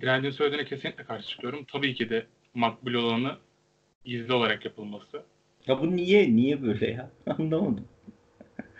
direncin 0.00 0.30
söylediğine 0.30 0.64
kesinlikle 0.66 1.04
karşı 1.04 1.28
çıkıyorum. 1.28 1.64
Tabii 1.64 1.94
ki 1.94 2.10
de 2.10 2.26
makbul 2.54 2.94
olanı 2.94 3.38
gizli 4.04 4.32
olarak 4.32 4.64
yapılması. 4.64 5.22
Ya 5.66 5.80
bu 5.80 5.96
niye 5.96 6.36
niye 6.36 6.62
böyle 6.62 6.90
ya? 6.90 7.10
Anlamadım. 7.26 7.88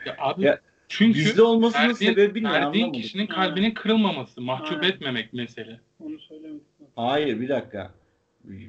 Ya 0.07 0.17
abi 0.19 0.43
Ya, 0.43 0.61
çünkü 0.89 1.19
Gizli 1.19 1.43
olmasının 1.43 1.89
verdiğin, 1.89 2.11
sebebi 2.11 2.45
ne 2.45 2.49
verdiğin 2.53 2.85
anlamadım. 2.85 2.93
kişinin 3.03 3.27
Ha. 3.27 3.35
kalbinin 3.35 3.71
kırılmaması, 3.75 4.41
mahcup 4.41 4.83
Ha. 4.83 4.87
etmemek 4.87 5.33
mesele. 5.33 5.81
Onu 6.01 6.19
söylemedik. 6.19 6.63
Hayır 6.97 7.41
bir 7.41 7.49
dakika. 7.49 7.91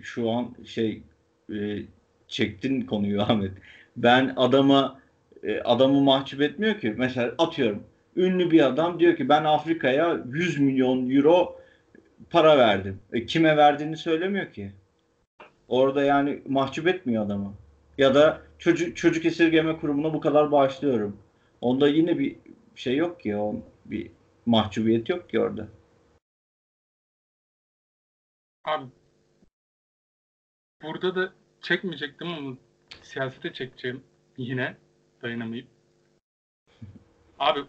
Şu 0.04 0.30
an 0.30 0.50
şey 0.66 1.02
e, 1.54 1.56
çektin 2.28 2.82
konuyu 2.82 3.22
Ahmet. 3.22 3.52
Ben 3.98 4.34
adama 4.38 5.00
e, 5.44 5.60
adamı 5.60 6.02
mahcup 6.02 6.42
etmiyor 6.42 6.80
ki. 6.80 6.94
Mesela 6.98 7.34
atıyorum. 7.38 7.84
Ünlü 8.16 8.52
bir 8.52 8.66
adam 8.66 9.00
diyor 9.00 9.16
ki 9.16 9.30
ben 9.30 9.44
Afrika'ya 9.44 10.20
100 10.34 10.60
milyon 10.60 11.10
euro 11.10 11.62
para 12.30 12.58
verdim. 12.58 13.00
E, 13.14 13.26
kime 13.26 13.58
verdiğini 13.58 13.98
söylemiyor 13.98 14.54
ki. 14.54 14.72
Orada 15.68 16.04
yani 16.04 16.42
mahcup 16.48 16.88
etmiyor 16.88 17.26
adamı. 17.26 17.54
Ya 17.98 18.16
da 18.16 18.42
çocuk 18.60 18.98
çocuk 18.98 19.26
esirgeme 19.26 19.78
kurumuna 19.78 20.14
bu 20.14 20.20
kadar 20.20 20.52
bağışlıyorum. 20.52 21.18
Onda 21.62 21.88
yine 21.88 22.20
bir 22.20 22.36
şey 22.76 22.96
yok 22.98 23.20
ki. 23.20 23.38
O, 23.38 23.56
bir 23.86 24.12
mahcubiyet 24.46 25.10
yok 25.10 25.30
ki 25.30 25.40
orada. 25.40 25.68
Abi 28.66 28.86
burada 30.82 31.16
da 31.16 31.34
çekmeyecektim 31.62 32.28
ama 32.28 32.58
siyasete 33.02 33.54
çekeceğim 33.54 34.04
yine 34.38 34.78
dayanamayıp. 35.22 35.68
Abi 37.40 37.60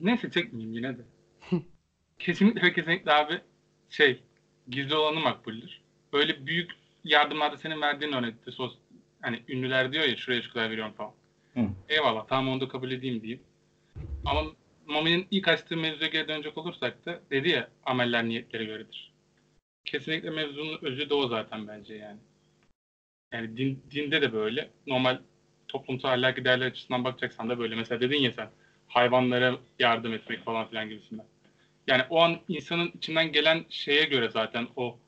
neyse 0.00 0.30
çekmeyeyim 0.30 0.74
yine 0.74 0.98
de. 0.98 1.02
kesinlikle 2.18 2.62
ve 2.62 2.72
kesinlikle 2.72 3.12
abi 3.12 3.40
şey 3.88 4.22
gizli 4.68 4.94
olanı 4.94 5.20
makbuldür. 5.20 5.80
Öyle 6.12 6.46
büyük 6.46 6.70
yardımlarda 7.04 7.56
senin 7.56 7.80
verdiğin 7.80 8.12
örnekte 8.12 8.50
sos 8.50 8.76
hani 9.22 9.42
ünlüler 9.48 9.92
diyor 9.92 10.04
ya 10.04 10.16
şuraya 10.16 10.42
şu 10.42 10.52
kadar 10.52 10.70
veriyorum 10.70 10.94
falan. 10.94 11.12
Hı. 11.54 11.60
Eyvallah 11.88 12.26
tamam 12.28 12.52
onu 12.52 12.60
da 12.60 12.68
kabul 12.68 12.90
edeyim 12.90 13.22
diyeyim. 13.22 13.42
Ama 14.24 14.42
Mami'nin 14.86 15.26
ilk 15.30 15.48
açtığı 15.48 15.76
mevzuya 15.76 16.10
geri 16.10 16.28
dönecek 16.28 16.58
olursak 16.58 17.06
da 17.06 17.20
dedi 17.30 17.48
ya 17.48 17.70
ameller 17.86 18.24
niyetlere 18.24 18.64
göredir 18.64 19.10
kesinlikle 19.90 20.30
mevzunun 20.30 20.78
özü 20.82 21.10
de 21.10 21.14
o 21.14 21.28
zaten 21.28 21.68
bence 21.68 21.94
yani. 21.94 22.18
Yani 23.32 23.56
din, 23.56 23.82
dinde 23.90 24.22
de 24.22 24.32
böyle. 24.32 24.70
Normal 24.86 25.18
toplumsal 25.68 26.08
ahlaki 26.08 26.44
değerler 26.44 26.66
açısından 26.66 27.04
bakacaksan 27.04 27.48
da 27.48 27.58
böyle. 27.58 27.74
Mesela 27.74 28.00
dedin 28.00 28.18
ya 28.18 28.32
sen 28.32 28.48
hayvanlara 28.88 29.58
yardım 29.78 30.14
etmek 30.14 30.44
falan 30.44 30.68
filan 30.68 30.88
gibisinden. 30.88 31.26
Yani 31.86 32.02
o 32.10 32.20
an 32.20 32.40
insanın 32.48 32.92
içinden 32.94 33.32
gelen 33.32 33.64
şeye 33.68 34.04
göre 34.04 34.30
zaten 34.30 34.68
o 34.76 34.98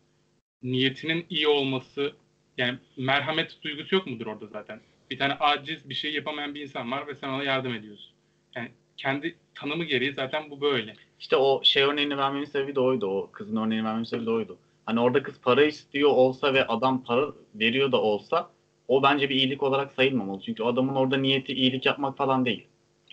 niyetinin 0.62 1.26
iyi 1.30 1.48
olması 1.48 2.12
yani 2.58 2.78
merhamet 2.96 3.62
duygusu 3.62 3.94
yok 3.94 4.06
mudur 4.06 4.26
orada 4.26 4.46
zaten? 4.46 4.80
Bir 5.12 5.18
tane 5.18 5.34
aciz 5.34 5.88
bir 5.88 5.94
şey 5.94 6.12
yapamayan 6.12 6.54
bir 6.54 6.60
insan 6.60 6.90
var 6.90 7.06
ve 7.06 7.14
sen 7.14 7.28
ona 7.28 7.44
yardım 7.44 7.74
ediyorsun. 7.74 8.12
Yani 8.56 8.70
kendi 8.96 9.36
tanımı 9.54 9.84
gereği 9.84 10.12
zaten 10.12 10.50
bu 10.50 10.60
böyle. 10.60 10.94
İşte 11.20 11.36
o 11.36 11.60
şey 11.64 11.82
örneğini 11.82 12.18
vermemin 12.18 12.44
sebebi 12.44 12.74
de 12.74 12.80
oydu. 12.80 13.06
O 13.06 13.30
kızın 13.32 13.56
örneğini 13.56 13.84
vermemin 13.84 14.04
sebebi 14.04 14.26
de 14.26 14.30
oydu. 14.30 14.58
Hani 14.86 15.00
orada 15.00 15.22
kız 15.22 15.40
para 15.40 15.64
istiyor 15.64 16.10
olsa 16.10 16.54
ve 16.54 16.66
adam 16.66 17.04
para 17.04 17.32
veriyor 17.54 17.92
da 17.92 18.00
olsa 18.02 18.50
o 18.88 19.02
bence 19.02 19.28
bir 19.28 19.34
iyilik 19.34 19.62
olarak 19.62 19.92
sayılmamalı. 19.92 20.40
Çünkü 20.40 20.62
adamın 20.62 20.94
orada 20.94 21.16
niyeti 21.16 21.52
iyilik 21.52 21.86
yapmak 21.86 22.16
falan 22.16 22.44
değil. 22.44 22.66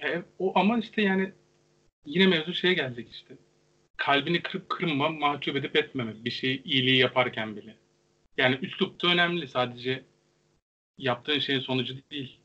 E, 0.03 0.21
o 0.39 0.59
ama 0.59 0.79
işte 0.79 1.01
yani 1.01 1.31
yine 2.05 2.27
mevzu 2.27 2.53
şeye 2.53 2.73
gelecek 2.73 3.11
işte. 3.11 3.37
Kalbini 3.97 4.41
kırıp 4.41 4.69
kırma, 4.69 5.09
mahcup 5.09 5.55
edip 5.55 5.75
etmeme. 5.75 6.13
Bir 6.25 6.31
şey 6.31 6.61
iyiliği 6.65 6.97
yaparken 6.97 7.55
bile. 7.55 7.75
Yani 8.37 8.57
üslup 8.61 9.03
da 9.03 9.07
önemli. 9.07 9.47
Sadece 9.47 10.03
yaptığın 10.99 11.39
şeyin 11.39 11.59
sonucu 11.59 11.95
değil. 12.11 12.37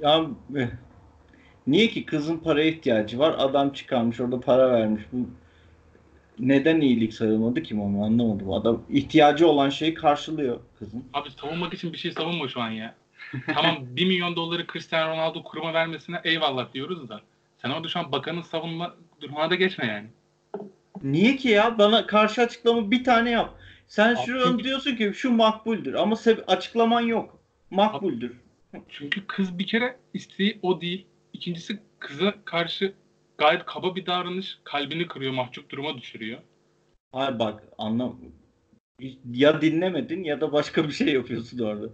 Ya 0.00 0.26
eh, 0.56 0.68
niye 1.66 1.88
ki 1.88 2.06
kızın 2.06 2.38
paraya 2.38 2.68
ihtiyacı 2.68 3.18
var? 3.18 3.34
Adam 3.38 3.72
çıkarmış 3.72 4.20
orada 4.20 4.40
para 4.40 4.72
vermiş. 4.72 5.02
Bu 5.12 5.28
neden 6.38 6.80
iyilik 6.80 7.14
sayılmadı 7.14 7.62
ki 7.62 7.74
onu 7.74 8.04
anlamadım. 8.04 8.52
Adam 8.52 8.82
ihtiyacı 8.90 9.48
olan 9.48 9.70
şeyi 9.70 9.94
karşılıyor 9.94 10.60
kızın. 10.78 11.04
Abi 11.14 11.30
savunmak 11.30 11.74
için 11.74 11.92
bir 11.92 11.98
şey 11.98 12.12
savunma 12.12 12.48
şu 12.48 12.60
an 12.60 12.70
ya. 12.70 12.94
tamam 13.54 13.76
1 13.96 14.06
milyon 14.06 14.36
doları 14.36 14.66
Cristiano 14.72 15.12
Ronaldo 15.12 15.42
kuruma 15.42 15.74
vermesine 15.74 16.20
eyvallah 16.24 16.72
diyoruz 16.74 17.08
da. 17.08 17.20
Sen 17.62 17.70
orada 17.70 17.88
şu 17.88 17.98
an 17.98 18.12
bakanın 18.12 18.42
savunma 18.42 18.94
durumuna 19.20 19.50
da 19.50 19.54
geçme 19.54 19.86
yani. 19.86 20.06
Niye 21.02 21.36
ki 21.36 21.48
ya? 21.48 21.78
Bana 21.78 22.06
karşı 22.06 22.42
açıklama 22.42 22.90
bir 22.90 23.04
tane 23.04 23.30
yap. 23.30 23.54
Sen 23.92 24.14
Abi 24.14 24.26
şu 24.26 24.40
an 24.40 24.50
çünkü- 24.50 24.64
diyorsun 24.64 24.96
ki 24.96 25.12
şu 25.14 25.32
makbuldür 25.32 25.94
ama 25.94 26.16
sebe- 26.16 26.44
açıklaman 26.46 27.00
yok. 27.00 27.38
Makbuldür. 27.70 28.32
Çünkü 28.88 29.26
kız 29.26 29.58
bir 29.58 29.66
kere 29.66 29.96
isteği 30.14 30.58
o 30.62 30.80
değil. 30.80 31.06
İkincisi 31.32 31.78
kıza 31.98 32.34
karşı 32.44 32.92
gayet 33.38 33.64
kaba 33.64 33.96
bir 33.96 34.06
davranış 34.06 34.58
kalbini 34.64 35.06
kırıyor, 35.08 35.32
mahcup 35.32 35.70
duruma 35.70 35.98
düşürüyor. 35.98 36.38
Hayır 37.12 37.38
bak 37.38 37.62
anlam 37.78 38.18
ya 39.32 39.60
dinlemedin 39.60 40.24
ya 40.24 40.40
da 40.40 40.52
başka 40.52 40.84
bir 40.84 40.92
şey 40.92 41.08
yapıyorsun 41.08 41.58
orada. 41.58 41.88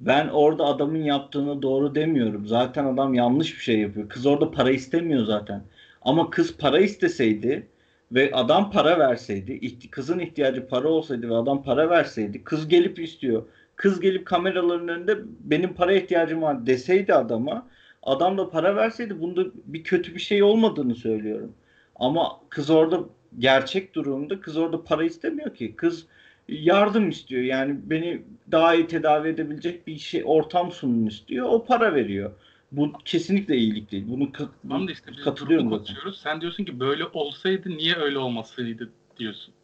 Ben 0.00 0.28
orada 0.28 0.64
adamın 0.64 1.02
yaptığını 1.02 1.62
doğru 1.62 1.94
demiyorum. 1.94 2.46
Zaten 2.46 2.84
adam 2.84 3.14
yanlış 3.14 3.54
bir 3.54 3.62
şey 3.62 3.78
yapıyor. 3.78 4.08
Kız 4.08 4.26
orada 4.26 4.50
para 4.50 4.70
istemiyor 4.70 5.24
zaten. 5.24 5.64
Ama 6.02 6.30
kız 6.30 6.56
para 6.56 6.80
isteseydi 6.80 7.68
ve 8.12 8.30
adam 8.32 8.70
para 8.70 8.98
verseydi, 8.98 9.90
kızın 9.90 10.18
ihtiyacı 10.18 10.68
para 10.68 10.88
olsaydı 10.88 11.30
ve 11.30 11.34
adam 11.34 11.62
para 11.62 11.90
verseydi, 11.90 12.44
kız 12.44 12.68
gelip 12.68 12.98
istiyor. 12.98 13.42
Kız 13.76 14.00
gelip 14.00 14.26
kameraların 14.26 14.88
önünde 14.88 15.18
benim 15.40 15.74
para 15.74 15.92
ihtiyacım 15.92 16.42
var 16.42 16.66
deseydi 16.66 17.14
adama, 17.14 17.66
adam 18.02 18.38
da 18.38 18.50
para 18.50 18.76
verseydi 18.76 19.20
bunda 19.20 19.44
bir 19.64 19.84
kötü 19.84 20.14
bir 20.14 20.20
şey 20.20 20.42
olmadığını 20.42 20.94
söylüyorum. 20.94 21.52
Ama 21.96 22.40
kız 22.48 22.70
orada 22.70 23.00
gerçek 23.38 23.94
durumda 23.94 24.40
kız 24.40 24.56
orada 24.56 24.84
para 24.84 25.04
istemiyor 25.04 25.54
ki. 25.54 25.76
Kız 25.76 26.06
yardım 26.48 27.08
istiyor. 27.08 27.42
Yani 27.42 27.76
beni 27.84 28.22
daha 28.50 28.74
iyi 28.74 28.86
tedavi 28.86 29.28
edebilecek 29.28 29.86
bir 29.86 29.98
şey 29.98 30.22
ortam 30.24 30.72
sunun 30.72 31.06
istiyor. 31.06 31.46
O 31.50 31.64
para 31.64 31.94
veriyor. 31.94 32.30
Bu 32.72 32.92
kesinlikle 33.04 33.56
iyilik 33.56 33.92
değil. 33.92 34.04
Bunu 34.08 34.24
ka- 34.24 34.48
Tamam 34.62 34.88
da 34.88 34.92
işte 34.92 35.12
biz 35.12 35.24
katılıyorum 35.24 35.70
durumu 35.70 35.86
zaten. 35.86 36.10
Sen 36.10 36.40
diyorsun 36.40 36.64
ki 36.64 36.80
böyle 36.80 37.04
olsaydı 37.04 37.70
niye 37.70 37.94
öyle 37.94 38.18
olmasaydı 38.18 38.92
diyorsun. 39.18 39.54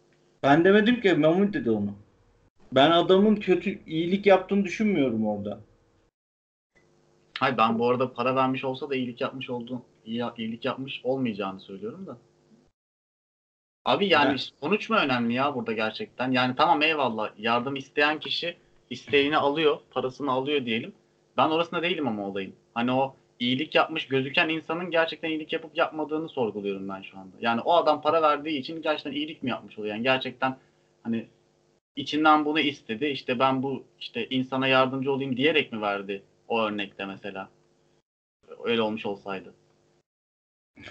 Ben 0.42 0.64
demedim 0.64 1.00
ki 1.00 1.14
Mahmut 1.14 1.54
dedi 1.54 1.70
onu. 1.70 1.94
Ben 2.72 2.90
adamın 2.90 3.36
kötü 3.36 3.78
iyilik 3.86 4.26
yaptığını 4.26 4.64
düşünmüyorum 4.64 5.26
orada. 5.26 5.60
Hayır 7.38 7.56
ben 7.56 7.78
bu 7.78 7.90
arada 7.90 8.12
para 8.12 8.36
vermiş 8.36 8.64
olsa 8.64 8.90
da 8.90 8.94
iyilik 8.94 9.20
yapmış 9.20 9.50
olduğunu, 9.50 9.82
iyi, 10.04 10.24
iyilik 10.36 10.64
yapmış 10.64 11.00
olmayacağını 11.04 11.60
söylüyorum 11.60 12.06
da. 12.06 12.18
Abi 13.84 14.08
yani 14.08 14.30
Evet. 14.30 14.50
sonuç 14.60 14.90
mu 14.90 14.96
önemli 14.96 15.34
ya 15.34 15.54
burada 15.54 15.72
gerçekten? 15.72 16.30
Yani 16.30 16.56
tamam 16.56 16.82
eyvallah 16.82 17.30
yardım 17.38 17.76
isteyen 17.76 18.20
kişi 18.20 18.56
isteğini 18.90 19.36
alıyor, 19.36 19.80
parasını 19.90 20.30
alıyor 20.30 20.64
diyelim. 20.64 20.92
Ben 21.36 21.48
orasında 21.48 21.82
değilim 21.82 22.08
ama 22.08 22.26
olayın. 22.26 22.54
Hani 22.76 22.92
o 22.92 23.16
iyilik 23.40 23.74
yapmış 23.74 24.08
gözüken 24.08 24.48
insanın 24.48 24.90
gerçekten 24.90 25.28
iyilik 25.28 25.52
yapıp 25.52 25.76
yapmadığını 25.76 26.28
sorguluyorum 26.28 26.88
ben 26.88 27.02
şu 27.02 27.18
anda. 27.18 27.36
Yani 27.40 27.60
o 27.60 27.72
adam 27.72 28.02
para 28.02 28.22
verdiği 28.22 28.58
için 28.58 28.82
gerçekten 28.82 29.12
iyilik 29.12 29.42
mi 29.42 29.50
yapmış 29.50 29.78
oluyor? 29.78 29.94
Yani 29.94 30.02
gerçekten 30.02 30.56
hani 31.02 31.26
içinden 31.96 32.44
bunu 32.44 32.60
istedi. 32.60 33.06
İşte 33.06 33.38
ben 33.38 33.62
bu 33.62 33.84
işte 34.00 34.28
insana 34.28 34.66
yardımcı 34.66 35.12
olayım 35.12 35.36
diyerek 35.36 35.72
mi 35.72 35.80
verdi 35.80 36.22
o 36.48 36.60
örnekte 36.60 37.06
mesela? 37.06 37.48
Öyle 38.64 38.82
olmuş 38.82 39.06
olsaydı. 39.06 39.54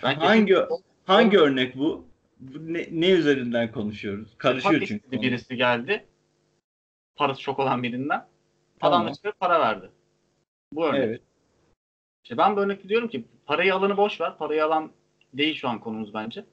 Ben 0.03 0.15
Hangi 0.15 0.53
kesin- 0.53 0.83
hangi 1.05 1.37
örnek 1.39 1.75
bu? 1.77 2.05
Ne, 2.59 2.87
ne 2.91 3.09
üzerinden 3.09 3.71
konuşuyoruz? 3.71 4.37
Karışıyor 4.37 4.79
Hak 4.79 4.87
çünkü. 4.87 5.11
birisi 5.11 5.55
geldi. 5.55 6.05
Parası 7.15 7.41
çok 7.41 7.59
olan 7.59 7.83
birinden. 7.83 8.25
Tamam. 8.79 9.01
Adam 9.01 9.13
da 9.23 9.31
para 9.39 9.59
verdi. 9.59 9.89
Bu 10.71 10.85
örnek. 10.85 11.03
Evet. 11.03 11.21
İşte 12.25 12.37
ben 12.37 12.55
bu 12.55 12.59
örnekte 12.59 12.89
diyorum 12.89 13.07
ki 13.07 13.25
parayı 13.45 13.75
alanı 13.75 13.97
boş 13.97 14.21
ver. 14.21 14.37
Parayı 14.37 14.65
alan 14.65 14.91
değil 15.33 15.55
şu 15.55 15.69
an 15.69 15.79
konumuz 15.79 16.13
bence. 16.13 16.45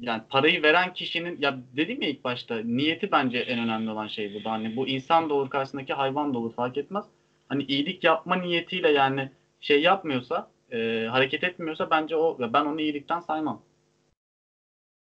Yani 0.00 0.22
parayı 0.28 0.62
veren 0.62 0.92
kişinin 0.92 1.40
ya 1.40 1.58
dedim 1.76 2.02
ya 2.02 2.08
ilk 2.08 2.24
başta 2.24 2.56
niyeti 2.56 3.12
bence 3.12 3.38
en 3.38 3.58
önemli 3.58 3.90
olan 3.90 4.06
şey 4.06 4.34
burada. 4.34 4.50
Hani 4.50 4.76
bu 4.76 4.88
insan 4.88 5.30
da 5.30 5.34
olur 5.34 5.50
karşısındaki 5.50 5.92
hayvan 5.92 6.34
da 6.34 6.38
olur 6.38 6.54
fark 6.54 6.78
etmez. 6.78 7.04
Hani 7.48 7.62
iyilik 7.62 8.04
yapma 8.04 8.36
niyetiyle 8.36 8.88
yani 8.90 9.30
şey 9.60 9.82
yapmıyorsa 9.82 10.50
e, 10.72 11.06
hareket 11.10 11.44
etmiyorsa 11.44 11.90
bence 11.90 12.16
o 12.16 12.38
ve 12.38 12.52
ben 12.52 12.64
onu 12.64 12.80
iyilikten 12.80 13.20
saymam. 13.20 13.62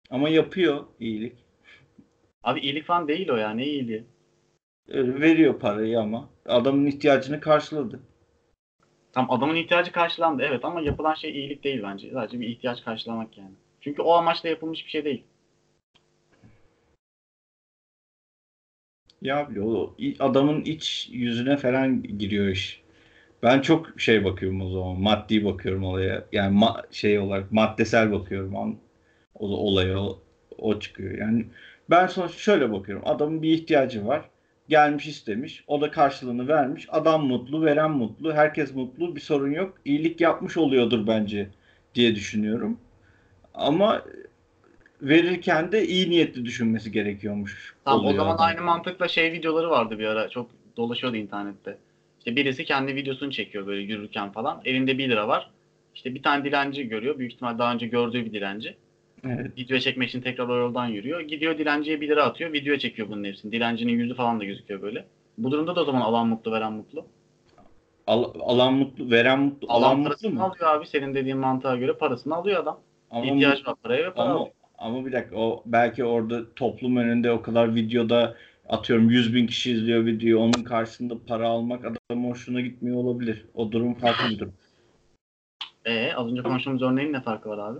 Ama 0.09 0.29
yapıyor 0.29 0.85
iyilik. 0.99 1.33
Abi 2.43 2.59
iyilik 2.59 2.85
falan 2.85 3.07
değil 3.07 3.29
o 3.29 3.35
ya 3.35 3.49
ne 3.49 3.65
iyiliği. 3.65 4.03
Ee, 4.89 5.21
Veriyor 5.21 5.59
parayı 5.59 5.99
ama 5.99 6.29
adamın 6.45 6.85
ihtiyacını 6.85 7.39
karşıladı. 7.39 7.99
Tam 9.15 9.31
adamın 9.31 9.55
ihtiyacı 9.55 9.91
karşılandı 9.91 10.43
evet 10.43 10.65
ama 10.65 10.81
yapılan 10.81 11.13
şey 11.13 11.31
iyilik 11.31 11.63
değil 11.63 11.83
bence. 11.83 12.11
Sadece 12.13 12.39
bir 12.39 12.47
ihtiyaç 12.47 12.83
karşılamak 12.83 13.37
yani. 13.37 13.51
Çünkü 13.81 14.01
o 14.01 14.13
amaçla 14.13 14.49
yapılmış 14.49 14.85
bir 14.85 14.89
şey 14.91 15.05
değil. 15.05 15.23
Ya 19.21 19.49
bile 19.49 19.61
o 19.61 19.95
adamın 20.19 20.61
iç 20.61 21.09
yüzüne 21.11 21.57
falan 21.57 22.03
giriyor 22.03 22.47
iş. 22.47 22.81
Ben 23.43 23.61
çok 23.61 24.01
şey 24.01 24.23
bakıyorum 24.25 24.61
o 24.61 24.69
zaman. 24.69 24.99
Maddi 25.01 25.45
bakıyorum 25.45 25.83
olaya. 25.83 26.25
Yani 26.31 26.59
ma- 26.59 26.93
şey 26.93 27.19
olarak 27.19 27.51
maddesel 27.51 28.11
bakıyorum. 28.11 28.55
An- 28.55 28.77
o 29.35 29.47
olaya 29.47 29.99
o, 29.99 30.19
o 30.57 30.79
çıkıyor. 30.79 31.17
Yani 31.17 31.45
ben 31.89 32.07
sonuçta 32.07 32.39
şöyle 32.39 32.71
bakıyorum. 32.71 33.03
Adamın 33.07 33.41
bir 33.41 33.51
ihtiyacı 33.53 34.07
var. 34.07 34.29
Gelmiş 34.69 35.07
istemiş. 35.07 35.63
O 35.67 35.81
da 35.81 35.91
karşılığını 35.91 36.47
vermiş. 36.47 36.87
Adam 36.89 37.27
mutlu, 37.27 37.65
veren 37.65 37.91
mutlu. 37.91 38.33
Herkes 38.33 38.75
mutlu. 38.75 39.15
Bir 39.15 39.21
sorun 39.21 39.51
yok. 39.51 39.77
İyilik 39.85 40.21
yapmış 40.21 40.57
oluyordur 40.57 41.07
bence 41.07 41.49
diye 41.95 42.15
düşünüyorum. 42.15 42.79
Ama 43.53 44.01
verirken 45.01 45.71
de 45.71 45.87
iyi 45.87 46.09
niyetli 46.09 46.45
düşünmesi 46.45 46.91
gerekiyormuş. 46.91 47.75
Tamam 47.85 48.05
o 48.05 48.13
zaman 48.13 48.37
aynı 48.37 48.61
mantıkla 48.61 49.07
şey 49.07 49.31
videoları 49.31 49.69
vardı 49.69 49.99
bir 49.99 50.05
ara. 50.05 50.29
Çok 50.29 50.49
dolaşıyordu 50.77 51.17
internette. 51.17 51.77
İşte 52.19 52.35
birisi 52.35 52.65
kendi 52.65 52.95
videosunu 52.95 53.31
çekiyor 53.31 53.67
böyle 53.67 53.81
yürürken 53.81 54.31
falan. 54.31 54.61
Elinde 54.65 54.97
1 54.97 55.09
lira 55.09 55.27
var. 55.27 55.49
İşte 55.95 56.15
bir 56.15 56.23
tane 56.23 56.43
dilenci 56.43 56.87
görüyor. 56.87 57.19
Büyük 57.19 57.33
ihtimal 57.33 57.59
daha 57.59 57.73
önce 57.73 57.87
gördüğü 57.87 58.25
bir 58.25 58.33
dilenci. 58.33 58.75
Evet. 59.25 59.57
Video 59.57 59.79
çekmek 59.79 60.09
için 60.09 60.21
tekrar 60.21 60.47
o 60.47 60.55
yoldan 60.57 60.85
yürüyor. 60.87 61.19
Gidiyor 61.21 61.57
dilenciye 61.57 62.01
1 62.01 62.07
lira 62.09 62.23
atıyor. 62.23 62.53
Videoya 62.53 62.79
çekiyor 62.79 63.07
bunun 63.09 63.23
hepsini. 63.23 63.51
Dilencinin 63.51 63.91
yüzü 63.93 64.15
falan 64.15 64.39
da 64.39 64.45
gözüküyor 64.45 64.81
böyle. 64.81 65.05
Bu 65.37 65.51
durumda 65.51 65.75
da 65.75 65.81
o 65.81 65.85
zaman 65.85 66.01
alan 66.01 66.27
mutlu 66.27 66.51
veren 66.51 66.73
mutlu. 66.73 67.05
Al- 68.07 68.33
alan 68.39 68.73
mutlu, 68.73 69.11
veren 69.11 69.39
mutlu, 69.39 69.67
alan, 69.71 69.87
Alan 69.87 69.99
mutlu 69.99 70.29
mu? 70.29 70.43
alıyor 70.43 70.75
abi. 70.75 70.87
Senin 70.87 71.15
dediğin 71.15 71.37
mantığa 71.37 71.75
göre 71.75 71.93
parasını 71.93 72.35
alıyor 72.35 72.63
adam. 72.63 72.79
Ama, 73.11 73.25
İhtiyacı 73.25 73.65
var 73.65 73.75
paraya 73.83 74.05
ve 74.05 74.13
para 74.13 74.29
ama, 74.29 74.39
alıyor. 74.39 74.53
ama 74.77 75.05
bir 75.05 75.11
dakika 75.11 75.35
o 75.37 75.63
belki 75.65 76.03
orada 76.05 76.53
toplum 76.53 76.97
önünde 76.97 77.31
o 77.31 77.41
kadar 77.41 77.75
videoda 77.75 78.35
atıyorum 78.69 79.09
100 79.09 79.35
bin 79.35 79.47
kişi 79.47 79.71
izliyor 79.71 80.05
videoyu 80.05 80.39
onun 80.39 80.63
karşısında 80.63 81.13
para 81.27 81.47
almak 81.47 81.85
adamın 81.85 82.29
hoşuna 82.29 82.61
gitmiyor 82.61 82.97
olabilir. 82.97 83.45
O 83.53 83.71
durum 83.71 83.93
farklı 83.93 84.29
bir 84.29 84.39
durum. 84.39 84.53
Ee, 85.85 86.13
az 86.13 86.27
önce 86.31 86.41
konuştuğumuz 86.41 86.81
örneğin 86.81 87.13
ne 87.13 87.21
farkı 87.21 87.49
var 87.49 87.57
abi? 87.71 87.79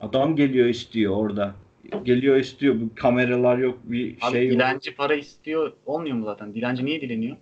Adam 0.00 0.36
geliyor 0.36 0.66
istiyor 0.68 1.16
orada. 1.16 1.54
Geliyor 2.02 2.36
istiyor. 2.36 2.80
Bu 2.80 2.94
kameralar 2.94 3.58
yok 3.58 3.78
bir 3.84 4.16
Abi 4.20 4.32
şey 4.32 4.48
yok. 4.48 4.54
dilenci 4.54 4.94
para 4.94 5.14
istiyor 5.14 5.72
olmuyor 5.86 6.16
mu 6.16 6.24
zaten? 6.24 6.54
Dilenci 6.54 6.84
niye 6.84 7.00
dileniyor? 7.00 7.36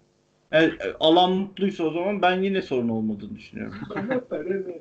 Evet, 0.52 0.94
alan 1.00 1.32
mutluysa 1.32 1.84
o 1.84 1.90
zaman 1.90 2.22
ben 2.22 2.42
yine 2.42 2.62
sorun 2.62 2.88
olmadığını 2.88 3.36
düşünüyorum. 3.36 3.74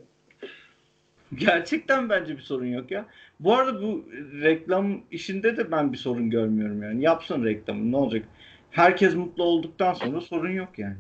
Gerçekten 1.36 2.10
bence 2.10 2.38
bir 2.38 2.42
sorun 2.42 2.66
yok 2.66 2.92
ya. 2.92 3.06
Bu 3.40 3.56
arada 3.56 3.82
bu 3.82 4.06
reklam 4.42 5.02
işinde 5.12 5.58
de 5.58 5.72
ben 5.72 5.94
bir 5.94 5.98
sorun 5.98 6.30
görmüyorum 6.30 6.84
yani. 6.84 7.04
Yapsın 7.04 7.46
reklamı 7.46 7.92
ne 7.92 7.98
olacak? 7.98 8.26
Herkes 8.72 9.16
mutlu 9.16 9.44
olduktan 9.44 9.94
sonra 9.94 10.22
sorun 10.22 10.52
yok 10.52 10.70
yani. 10.80 10.98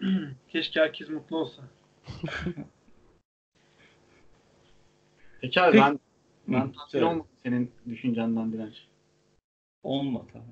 Keşke 0.48 0.80
herkes 0.80 1.08
mutlu 1.08 1.36
olsa. 1.36 1.62
Peki 5.46 5.60
abi 5.60 5.72
Peki. 5.72 5.84
ben 5.84 6.00
ben 6.48 6.66
Hı, 6.66 6.72
tatmin 6.72 6.86
söyle. 6.86 7.04
olmadım 7.04 7.26
senin 7.42 7.70
düşüncenden 7.88 8.52
direnç. 8.52 8.86
Olma 9.82 10.22
tamam. 10.32 10.48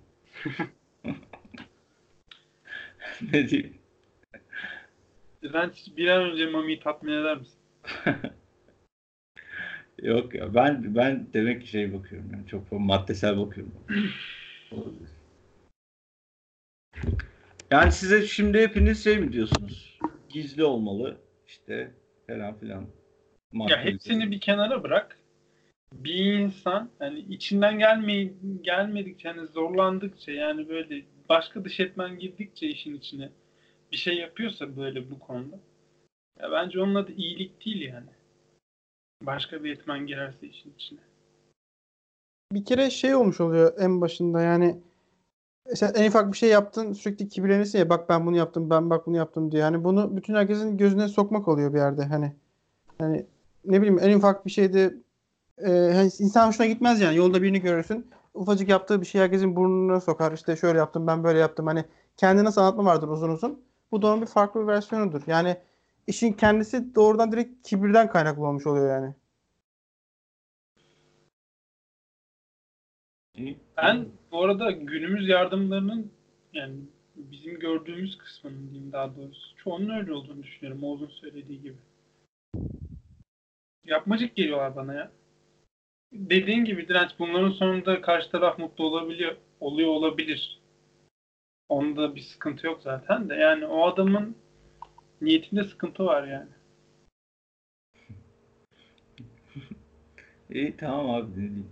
ne 3.32 3.48
diyeyim? 3.48 3.74
Direnç 5.42 5.88
bir 5.96 6.08
an 6.08 6.30
önce 6.30 6.46
Mami'yi 6.46 6.80
tatmin 6.80 7.12
eder 7.12 7.36
misin? 7.38 7.58
Yok 10.02 10.34
ya 10.34 10.54
ben 10.54 10.94
ben 10.94 11.26
demek 11.34 11.62
ki 11.62 11.68
şey 11.68 11.94
bakıyorum 11.94 12.30
yani 12.32 12.46
çok 12.46 12.72
maddesel 12.72 13.38
bakıyorum. 13.38 13.72
Yani 17.70 17.92
size 17.92 18.26
şimdi 18.26 18.58
hepiniz 18.58 19.04
şey 19.04 19.18
mi 19.18 19.32
diyorsunuz? 19.32 19.98
Gizli 20.28 20.64
olmalı 20.64 21.16
işte 21.46 21.90
falan 22.26 22.58
filan. 22.58 22.84
Ya 23.54 23.84
hepsini 23.84 24.30
bir 24.30 24.40
kenara 24.40 24.82
bırak. 24.82 25.18
Bir 25.92 26.32
insan 26.32 26.90
hani 26.98 27.18
içinden 27.18 27.78
gelmey 27.78 28.32
gelmedikçe 28.62 29.28
hani 29.28 29.46
zorlandıkça 29.46 30.32
yani 30.32 30.68
böyle 30.68 31.02
başka 31.28 31.64
dış 31.64 31.80
etmen 31.80 32.18
girdikçe 32.18 32.68
işin 32.68 32.94
içine 32.94 33.28
bir 33.92 33.96
şey 33.96 34.16
yapıyorsa 34.16 34.76
böyle 34.76 35.10
bu 35.10 35.18
konuda. 35.18 35.58
Ya 36.40 36.52
bence 36.52 36.80
onun 36.80 36.94
adı 36.94 37.12
iyilik 37.12 37.64
değil 37.64 37.80
yani. 37.80 38.10
Başka 39.22 39.64
bir 39.64 39.72
etmen 39.72 40.06
girerse 40.06 40.46
işin 40.46 40.74
içine. 40.78 41.00
bir 42.52 42.64
kere 42.64 42.90
şey 42.90 43.14
olmuş 43.14 43.40
oluyor 43.40 43.74
en 43.78 44.00
başında 44.00 44.40
yani 44.40 44.80
sen 45.74 45.92
en 45.94 46.08
ufak 46.08 46.32
bir 46.32 46.36
şey 46.36 46.48
yaptın 46.48 46.92
sürekli 46.92 47.28
kibirlenirsin 47.28 47.78
ya 47.78 47.90
bak 47.90 48.08
ben 48.08 48.26
bunu 48.26 48.36
yaptım 48.36 48.70
ben 48.70 48.90
bak 48.90 49.06
bunu 49.06 49.16
yaptım 49.16 49.52
diye. 49.52 49.62
Yani 49.62 49.84
bunu 49.84 50.16
bütün 50.16 50.34
herkesin 50.34 50.76
gözüne 50.76 51.08
sokmak 51.08 51.48
oluyor 51.48 51.74
bir 51.74 51.78
yerde 51.78 52.04
hani. 52.04 52.32
Hani 52.98 53.26
ne 53.64 53.82
bileyim 53.82 53.98
en 54.02 54.18
ufak 54.18 54.46
bir 54.46 54.50
şeyde 54.50 54.94
e, 55.58 55.70
hani 55.70 56.10
insan 56.18 56.48
hoşuna 56.48 56.66
gitmez 56.66 57.00
yani. 57.00 57.16
Yolda 57.16 57.42
birini 57.42 57.60
görürsün. 57.60 58.10
Ufacık 58.34 58.68
yaptığı 58.68 59.00
bir 59.00 59.06
şey 59.06 59.20
herkesin 59.20 59.56
burnuna 59.56 60.00
sokar. 60.00 60.32
İşte 60.32 60.56
şöyle 60.56 60.78
yaptım 60.78 61.06
ben 61.06 61.24
böyle 61.24 61.38
yaptım. 61.38 61.66
Hani 61.66 61.84
kendine 62.16 62.44
nasıl 62.44 62.60
anlatma 62.60 62.84
vardır 62.84 63.08
uzun 63.08 63.30
uzun. 63.30 63.64
Bu 63.92 64.02
da 64.02 64.06
onun 64.06 64.22
bir 64.22 64.26
farklı 64.26 64.62
bir 64.62 64.66
versiyonudur. 64.66 65.22
Yani 65.26 65.56
işin 66.06 66.32
kendisi 66.32 66.94
doğrudan 66.94 67.32
direkt 67.32 67.68
kibirden 67.68 68.08
kaynaklı 68.10 68.46
olmuş 68.46 68.66
oluyor 68.66 68.88
yani. 68.88 69.14
Ben 73.76 74.06
bu 74.32 74.44
arada 74.44 74.70
günümüz 74.70 75.28
yardımlarının 75.28 76.10
yani 76.52 76.74
bizim 77.16 77.58
gördüğümüz 77.58 78.18
kısmının 78.18 78.70
diyeyim 78.70 78.92
daha 78.92 79.16
doğrusu 79.16 79.56
çoğunun 79.56 79.98
öyle 79.98 80.12
olduğunu 80.12 80.42
düşünüyorum 80.42 80.84
Oğuz'un 80.84 81.06
söylediği 81.06 81.62
gibi. 81.62 81.74
Yapmacık 83.84 84.36
geliyorlar 84.36 84.76
bana 84.76 84.94
ya. 84.94 85.10
Dediğin 86.12 86.64
gibi 86.64 86.88
direnç 86.88 87.10
bunların 87.18 87.50
sonunda 87.50 88.00
karşı 88.00 88.30
taraf 88.30 88.58
mutlu 88.58 88.84
olabiliyor, 88.84 89.36
oluyor 89.60 89.88
olabilir. 89.88 90.60
Onda 91.68 92.14
bir 92.14 92.20
sıkıntı 92.20 92.66
yok 92.66 92.82
zaten 92.82 93.28
de 93.28 93.34
yani 93.34 93.66
o 93.66 93.86
adamın 93.86 94.36
niyetinde 95.20 95.64
sıkıntı 95.64 96.04
var 96.04 96.26
yani. 96.28 96.50
İyi 100.50 100.76
tamam 100.76 101.10
abi 101.10 101.30
ne 101.30 101.36
diyeyim. 101.36 101.68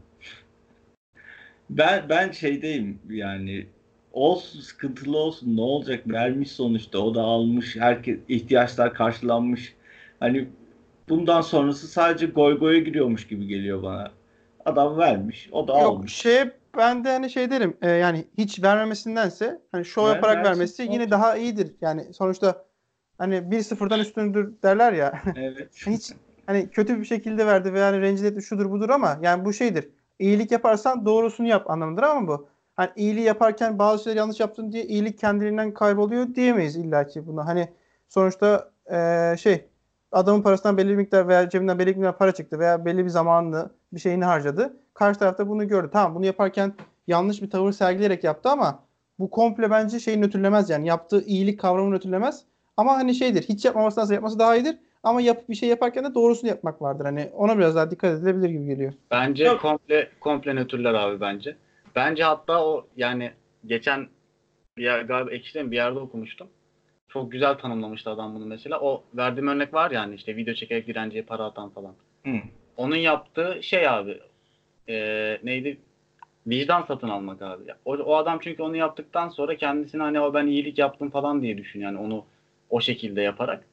Ben 1.71 2.09
ben 2.09 2.31
şeydeyim 2.31 3.01
yani 3.09 3.67
olsun 4.13 4.61
sıkıntılı 4.61 5.19
olsun 5.19 5.57
ne 5.57 5.61
olacak 5.61 6.09
vermiş 6.09 6.51
sonuçta 6.53 6.99
o 6.99 7.15
da 7.15 7.23
almış 7.23 7.77
herkes 7.77 8.19
ihtiyaçlar 8.29 8.95
karşılanmış. 8.95 9.75
Hani 10.21 10.49
bundan 11.09 11.41
sonrası 11.41 11.89
sadece 11.89 12.27
goy 12.27 12.59
goya 12.59 12.79
giriyormuş 12.79 13.27
gibi 13.27 13.47
geliyor 13.47 13.83
bana. 13.83 14.11
Adam 14.65 14.99
vermiş 14.99 15.49
o 15.53 15.69
da 15.69 15.73
Yok 15.81 15.97
almış. 15.99 16.13
şey 16.15 16.51
ben 16.77 17.05
de 17.05 17.09
hani 17.09 17.31
şey 17.31 17.51
derim 17.51 17.77
e, 17.83 17.91
yani 17.91 18.25
hiç 18.39 18.63
vermemesindense 18.63 19.61
hani 19.73 19.85
şov 19.85 20.05
Ver- 20.09 20.15
yaparak 20.15 20.37
versin, 20.37 20.51
vermesi 20.51 20.83
yine 20.83 21.11
daha 21.11 21.37
iyidir. 21.37 21.73
Yani 21.81 22.15
sonuçta 22.15 22.65
hani 23.19 23.51
1-0'dan 23.51 24.01
üstündür 24.01 24.55
derler 24.63 24.93
ya. 24.93 25.23
Evet. 25.37 25.83
hiç 25.87 26.13
hani 26.47 26.71
kötü 26.71 27.01
bir 27.01 27.05
şekilde 27.05 27.47
verdi 27.47 27.73
veya 27.73 27.87
hani 27.87 28.01
rencide 28.01 28.29
etti 28.29 28.43
şudur 28.43 28.71
budur 28.71 28.91
ama 28.91 29.19
yani 29.23 29.45
bu 29.45 29.53
şeydir. 29.53 29.89
İyilik 30.19 30.51
yaparsan 30.51 31.07
doğrusunu 31.07 31.49
yap 31.49 31.71
anlamındır 31.71 32.03
ama 32.03 32.29
bu. 32.29 32.49
Hani 32.77 32.91
iyiliği 32.97 33.25
yaparken 33.25 33.79
bazı 33.79 34.03
şeyleri 34.05 34.19
yanlış 34.19 34.41
yaptın 34.41 34.73
diye 34.73 34.85
iyilik 34.85 35.19
kendiliğinden 35.19 35.75
kayboluyor 35.75 36.35
diyemeyiz 36.35 36.77
illaki 36.77 37.27
buna. 37.27 37.47
Hani 37.47 37.69
sonuçta 38.09 38.71
eee, 38.91 39.35
şey 39.39 39.65
adamın 40.13 40.43
parasından 40.43 40.77
belli 40.77 40.89
bir 40.89 40.97
miktar 40.97 41.29
veya 41.29 41.49
cebinden 41.49 41.79
belli 41.79 41.87
bir 41.87 41.97
miktar 41.97 42.19
para 42.19 42.33
çıktı 42.33 42.59
veya 42.59 42.85
belli 42.85 43.05
bir 43.05 43.11
zamanını 43.11 43.71
bir 43.93 44.01
şeyini 44.01 44.25
harcadı. 44.25 44.77
Karşı 44.95 45.19
tarafta 45.19 45.49
bunu 45.49 45.69
gördü. 45.69 45.91
Tamam 45.93 46.15
bunu 46.15 46.27
yaparken 46.27 46.75
yanlış 47.07 47.43
bir 47.43 47.51
tavır 47.51 47.73
sergileyerek 47.73 48.25
yaptı 48.25 48.49
ama 48.49 48.85
bu 49.19 49.31
komple 49.31 49.71
bence 49.71 50.01
şeyi 50.01 50.21
nötrlemez 50.21 50.71
yani 50.71 50.89
yaptığı 50.89 51.25
iyilik 51.25 51.61
kavramını 51.61 51.95
nötrlemez. 51.95 52.45
Ama 52.77 52.93
hani 52.93 53.15
şeydir 53.15 53.43
hiç 53.43 53.65
yapmamasından 53.65 54.15
yapması 54.15 54.39
daha 54.39 54.57
iyidir. 54.57 54.79
Ama 55.03 55.21
yapıp 55.21 55.49
bir 55.49 55.55
şey 55.55 55.69
yaparken 55.69 56.05
de 56.05 56.15
doğrusunu 56.15 56.51
yapmak 56.51 56.83
vardır. 56.83 57.05
Hani 57.05 57.31
ona 57.37 57.59
biraz 57.59 57.77
daha 57.77 57.91
dikkat 57.91 58.19
edilebilir 58.19 58.49
gibi 58.49 58.67
geliyor. 58.67 58.93
Bence 59.11 59.45
Yok. 59.45 59.61
komple 59.61 60.09
komple 60.21 60.55
nötrler 60.55 60.95
abi 60.95 61.21
bence. 61.21 61.57
Bence 61.97 62.25
hatta 62.25 62.65
o 62.65 62.87
yani 62.97 63.31
geçen 63.67 64.09
bir 64.77 64.83
yer, 64.83 65.01
galiba 65.03 65.31
Ekşi'de 65.31 65.63
mi 65.63 65.71
bir 65.71 65.77
yerde 65.77 65.99
okumuştum. 65.99 66.49
Çok 67.13 67.33
güzel 67.33 67.55
tanımlamıştı 67.55 68.11
adam 68.11 68.35
bunu 68.35 68.47
mesela. 68.47 68.81
O 68.81 69.03
verdiğim 69.15 69.49
örnek 69.49 69.75
var 69.75 69.91
yani 69.91 70.15
işte 70.15 70.37
video 70.37 70.55
çekerek 70.55 70.87
direnciye 70.87 71.23
para 71.23 71.45
atan 71.45 71.71
falan. 71.71 71.95
Hı. 72.27 72.37
Onun 72.77 72.97
yaptığı 72.97 73.59
şey 73.63 73.89
abi 73.89 74.21
eee, 74.89 75.39
neydi? 75.43 75.79
Vicdan 76.47 76.83
satın 76.83 77.09
almak 77.09 77.43
abi. 77.43 77.63
O, 77.85 77.97
o 77.97 78.15
adam 78.17 78.39
çünkü 78.43 78.63
onu 78.63 78.77
yaptıktan 78.77 79.29
sonra 79.29 79.57
kendisine 79.57 80.03
hani 80.03 80.21
o 80.21 80.35
ben 80.35 80.47
iyilik 80.47 80.79
yaptım 80.79 81.11
falan 81.11 81.43
diye 81.43 81.59
düşün 81.59 81.81
yani 81.81 81.99
onu 81.99 82.25
o 82.71 82.81
şekilde 82.81 83.23
yaparak. 83.23 83.65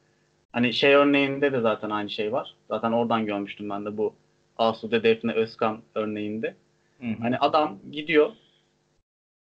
Hani 0.52 0.72
şey 0.72 0.94
örneğinde 0.94 1.52
de 1.52 1.60
zaten 1.60 1.90
aynı 1.90 2.10
şey 2.10 2.32
var. 2.32 2.54
Zaten 2.68 2.92
oradan 2.92 3.26
görmüştüm 3.26 3.70
ben 3.70 3.84
de 3.84 3.96
bu 3.96 4.14
Asude 4.58 5.02
Defne 5.02 5.32
Özkan 5.32 5.82
örneğinde. 5.94 6.54
Hı 7.00 7.06
hı. 7.06 7.14
Hani 7.20 7.38
adam 7.38 7.78
gidiyor 7.92 8.30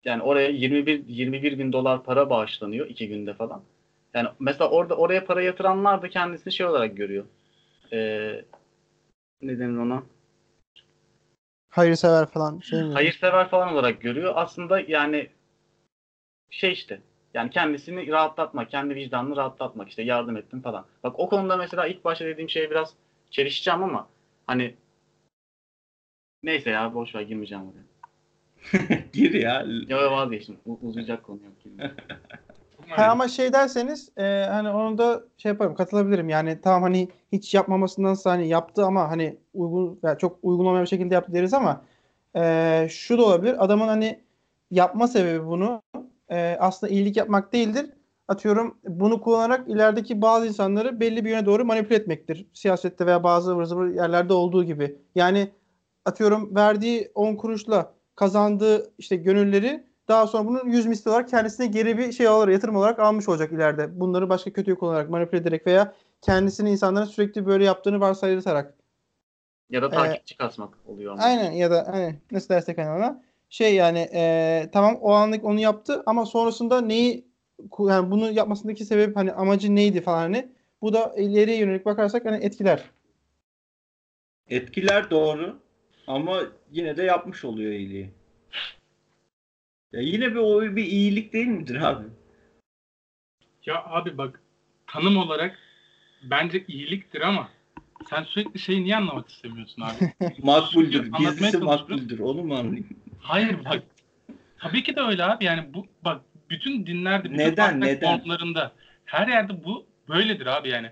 yani 0.04 0.22
oraya 0.22 0.48
21 0.48 1.04
21 1.08 1.58
bin 1.58 1.72
dolar 1.72 2.02
para 2.02 2.30
bağışlanıyor 2.30 2.86
iki 2.86 3.08
günde 3.08 3.34
falan. 3.34 3.62
Yani 4.14 4.28
mesela 4.40 4.70
orada 4.70 4.96
oraya 4.96 5.24
para 5.24 5.42
yatıranlar 5.42 6.02
da 6.02 6.10
kendisini 6.10 6.52
şey 6.52 6.66
olarak 6.66 6.96
görüyor. 6.96 7.24
Ee, 7.92 8.44
ne 9.42 9.58
denir 9.58 9.78
ona? 9.78 10.02
Hayırsever 11.68 12.26
falan 12.26 12.58
şey 12.58 12.82
mi? 12.82 12.92
Hayırsever 12.92 13.48
falan 13.48 13.72
olarak 13.72 14.00
görüyor. 14.00 14.32
Aslında 14.36 14.80
yani 14.80 15.30
şey 16.50 16.72
işte 16.72 17.00
yani 17.34 17.50
kendisini 17.50 18.08
rahatlatmak, 18.08 18.70
kendi 18.70 18.94
vicdanını 18.94 19.36
rahatlatmak 19.36 19.88
işte 19.88 20.02
yardım 20.02 20.36
ettim 20.36 20.60
falan. 20.62 20.86
Bak 21.04 21.18
o 21.18 21.28
konuda 21.28 21.56
mesela 21.56 21.86
ilk 21.86 22.04
başta 22.04 22.24
dediğim 22.24 22.50
şeye 22.50 22.70
biraz 22.70 22.94
çelişeceğim 23.30 23.82
ama 23.82 24.08
hani 24.46 24.74
neyse 26.42 26.70
ya 26.70 26.94
boş 26.94 27.14
ver 27.14 27.20
girmeyeceğim 27.20 27.64
oraya. 27.64 27.92
Gir 29.12 29.34
ya. 29.34 29.66
Ya 29.88 30.00
ya 30.00 30.12
vazgeçtim. 30.12 30.56
U- 30.66 30.78
uzayacak 30.82 31.22
konu 31.22 31.38
yok. 31.44 31.92
Ha, 32.96 33.10
ama 33.10 33.28
şey 33.28 33.52
derseniz 33.52 34.08
e, 34.18 34.46
hani 34.50 34.70
onu 34.70 34.98
da 34.98 35.22
şey 35.36 35.52
yaparım 35.52 35.74
katılabilirim. 35.74 36.28
Yani 36.28 36.60
tamam 36.60 36.82
hani 36.82 37.08
hiç 37.32 37.54
yapmamasındansa 37.54 38.30
hani 38.30 38.48
yaptı 38.48 38.84
ama 38.84 39.10
hani 39.10 39.36
uygun 39.54 40.00
yani 40.02 40.18
çok 40.18 40.38
uygun 40.42 40.64
olmayan 40.64 40.82
bir 40.82 40.88
şekilde 40.88 41.14
yaptı 41.14 41.32
deriz 41.32 41.54
ama 41.54 41.82
e, 42.36 42.86
şu 42.90 43.18
da 43.18 43.24
olabilir. 43.24 43.64
Adamın 43.64 43.88
hani 43.88 44.20
yapma 44.70 45.08
sebebi 45.08 45.46
bunu 45.46 45.82
e, 46.28 46.56
aslında 46.60 46.92
iyilik 46.92 47.16
yapmak 47.16 47.52
değildir. 47.52 47.90
Atıyorum 48.28 48.78
bunu 48.84 49.20
kullanarak 49.20 49.68
ilerideki 49.68 50.22
bazı 50.22 50.46
insanları 50.46 51.00
belli 51.00 51.24
bir 51.24 51.30
yöne 51.30 51.46
doğru 51.46 51.64
manipüle 51.64 51.96
etmektir. 51.96 52.46
Siyasette 52.52 53.06
veya 53.06 53.24
bazı 53.24 53.66
zıvır 53.66 53.94
yerlerde 53.94 54.32
olduğu 54.32 54.64
gibi. 54.64 54.96
Yani 55.14 55.50
atıyorum 56.04 56.54
verdiği 56.56 57.12
10 57.14 57.36
kuruşla 57.36 57.94
kazandığı 58.16 58.92
işte 58.98 59.16
gönülleri 59.16 59.91
daha 60.12 60.26
sonra 60.26 60.46
bunun 60.48 60.68
100 60.70 60.86
misli 60.86 61.10
olarak 61.10 61.28
kendisine 61.28 61.66
geri 61.66 61.98
bir 61.98 62.12
şey 62.12 62.28
olarak 62.28 62.52
yatırım 62.52 62.76
olarak 62.76 62.98
almış 62.98 63.28
olacak 63.28 63.52
ileride. 63.52 64.00
Bunları 64.00 64.28
başka 64.28 64.52
kötüye 64.52 64.76
kullanarak 64.76 65.10
manipüle 65.10 65.40
ederek 65.40 65.66
veya 65.66 65.94
kendisini 66.22 66.70
insanların 66.70 67.04
sürekli 67.04 67.46
böyle 67.46 67.64
yaptığını 67.64 68.00
varsayırsarak. 68.00 68.74
Ya 69.70 69.82
da 69.82 69.86
Ee, 69.86 69.90
takipçi 69.90 70.36
kasmak 70.36 70.74
oluyor. 70.86 71.12
ama. 71.12 71.22
Aynen 71.22 71.52
ya 71.52 71.70
da 71.70 71.86
hani 71.90 72.14
nasıl 72.30 72.48
dersek 72.54 72.78
hani 72.78 72.90
ona 72.90 73.22
şey 73.48 73.74
yani 73.74 73.98
e, 74.14 74.68
tamam 74.72 74.98
o 75.00 75.12
anlık 75.12 75.44
onu 75.44 75.60
yaptı 75.60 76.02
ama 76.06 76.26
sonrasında 76.26 76.80
neyi 76.80 77.24
yani 77.78 78.10
bunu 78.10 78.30
yapmasındaki 78.32 78.84
sebep 78.84 79.16
hani 79.16 79.32
amacı 79.32 79.74
neydi 79.74 80.00
falan 80.00 80.18
hani 80.18 80.48
bu 80.82 80.92
da 80.92 81.14
ileriye 81.16 81.58
yönelik 81.58 81.86
bakarsak 81.86 82.24
hani 82.24 82.44
etkiler. 82.44 82.90
Etkiler 84.48 85.10
doğru 85.10 85.58
ama 86.06 86.42
yine 86.70 86.96
de 86.96 87.02
yapmış 87.02 87.44
oluyor 87.44 87.72
iyiliği. 87.72 88.10
Ya 89.92 90.00
yine 90.00 90.30
bir 90.30 90.36
o 90.36 90.76
bir 90.76 90.84
iyilik 90.84 91.32
değil 91.32 91.46
midir 91.46 91.76
abi? 91.76 92.04
Ya 93.66 93.84
abi 93.84 94.18
bak 94.18 94.40
tanım 94.86 95.16
olarak 95.16 95.58
bence 96.22 96.64
iyiliktir 96.68 97.20
ama 97.20 97.48
sen 98.10 98.22
sürekli 98.22 98.60
şeyi 98.60 98.84
niye 98.84 98.96
anlamak 98.96 99.28
istemiyorsun 99.28 99.82
abi? 99.82 100.12
Makbuldür. 100.42 101.12
Gizlisi 101.12 101.58
makbuldür. 101.58 102.18
Onu 102.18 102.44
mu 102.44 102.54
anlayayım? 102.54 102.88
Hayır 103.18 103.64
bak. 103.64 103.82
Tabii 104.58 104.82
ki 104.82 104.96
de 104.96 105.00
öyle 105.00 105.24
abi. 105.24 105.44
Yani 105.44 105.74
bu 105.74 105.86
bak 106.04 106.22
bütün 106.50 106.86
dinlerde, 106.86 107.24
bütün 107.24 107.38
Neden, 107.38 107.80
neden? 107.80 108.18
normlarında 108.18 108.72
her 109.04 109.28
yerde 109.28 109.64
bu 109.64 109.86
böyledir 110.08 110.46
abi 110.46 110.68
yani. 110.68 110.90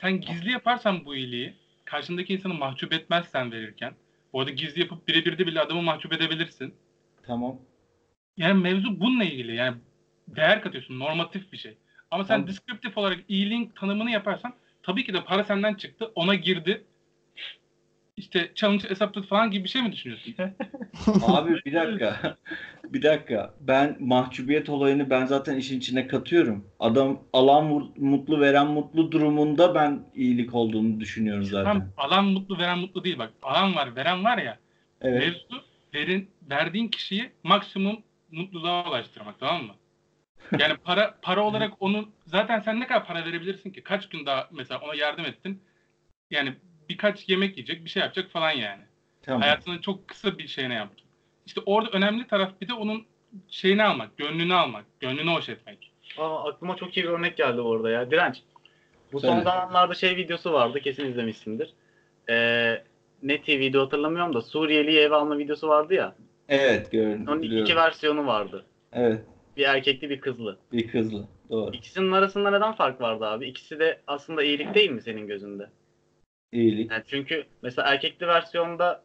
Sen 0.00 0.20
gizli 0.20 0.50
yaparsan 0.50 1.04
bu 1.04 1.14
iyiliği, 1.16 1.54
karşındaki 1.84 2.34
insanı 2.34 2.54
mahcup 2.54 2.92
etmezsen 2.92 3.52
verirken, 3.52 3.94
bu 4.32 4.40
arada 4.40 4.50
gizli 4.50 4.80
yapıp 4.80 5.08
birebir 5.08 5.38
de 5.38 5.46
bile 5.46 5.60
adamı 5.60 5.82
mahcup 5.82 6.12
edebilirsin. 6.12 6.74
Tamam. 7.22 7.58
Yani 8.40 8.62
mevzu 8.62 9.00
bununla 9.00 9.24
ilgili. 9.24 9.56
Yani 9.56 9.76
değer 10.28 10.62
katıyorsun. 10.62 10.98
Normatif 10.98 11.52
bir 11.52 11.56
şey. 11.56 11.76
Ama 12.10 12.24
sen 12.24 12.34
Tamam. 12.34 12.48
deskriptif 12.48 12.98
olarak 12.98 13.18
iyiliğin 13.28 13.72
tanımını 13.80 14.10
yaparsan 14.10 14.54
tabii 14.82 15.04
ki 15.04 15.14
de 15.14 15.24
para 15.24 15.44
senden 15.44 15.74
çıktı. 15.74 16.12
Ona 16.14 16.34
girdi. 16.34 16.84
İşte 18.16 18.52
challenge 18.54 18.88
hesaplı 18.90 19.22
falan 19.22 19.50
gibi 19.50 19.64
bir 19.64 19.68
şey 19.68 19.82
mi 19.82 19.92
düşünüyorsun? 19.92 20.34
Abi 21.26 21.60
bir 21.66 21.74
dakika. 21.74 22.36
bir 22.84 23.02
dakika. 23.02 23.54
Ben 23.60 23.96
mahcubiyet 24.00 24.68
olayını 24.68 25.10
ben 25.10 25.26
zaten 25.26 25.56
işin 25.56 25.78
içine 25.78 26.06
katıyorum. 26.06 26.64
Adam 26.80 27.22
alan 27.32 27.90
mutlu 27.96 28.40
veren 28.40 28.66
mutlu 28.66 29.12
durumunda 29.12 29.74
ben 29.74 30.04
iyilik 30.14 30.54
olduğunu 30.54 31.00
düşünüyorum 31.00 31.44
zaten. 31.44 31.72
Tam 31.72 31.88
alan 31.96 32.24
mutlu 32.24 32.58
veren 32.58 32.78
mutlu 32.78 33.04
değil 33.04 33.18
bak. 33.18 33.32
Alan 33.42 33.74
var 33.74 33.96
veren 33.96 34.24
var 34.24 34.38
ya. 34.38 34.58
Evet. 35.00 35.20
Mevzu 35.20 35.64
verin, 35.94 36.30
verdiğin 36.50 36.88
kişiyi 36.88 37.30
maksimum 37.42 38.02
mutluluğa 38.32 38.88
ulaştırmak 38.88 39.40
tamam 39.40 39.64
mı? 39.64 39.74
Yani 40.58 40.76
para 40.76 41.18
para 41.22 41.44
olarak 41.44 41.72
onu 41.80 42.08
zaten 42.26 42.60
sen 42.60 42.80
ne 42.80 42.86
kadar 42.86 43.06
para 43.06 43.24
verebilirsin 43.24 43.70
ki? 43.70 43.82
Kaç 43.82 44.08
gün 44.08 44.26
daha 44.26 44.48
mesela 44.52 44.80
ona 44.80 44.94
yardım 44.94 45.24
ettin. 45.24 45.62
Yani 46.30 46.54
birkaç 46.88 47.28
yemek 47.28 47.56
yiyecek, 47.56 47.84
bir 47.84 47.90
şey 47.90 48.02
yapacak 48.02 48.30
falan 48.30 48.50
yani. 48.50 48.82
Tamam. 49.22 49.40
Hayatının 49.40 49.78
çok 49.78 50.08
kısa 50.08 50.38
bir 50.38 50.46
şeyine 50.46 50.74
yaptın. 50.74 51.06
İşte 51.46 51.60
orada 51.66 51.90
önemli 51.90 52.26
taraf 52.26 52.60
bir 52.60 52.68
de 52.68 52.74
onun 52.74 53.06
şeyini 53.48 53.82
almak, 53.82 54.16
gönlünü 54.16 54.54
almak, 54.54 54.84
gönlünü 55.00 55.30
hoş 55.30 55.48
etmek. 55.48 55.92
Aa, 56.18 56.48
aklıma 56.48 56.76
çok 56.76 56.96
iyi 56.96 57.04
bir 57.04 57.08
örnek 57.08 57.36
geldi 57.36 57.60
orada 57.60 57.90
ya. 57.90 58.10
Direnç. 58.10 58.42
Bu 59.12 59.20
son 59.20 59.40
zamanlarda 59.40 59.94
şey 59.94 60.16
videosu 60.16 60.52
vardı. 60.52 60.80
Kesin 60.80 61.04
izlemişsindir. 61.04 61.74
Ee, 62.28 62.84
ne 63.22 63.42
TV'de 63.42 63.78
hatırlamıyorum 63.78 64.34
da 64.34 64.42
Suriyeli'yi 64.42 64.98
eve 64.98 65.14
alma 65.14 65.38
videosu 65.38 65.68
vardı 65.68 65.94
ya. 65.94 66.14
Evet 66.50 66.92
gördüm. 66.92 67.24
Onun 67.28 67.42
iki 67.42 67.76
versiyonu 67.76 68.26
vardı. 68.26 68.64
Evet 68.92 69.20
Bir 69.56 69.64
erkekli 69.64 70.10
bir 70.10 70.20
kızlı. 70.20 70.58
bir 70.72 70.88
kızlı. 70.88 71.28
Doğru. 71.50 71.76
İkisinin 71.76 72.12
arasında 72.12 72.50
neden 72.50 72.72
fark 72.72 73.00
vardı 73.00 73.24
abi? 73.26 73.46
İkisi 73.48 73.78
de 73.78 74.00
aslında 74.06 74.42
iyilik 74.42 74.74
değil 74.74 74.90
mi 74.90 75.02
senin 75.02 75.26
gözünde? 75.26 75.70
İyilik. 76.52 76.90
Yani 76.90 77.02
çünkü 77.06 77.44
mesela 77.62 77.88
erkekli 77.88 78.26
versiyonda 78.26 79.02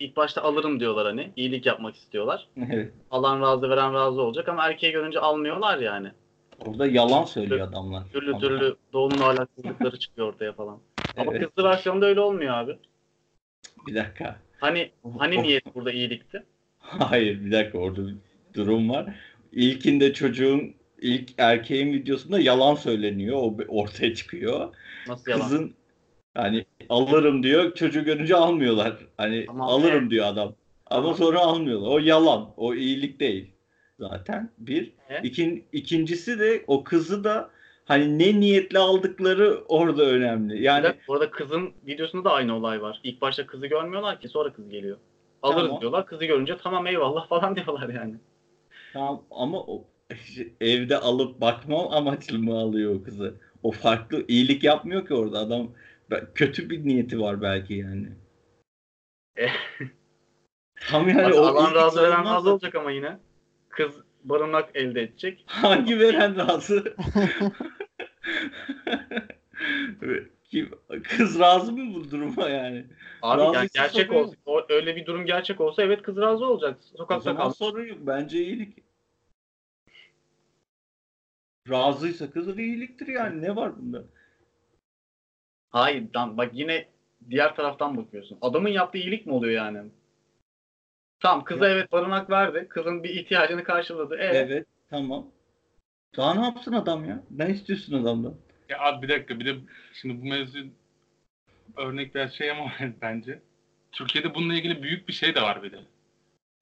ilk 0.00 0.16
başta 0.16 0.42
alırım 0.42 0.80
diyorlar 0.80 1.06
hani. 1.06 1.32
iyilik 1.36 1.66
yapmak 1.66 1.96
istiyorlar. 1.96 2.48
Evet. 2.72 2.92
Alan 3.10 3.40
razı 3.40 3.70
veren 3.70 3.94
razı 3.94 4.22
olacak 4.22 4.48
ama 4.48 4.66
erkeği 4.66 4.92
görünce 4.92 5.20
almıyorlar 5.20 5.78
yani. 5.78 6.10
Orada 6.66 6.86
yalan 6.86 7.24
söylüyor 7.24 7.68
adamlar. 7.68 8.02
Türlü 8.12 8.30
Ama- 8.30 8.40
türlü 8.40 8.76
doğumun 8.92 9.18
ahlaksızlıkları 9.18 9.98
çıkıyor 9.98 10.28
ortaya 10.28 10.52
falan. 10.52 10.78
Ama 11.16 11.32
Evet. 11.34 11.48
kızlı 11.48 11.68
versiyonda 11.68 12.06
öyle 12.06 12.20
olmuyor 12.20 12.54
abi. 12.54 12.78
Bir 13.86 13.94
dakika. 13.94 14.36
Hani 14.60 14.90
hani 15.18 15.42
niyet 15.42 15.74
burada 15.74 15.92
iyilikti? 15.92 16.42
Hayır 16.86 17.44
bir 17.44 17.52
dakika 17.52 17.78
orada 17.78 18.06
bir 18.06 18.14
durum 18.54 18.90
var. 18.90 19.14
İlkinde 19.52 20.12
çocuğun 20.12 20.74
ilk 21.00 21.30
erkeğin 21.38 21.92
videosunda 21.92 22.40
yalan 22.40 22.74
söyleniyor. 22.74 23.36
O 23.36 23.56
ortaya 23.68 24.14
çıkıyor. 24.14 24.74
Nasıl 25.08 25.30
yalan? 25.30 25.42
Kızın 25.42 25.74
hani 26.34 26.64
alırım 26.88 27.42
diyor. 27.42 27.74
Çocuğu 27.74 28.04
görünce 28.04 28.36
almıyorlar. 28.36 28.96
Hani 29.16 29.44
Ama- 29.48 29.66
alırım 29.66 30.10
diyor 30.10 30.26
adam. 30.26 30.54
Ama 30.86 31.02
Tamam. 31.02 31.16
sonra 31.16 31.38
almıyorlar. 31.40 31.88
O 31.88 31.98
yalan. 31.98 32.50
O 32.56 32.74
iyilik 32.74 33.20
değil. 33.20 33.50
Zaten 34.00 34.50
bir. 34.58 34.92
E? 35.08 35.22
İkin, 35.22 35.64
ikincisi 35.72 36.38
de 36.38 36.64
o 36.66 36.84
kızı 36.84 37.24
da 37.24 37.50
hani 37.84 38.18
ne 38.18 38.40
niyetle 38.40 38.78
aldıkları 38.78 39.58
orada 39.68 40.02
önemli. 40.02 40.62
Yani 40.62 40.86
bu 41.08 41.14
arada 41.14 41.30
kızın 41.30 41.72
videosunda 41.86 42.24
da 42.24 42.32
aynı 42.32 42.56
olay 42.56 42.82
var. 42.82 43.00
İlk 43.04 43.20
başta 43.20 43.46
kızı 43.46 43.66
görmüyorlar 43.66 44.20
ki 44.20 44.28
sonra 44.28 44.52
kız 44.52 44.68
geliyor. 44.68 44.96
Alırız 45.46 45.66
Tamam. 45.66 45.80
diyorlar. 45.80 46.06
Kızı 46.06 46.24
görünce 46.24 46.56
tamam 46.62 46.86
eyvallah 46.86 47.28
falan 47.28 47.56
diyorlar 47.56 47.88
yani. 47.88 48.14
Tamam 48.92 49.22
ama 49.30 49.60
o 49.60 49.84
evde 50.60 50.96
alıp 50.96 51.40
bakmam 51.40 51.92
amaçlı 51.92 52.38
mı 52.38 52.58
alıyor 52.58 52.94
o 52.94 53.02
kızı? 53.02 53.34
O 53.62 53.70
farklı 53.70 54.24
iyilik 54.28 54.64
yapmıyor 54.64 55.06
ki 55.06 55.14
orada 55.14 55.38
adam 55.38 55.68
kötü 56.34 56.70
bir 56.70 56.84
niyeti 56.84 57.20
var 57.20 57.42
belki 57.42 57.74
yani. 57.74 58.08
Eh. 59.36 59.52
Tam 60.88 61.08
yani 61.08 61.24
Bak, 61.24 61.34
o 61.34 61.38
alan 61.38 61.74
razı 61.74 62.02
veren 62.02 62.10
sayılmaz 62.10 62.34
razı 62.34 62.52
olacak 62.52 62.74
ama 62.74 62.90
yine. 62.90 63.18
Kız 63.68 64.02
barınak 64.24 64.70
elde 64.74 65.02
edecek. 65.02 65.44
Hangi 65.46 65.98
veren 65.98 66.36
razı? 66.36 66.94
Kız 71.04 71.40
razı 71.40 71.72
mı 71.72 71.94
bu 71.94 72.10
duruma 72.10 72.48
yani? 72.48 72.86
Abi 73.22 73.42
yani 73.42 73.54
Razıysa 73.54 73.82
gerçek 73.82 74.12
olsa, 74.12 74.36
o- 74.46 74.66
öyle 74.68 74.96
bir 74.96 75.06
durum 75.06 75.26
gerçek 75.26 75.60
olsa 75.60 75.82
evet 75.82 76.02
kız 76.02 76.16
razı 76.16 76.46
olacak. 76.46 76.78
Sokakta 76.96 77.36
kal. 77.36 77.50
sorun 77.50 77.86
yok. 77.86 77.98
Bence 78.00 78.44
iyilik. 78.44 78.78
Razıysa 81.70 82.30
kız 82.30 82.58
iyiliktir 82.58 83.06
yani. 83.06 83.42
Ne 83.42 83.56
var 83.56 83.78
bunda? 83.78 84.04
Hayır 85.70 86.04
lan 86.16 86.36
bak 86.38 86.50
yine 86.54 86.88
diğer 87.30 87.56
taraftan 87.56 87.96
bakıyorsun. 87.96 88.38
Adamın 88.40 88.68
yaptığı 88.68 88.98
iyilik 88.98 89.26
mi 89.26 89.32
oluyor 89.32 89.52
yani? 89.52 89.90
Tamam 91.20 91.44
kıza 91.44 91.68
evet 91.68 91.92
barınak 91.92 92.30
verdi. 92.30 92.66
Kızın 92.68 93.02
bir 93.02 93.10
ihtiyacını 93.10 93.64
karşıladı. 93.64 94.16
Evet. 94.20 94.46
Evet, 94.50 94.66
tamam. 94.90 95.26
Daha 96.16 96.34
ne 96.34 96.44
yapsın 96.44 96.72
adam 96.72 97.04
ya? 97.04 97.22
Ne 97.30 97.50
istiyorsun 97.50 98.02
adamdan? 98.02 98.34
Ya 98.68 98.78
abi 98.80 99.02
bir 99.02 99.08
dakika 99.08 99.40
bir 99.40 99.46
de 99.46 99.54
şimdi 99.94 100.22
bu 100.22 100.26
mevzu 100.26 100.58
örnek 101.76 102.14
biraz 102.14 102.32
şey 102.32 102.50
ama 102.50 102.72
bence. 103.02 103.38
Türkiye'de 103.92 104.34
bununla 104.34 104.54
ilgili 104.54 104.82
büyük 104.82 105.08
bir 105.08 105.12
şey 105.12 105.34
de 105.34 105.42
var 105.42 105.62
bir 105.62 105.72
de. 105.72 105.78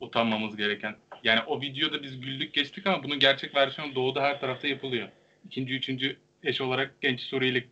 Utanmamız 0.00 0.56
gereken. 0.56 0.96
Yani 1.24 1.40
o 1.40 1.60
videoda 1.60 2.02
biz 2.02 2.20
güldük 2.20 2.52
geçtik 2.52 2.86
ama 2.86 3.02
bunun 3.02 3.18
gerçek 3.18 3.54
versiyonu 3.54 3.94
doğuda 3.94 4.22
her 4.22 4.40
tarafta 4.40 4.68
yapılıyor. 4.68 5.08
İkinci, 5.44 5.74
üçüncü 5.74 6.16
eş 6.42 6.60
olarak 6.60 7.00
genç 7.00 7.20
Suriyeli 7.20 7.66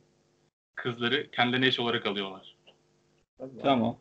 kızları 0.75 1.31
kendilerine 1.31 1.67
eş 1.67 1.79
olarak 1.81 2.07
alıyorlar. 2.07 2.55
Tamam. 3.63 3.99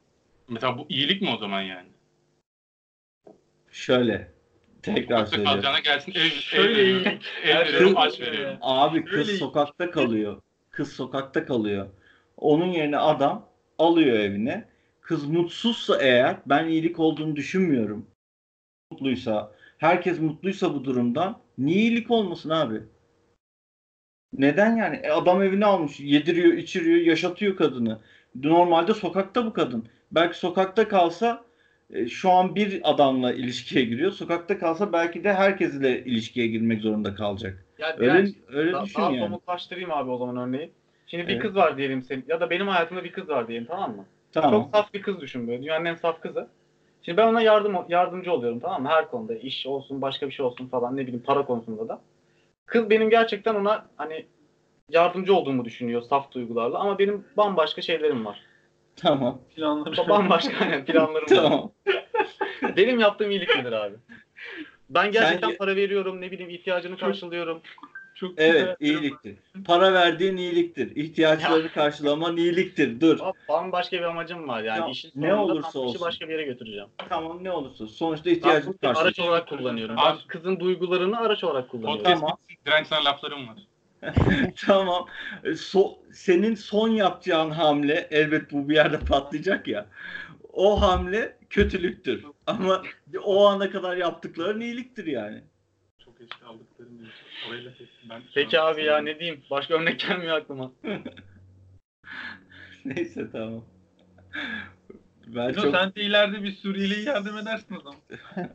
Mesela 0.48 0.78
bu 0.78 0.86
iyilik 0.90 1.22
mi 1.22 1.30
o 1.30 1.38
zaman 1.38 1.62
yani? 1.62 1.90
Şöyle. 3.72 4.32
Tekrar 4.84 5.04
Sokakta 5.18 5.26
söylüyorum. 5.26 5.54
kalacağına 5.54 5.80
gelsin 5.80 6.12
ev, 6.12 6.30
Şöyle 6.30 6.82
ev, 6.82 6.96
ev 7.06 7.18
Her 7.44 7.66
veriyorum, 7.66 7.94
aç 7.98 8.20
veriyorum. 8.22 8.58
Abi 8.62 9.06
kız 9.06 9.30
Öyle- 9.30 9.38
sokakta 9.38 9.92
kalıyor. 9.92 10.42
Kız 10.70 10.94
sokakta 10.94 11.46
kalıyor. 11.46 11.88
Onun 12.38 12.66
yerine 12.66 12.98
adam 12.98 13.48
alıyor 13.80 14.20
evine. 14.20 14.66
Kız 15.02 15.26
mutsuzsa 15.26 16.02
eğer 16.02 16.36
ben 16.46 16.68
iyilik 16.68 17.00
olduğunu 17.00 17.36
düşünmüyorum. 17.36 18.06
Mutluysa, 18.92 19.52
herkes 19.78 20.20
mutluysa 20.20 20.74
bu 20.74 20.84
durumdan 20.86 21.40
niye 21.58 21.78
iyilik 21.80 22.12
olmasın 22.12 22.50
abi? 22.50 22.82
Neden 24.34 24.76
yani? 24.76 24.96
E, 24.96 25.10
adam 25.10 25.44
evine 25.44 25.66
almış, 25.66 26.00
yediriyor, 26.00 26.54
içiriyor, 26.54 26.98
yaşatıyor 27.02 27.56
kadını. 27.56 28.00
Normalde 28.36 28.94
sokakta 28.94 29.46
bu 29.46 29.54
kadın. 29.54 29.88
Belki 30.12 30.38
sokakta 30.38 30.88
kalsa 30.88 31.46
şu 32.10 32.32
an 32.32 32.56
bir 32.56 32.82
adamla 32.84 33.34
ilişkiye 33.34 33.86
giriyor. 33.86 34.12
Sokakta 34.12 34.60
kalsa 34.60 34.94
belki 34.94 35.24
de 35.24 35.34
herkesle 35.34 36.04
ilişkiye 36.06 36.48
girmek 36.48 36.82
zorunda 36.82 37.16
kalacak. 37.16 37.66
Ya 37.80 37.96
Öyle 37.98 38.14
biraz 38.14 38.30
öyle 38.48 38.72
daha, 38.74 38.86
düşün 38.86 39.02
daha 39.02 39.12
yani. 39.12 39.20
somutlaştırayım 39.20 39.92
abi 39.92 40.10
o 40.12 40.18
zaman 40.18 40.38
örneği. 40.38 40.72
Şimdi 41.08 41.28
bir 41.28 41.34
Evet. 41.34 41.42
kız 41.42 41.56
var 41.56 41.78
diyelim 41.78 42.02
senin 42.04 42.26
ya 42.28 42.40
da 42.40 42.50
benim 42.50 42.68
hayatımda 42.68 43.04
bir 43.04 43.12
kız 43.12 43.30
var 43.30 43.48
diyelim 43.48 43.68
tamam 43.68 43.96
mı? 43.96 44.06
Tamam. 44.32 44.52
Çok 44.52 44.72
saf 44.76 44.94
bir 44.94 45.02
kız 45.02 45.22
düşün 45.22 45.48
böyle. 45.48 45.62
Dünyanın 45.62 45.86
en 45.86 45.96
saf 45.96 46.22
kızı. 46.22 46.48
Şimdi 47.02 47.18
ben 47.18 47.28
ona 47.28 47.42
yardım 47.42 47.76
yardımcı 47.90 48.32
oluyorum 48.32 48.60
tamam 48.60 48.84
mı? 48.84 48.90
Her 48.90 49.08
konuda 49.12 49.36
iş 49.36 49.66
olsun, 49.68 50.02
başka 50.02 50.28
bir 50.28 50.32
şey 50.32 50.46
olsun 50.46 50.68
falan 50.68 50.98
ne 50.98 51.02
bileyim 51.02 51.24
para 51.26 51.46
konusunda 51.46 51.88
da. 51.88 52.02
Kız 52.66 52.90
benim 52.90 53.10
gerçekten 53.10 53.56
ona 53.56 53.86
hani 53.96 54.26
yardımcı 54.90 55.36
olduğumu 55.36 55.66
düşünüyor 55.66 56.02
saf 56.02 56.32
duygularla 56.32 56.80
ama 56.80 57.00
benim 57.00 57.26
bambaşka 57.38 57.82
şeylerim 57.82 58.26
var. 58.26 58.42
Tamam. 58.96 59.42
Planları. 59.56 60.10
Bambaşka 60.10 60.66
yani 60.66 60.86
planlarım 60.86 61.16
var. 61.16 61.28
Tamam. 61.28 61.72
Benim 62.78 63.00
yaptığım 63.00 63.32
iyilik 63.32 63.56
nedir 63.56 63.72
abi? 63.72 63.96
Ben 64.90 65.12
gerçekten 65.12 65.48
Sen- 65.50 65.58
para 65.58 65.76
veriyorum, 65.76 66.22
ne 66.22 66.32
bileyim 66.32 66.50
ihtiyacını 66.50 66.98
karşılıyorum. 66.98 67.62
Çok 68.16 68.34
Evet, 68.38 68.76
iyiliktir. 68.80 69.36
Para 69.66 69.94
verdiğin 69.94 70.38
iyiliktir. 70.38 70.96
İhtiyaçları 70.96 71.74
karşılaman 71.74 72.38
iyiliktir. 72.38 73.02
Dur. 73.02 73.20
Bambaşka 73.50 73.98
bir 73.98 74.02
amacım 74.04 74.48
var 74.48 74.64
yani. 74.64 74.80
Ya, 74.80 74.88
işin 74.88 75.12
ne 75.16 75.30
sonunda 75.30 75.54
olursa 75.54 75.62
tam 75.72 75.82
işi 75.82 75.88
olsun. 75.90 76.02
başka 76.02 76.28
bir 76.28 76.34
yere 76.34 76.44
götüreceğim. 76.44 76.88
Tamam 77.10 77.44
ne 77.44 77.52
olursa. 77.52 77.88
Sonuçta 77.88 78.30
ihtiyacını 78.30 78.74
bir 78.84 78.88
araç 78.88 79.20
olarak 79.20 79.50
kullanıyorum. 79.50 79.96
Abi- 80.00 80.18
Ben 80.22 80.28
kızın 80.28 80.60
duygularını 80.60 81.20
araç 81.20 81.44
olarak 81.44 81.70
kullanıyorum. 81.70 81.98
Podcast 82.04 82.22
Tamam. 82.22 82.38
bitsin, 82.50 82.66
direnç 82.66 82.88
sana 82.88 83.06
laflarım 83.06 83.48
var. 83.48 83.56
Tamam. 84.66 85.06
E, 85.44 85.56
So, 85.56 86.00
senin 86.14 86.56
son 86.56 86.88
yapacağın 86.90 87.52
hamle 87.52 88.08
elbet 88.12 88.52
bu 88.52 88.70
bir 88.70 88.76
yerde 88.76 89.00
patlayacak 89.00 89.68
ya. 89.68 89.86
O 90.54 90.82
hamle 90.82 91.38
kötülüktür. 91.50 92.26
Ama 92.48 92.84
o 93.24 93.46
ana 93.48 93.70
kadar 93.70 93.98
yaptıkların 93.98 94.62
iyiliktir 94.62 95.06
yani. 95.06 95.42
Çok 96.06 96.22
eski 96.22 96.46
aldıklarım 96.46 96.96
için. 96.96 97.50
Orayla. 97.50 97.72
Ben 98.10 98.22
Peki 98.34 98.60
abi 98.60 98.84
ya 98.84 98.98
ne 98.98 99.20
diyeyim? 99.20 99.42
Başka 99.52 99.74
örnek 99.74 100.00
gelmiyor 100.00 100.38
aklıma. 100.38 100.72
Neyse 102.86 103.28
tamam. 103.32 103.66
Ben 105.28 105.48
Yok, 105.48 105.62
çok 105.62 105.76
Sen 105.76 105.96
de 105.96 106.02
ileride 106.02 106.44
bir 106.44 106.56
Suriyeli'ye 106.56 107.02
yardım 107.02 107.38
edersin 107.38 107.76
o 107.76 107.80
zaman. 107.82 108.00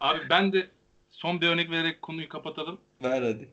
Abi 0.00 0.18
ben 0.30 0.52
de 0.52 0.66
son 1.10 1.40
bir 1.40 1.48
örnek 1.48 1.70
vererek 1.70 2.02
konuyu 2.02 2.28
kapatalım. 2.28 2.80
ver 3.02 3.22
hadi. 3.22 3.48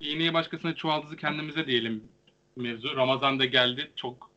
İğneyi 0.00 0.34
başkasına 0.34 0.74
çuvaldızı 0.74 1.16
kendimize 1.16 1.66
diyelim 1.66 2.08
mevzu. 2.56 2.96
Ramazan 2.96 3.38
da 3.38 3.44
geldi. 3.44 3.92
Çok 3.96 4.30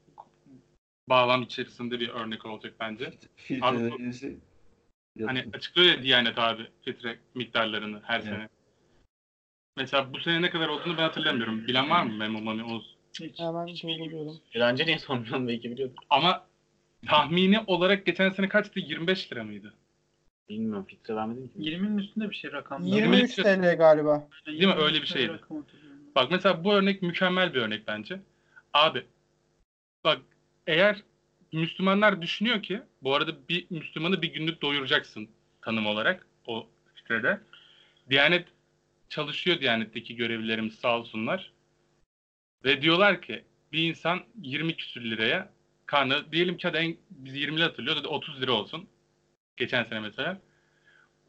bağlam 1.10 1.42
içerisinde 1.42 2.00
bir 2.00 2.10
örnek 2.10 2.46
olacak 2.46 2.74
bence. 2.80 3.14
Filtrelerinizi 3.36 4.38
Hani 5.26 5.46
açıklıyor 5.54 5.90
ya 5.98 6.04
Diyanet 6.04 6.40
abi 6.40 6.68
fitre 6.86 7.20
miktarlarını 7.36 8.02
her 8.04 8.16
Evet. 8.20 8.26
sene. 8.26 8.50
Mesela 9.78 10.14
bu 10.14 10.20
sene 10.20 10.42
ne 10.42 10.50
kadar 10.50 10.68
olduğunu 10.68 10.98
ben 10.98 11.04
hatırlamıyorum. 11.04 11.68
Bilen 11.68 11.90
var 11.90 12.04
mı 12.04 12.14
Memo 12.18 12.42
Mami 12.42 12.64
Oğuz? 12.64 12.96
Hiç, 13.20 13.40
Ya 13.40 13.54
ben 13.54 13.68
hiç 13.68 13.84
buluyorum. 13.84 14.40
Eğlence 14.54 14.86
niye 14.86 15.00
sormuyorum 15.00 15.48
belki 15.48 15.72
biliyordur. 15.72 15.96
Ama 16.10 16.48
tahmini 17.08 17.60
olarak 17.60 18.06
geçen 18.06 18.30
sene 18.30 18.50
kaçtı? 18.50 18.80
25 18.80 19.32
lira 19.32 19.44
mıydı? 19.44 19.74
Bilmiyorum 20.50 20.86
filtre 20.90 21.16
vermedim 21.16 21.48
ki. 21.48 21.60
20'nin 21.60 21.98
üstünde 21.98 22.30
bir 22.30 22.36
şey 22.36 22.52
rakam. 22.52 22.84
23 22.84 23.36
TL 23.36 23.78
galiba. 23.78 24.28
Değil 24.46 24.66
mi? 24.66 24.74
Öyle 24.74 25.02
bir 25.02 25.08
şeydi. 25.08 25.40
Bak 26.16 26.32
mesela 26.32 26.64
bu 26.64 26.74
örnek 26.74 27.02
mükemmel 27.02 27.54
bir 27.54 27.60
örnek 27.62 27.88
bence. 27.88 28.20
Abi 28.74 29.06
bak 30.04 30.22
eğer 30.68 31.04
Müslümanlar 31.54 32.22
düşünüyor 32.22 32.64
ki 32.64 32.82
bu 33.02 33.16
arada 33.16 33.32
bir 33.50 33.66
Müslümanı 33.70 34.22
bir 34.22 34.34
günlük 34.34 34.62
doyuracaksın 34.62 35.30
tanım 35.62 35.88
olarak 35.88 36.28
o 36.48 36.68
fikrede. 36.96 37.42
Diyanet 38.10 38.48
çalışıyor 39.10 39.60
Diyanet'teki 39.60 40.16
görevlilerimiz 40.16 40.76
sağ 40.76 41.00
olsunlar. 41.00 41.52
Ve 42.66 42.82
diyorlar 42.82 43.22
ki 43.22 43.44
bir 43.72 43.90
insan 43.90 44.20
20 44.42 44.76
küsür 44.76 45.02
liraya 45.02 45.50
karnı 45.86 46.32
diyelim 46.32 46.58
ki 46.58 46.68
hadi 46.68 46.78
en, 46.78 46.98
biz 47.10 47.36
20 47.36 47.58
lira 47.58 47.66
hatırlıyoruz 47.66 48.02
hadi 48.02 48.08
30 48.08 48.42
lira 48.42 48.52
olsun. 48.52 48.88
Geçen 49.62 49.84
sene 49.84 50.00
mesela. 50.00 50.42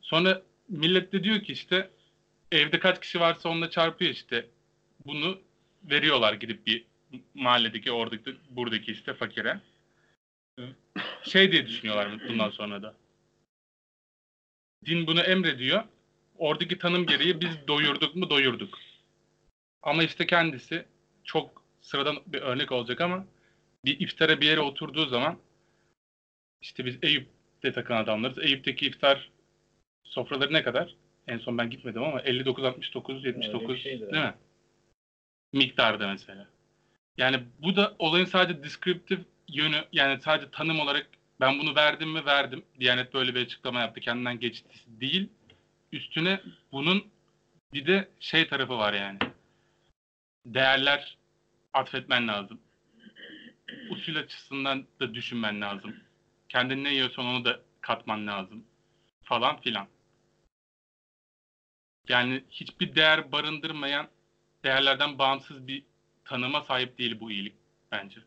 Sonra 0.00 0.42
millet 0.68 1.12
de 1.12 1.24
diyor 1.24 1.40
ki 1.40 1.52
işte 1.52 1.90
evde 2.52 2.78
kaç 2.78 3.00
kişi 3.00 3.20
varsa 3.20 3.48
onunla 3.48 3.70
çarpıyor 3.70 4.10
işte. 4.10 4.46
Bunu 5.06 5.38
veriyorlar 5.84 6.32
gidip 6.32 6.66
bir 6.66 6.84
mahalledeki 7.34 7.92
oradaki 7.92 8.36
buradaki 8.50 8.92
işte 8.92 9.14
fakire. 9.14 9.60
Şey 11.22 11.52
diye 11.52 11.66
düşünüyorlar 11.66 12.28
bundan 12.28 12.50
sonra 12.50 12.82
da. 12.82 12.94
Din 14.86 15.06
bunu 15.06 15.20
emrediyor. 15.20 15.84
Oradaki 16.38 16.78
tanım 16.78 17.06
gereği 17.06 17.40
biz 17.40 17.68
doyurduk 17.68 18.16
mu 18.16 18.30
doyurduk. 18.30 18.78
Ama 19.82 20.02
işte 20.02 20.26
kendisi 20.26 20.84
çok 21.24 21.64
sıradan 21.80 22.18
bir 22.26 22.40
örnek 22.42 22.72
olacak 22.72 23.00
ama 23.00 23.26
bir 23.84 24.00
iftara 24.00 24.40
bir 24.40 24.46
yere 24.46 24.60
oturduğu 24.60 25.06
zaman 25.06 25.38
işte 26.60 26.84
biz 26.84 26.98
Eyüp'te 27.62 27.80
takılan 27.80 28.04
adamlarız. 28.04 28.38
Eyüp'teki 28.38 28.86
iftar 28.86 29.30
sofraları 30.04 30.52
ne 30.52 30.62
kadar? 30.62 30.94
En 31.28 31.38
son 31.38 31.58
ben 31.58 31.70
gitmedim 31.70 32.02
ama 32.02 32.20
59 32.20 32.64
69 32.64 33.24
79 33.24 33.62
Öyle 33.62 33.74
bir 33.74 33.80
şeydi, 33.82 34.12
değil 34.12 34.24
mi? 34.24 34.34
Miktarda 35.52 36.08
mesela. 36.08 36.48
Yani 37.16 37.40
bu 37.58 37.76
da 37.76 37.94
olayın 37.98 38.24
sadece 38.24 38.62
descriptive 38.62 39.20
yönü 39.48 39.84
yani 39.92 40.20
sadece 40.20 40.50
tanım 40.50 40.80
olarak 40.80 41.06
ben 41.40 41.58
bunu 41.58 41.74
verdim 41.74 42.10
mi 42.10 42.26
verdim. 42.26 42.64
Diyanet 42.80 43.14
böyle 43.14 43.34
bir 43.34 43.40
açıklama 43.40 43.80
yaptı 43.80 44.00
kendinden 44.00 44.40
geçti 44.40 44.68
değil. 44.86 45.28
Üstüne 45.92 46.40
bunun 46.72 47.04
bir 47.72 47.86
de 47.86 48.08
şey 48.20 48.48
tarafı 48.48 48.78
var 48.78 48.92
yani. 48.92 49.18
Değerler 50.46 51.16
atfetmen 51.72 52.28
lazım. 52.28 52.60
Usul 53.90 54.16
açısından 54.16 54.86
da 55.00 55.14
düşünmen 55.14 55.60
lazım. 55.60 55.94
Kendin 56.53 56.84
ne 56.84 56.92
yiyorsan 56.94 57.24
onu 57.26 57.44
da 57.44 57.61
katman 57.80 58.26
lazım. 58.26 58.64
Falan 59.22 59.61
filan. 59.61 59.86
Yani 62.09 62.44
hiçbir 62.50 62.94
değer 62.94 63.32
barındırmayan 63.32 64.09
değerlerden 64.64 65.18
bağımsız 65.18 65.66
bir 65.66 65.82
tanıma 66.24 66.61
sahip 66.61 66.98
değil 66.98 67.20
bu 67.20 67.30
iyilik 67.30 67.55
bence. 67.92 68.20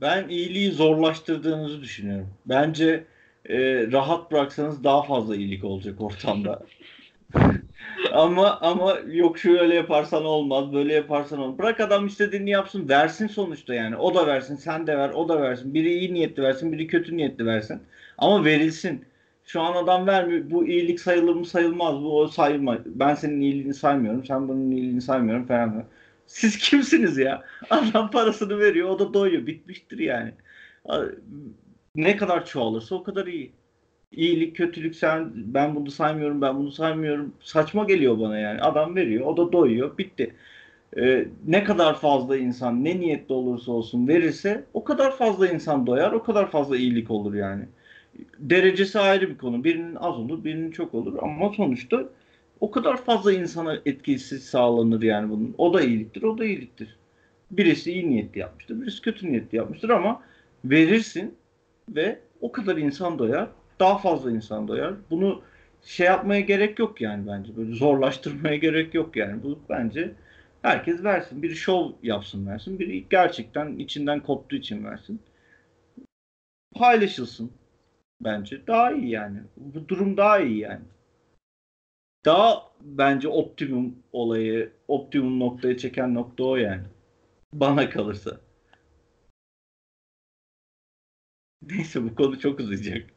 Ben 0.00 0.28
iyiliği 0.28 0.72
zorlaştırdığınızı 0.72 1.82
düşünüyorum. 1.82 2.34
Bence 2.46 3.06
e, 3.48 3.56
rahat 3.92 4.32
bıraksanız 4.32 4.84
daha 4.84 5.02
fazla 5.02 5.36
iyilik 5.36 5.64
olacak 5.64 6.00
ortamda. 6.00 6.62
ama 8.12 8.58
ama 8.60 8.98
yok 9.06 9.38
şöyle 9.38 9.74
yaparsan 9.74 10.24
olmaz, 10.24 10.72
böyle 10.72 10.94
yaparsan 10.94 11.38
olmaz. 11.38 11.58
Bırak 11.58 11.80
adam 11.80 12.06
istediğini 12.06 12.50
yapsın, 12.50 12.88
versin 12.88 13.26
sonuçta 13.26 13.74
yani. 13.74 13.96
O 13.96 14.14
da 14.14 14.26
versin, 14.26 14.56
sen 14.56 14.86
de 14.86 14.98
ver, 14.98 15.10
o 15.10 15.28
da 15.28 15.42
versin. 15.42 15.74
Biri 15.74 15.94
iyi 15.94 16.14
niyetli 16.14 16.42
versin, 16.42 16.72
biri 16.72 16.86
kötü 16.86 17.16
niyetli 17.16 17.46
versin. 17.46 17.82
Ama 18.18 18.44
verilsin. 18.44 19.04
Şu 19.44 19.60
an 19.60 19.84
adam 19.84 20.06
vermiyor. 20.06 20.50
Bu 20.50 20.66
iyilik 20.66 21.00
sayılır 21.00 21.34
mı 21.34 21.46
sayılmaz. 21.46 21.94
Bu 22.02 22.20
o 22.20 22.28
sayılmaz. 22.28 22.78
Ben 22.86 23.14
senin 23.14 23.40
iyiliğini 23.40 23.74
saymıyorum. 23.74 24.24
Sen 24.24 24.48
bunun 24.48 24.70
iyiliğini 24.70 25.02
saymıyorum 25.02 25.46
falan. 25.46 25.84
Siz 26.26 26.58
kimsiniz 26.58 27.18
ya? 27.18 27.44
Adam 27.70 28.10
parasını 28.10 28.58
veriyor. 28.58 28.88
O 28.88 28.98
da 28.98 29.14
doyuyor. 29.14 29.46
Bitmiştir 29.46 29.98
yani. 29.98 30.32
Ne 31.94 32.16
kadar 32.16 32.46
çoğalırsa 32.46 32.94
o 32.94 33.02
kadar 33.02 33.26
iyi. 33.26 33.52
İyilik, 34.12 34.56
kötülük 34.56 34.96
sen 34.96 35.30
ben 35.34 35.74
bunu 35.74 35.90
saymıyorum, 35.90 36.40
ben 36.42 36.58
bunu 36.58 36.72
saymıyorum. 36.72 37.32
Saçma 37.40 37.84
geliyor 37.84 38.20
bana 38.20 38.38
yani. 38.38 38.60
Adam 38.60 38.96
veriyor, 38.96 39.26
o 39.26 39.36
da 39.36 39.52
doyuyor. 39.52 39.98
Bitti. 39.98 40.34
Ee, 40.96 41.24
ne 41.46 41.64
kadar 41.64 41.94
fazla 42.00 42.36
insan 42.36 42.84
ne 42.84 43.00
niyetli 43.00 43.32
olursa 43.34 43.72
olsun 43.72 44.08
verirse 44.08 44.64
o 44.74 44.84
kadar 44.84 45.16
fazla 45.16 45.48
insan 45.48 45.86
doyar, 45.86 46.12
o 46.12 46.22
kadar 46.22 46.50
fazla 46.50 46.76
iyilik 46.76 47.10
olur 47.10 47.34
yani. 47.34 47.64
Derecesi 48.38 48.98
ayrı 49.00 49.30
bir 49.30 49.38
konu. 49.38 49.64
Birinin 49.64 49.94
az 49.94 50.18
olur, 50.18 50.44
birinin 50.44 50.70
çok 50.70 50.94
olur 50.94 51.18
ama 51.22 51.52
sonuçta 51.56 52.04
o 52.60 52.70
kadar 52.70 52.96
fazla 52.96 53.32
insana 53.32 53.78
etkisi 53.86 54.40
sağlanır 54.40 55.02
yani 55.02 55.30
bunun. 55.30 55.54
O 55.58 55.74
da 55.74 55.80
iyiliktir, 55.82 56.22
o 56.22 56.38
da 56.38 56.44
iyiliktir. 56.44 56.96
Birisi 57.50 57.92
iyi 57.92 58.10
niyetli 58.10 58.40
yapmıştır, 58.40 58.80
birisi 58.80 59.00
kötü 59.00 59.32
niyetli 59.32 59.56
yapmıştır 59.56 59.90
ama 59.90 60.22
verirsin 60.64 61.34
ve 61.88 62.18
o 62.40 62.52
kadar 62.52 62.76
insan 62.76 63.18
doyar, 63.18 63.48
daha 63.80 63.98
fazla 63.98 64.30
insan 64.30 64.68
doyar. 64.68 64.94
Bunu 65.10 65.42
şey 65.84 66.06
yapmaya 66.06 66.40
gerek 66.40 66.78
yok 66.78 67.00
yani 67.00 67.26
bence. 67.26 67.56
Böyle 67.56 67.74
zorlaştırmaya 67.74 68.56
gerek 68.56 68.94
yok 68.94 69.16
yani. 69.16 69.42
Bu 69.42 69.58
bence 69.68 70.14
herkes 70.62 71.04
versin. 71.04 71.42
Biri 71.42 71.56
şov 71.56 71.92
yapsın 72.02 72.46
versin. 72.46 72.78
Biri 72.78 73.08
gerçekten 73.10 73.78
içinden 73.78 74.20
koptuğu 74.20 74.56
için 74.56 74.84
versin. 74.84 75.20
Paylaşılsın. 76.74 77.52
Bence 78.20 78.66
daha 78.66 78.92
iyi 78.92 79.10
yani. 79.10 79.38
Bu 79.56 79.88
durum 79.88 80.16
daha 80.16 80.40
iyi 80.40 80.58
yani 80.58 80.82
daha 82.24 82.72
bence 82.80 83.28
optimum 83.28 83.96
olayı, 84.12 84.72
optimum 84.88 85.40
noktaya 85.40 85.78
çeken 85.78 86.14
nokta 86.14 86.44
o 86.44 86.56
yani. 86.56 86.82
Bana 87.52 87.90
kalırsa. 87.90 88.40
Neyse 91.62 92.04
bu 92.04 92.14
konu 92.14 92.38
çok 92.40 92.60
uzayacak. 92.60 93.10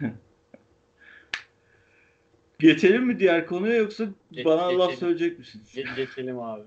Geçelim 2.58 3.06
mi 3.06 3.18
diğer 3.18 3.46
konuya 3.46 3.76
yoksa 3.76 4.04
Ge- 4.32 4.44
bana 4.44 4.62
laf 4.66 4.90
geçelim. 4.90 4.96
söyleyecek 4.98 5.38
misiniz? 5.38 5.74
Ge- 5.76 5.96
geçelim 5.96 6.40
abi. 6.40 6.62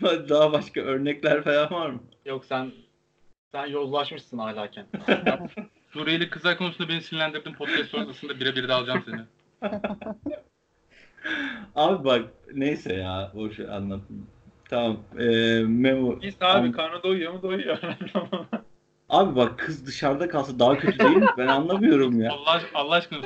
Daha 0.28 0.52
başka 0.52 0.80
örnekler 0.80 1.42
falan 1.44 1.70
var 1.70 1.90
mı? 1.90 2.00
Yok 2.24 2.44
sen 2.44 2.72
sen 3.52 3.66
yozlaşmışsın 3.66 4.38
ahlaken. 4.38 4.86
Suriyeli 5.92 6.30
kızlar 6.30 6.58
konusunda 6.58 6.88
beni 6.88 7.02
sinirlendirdin. 7.02 7.52
Podcast 7.52 7.90
sonrasında 7.90 8.40
birebir 8.40 8.68
de 8.68 8.72
alacağım 8.72 9.04
seni. 9.04 9.20
Abi 11.74 12.04
bak 12.04 12.24
neyse 12.54 12.94
ya 12.94 13.32
boş 13.34 13.58
ver, 13.58 13.68
anlatayım. 13.68 14.26
Tamam. 14.68 14.98
Ee, 15.18 15.60
Memo. 15.66 16.22
Biz 16.22 16.34
abi 16.40 16.68
Am- 16.68 16.72
karnı 16.72 17.02
doyuyor 17.02 17.32
mu 17.32 17.42
doyuyor. 17.42 17.78
Abi 19.14 19.36
bak 19.36 19.58
kız 19.58 19.86
dışarıda 19.86 20.28
kalsa 20.28 20.58
daha 20.58 20.78
kötü 20.78 20.98
değil 20.98 21.16
mi? 21.16 21.26
Ben 21.38 21.46
anlamıyorum 21.46 22.20
ya. 22.20 22.32
Allah, 22.32 22.62
Allah 22.74 22.94
aşkına 22.94 23.20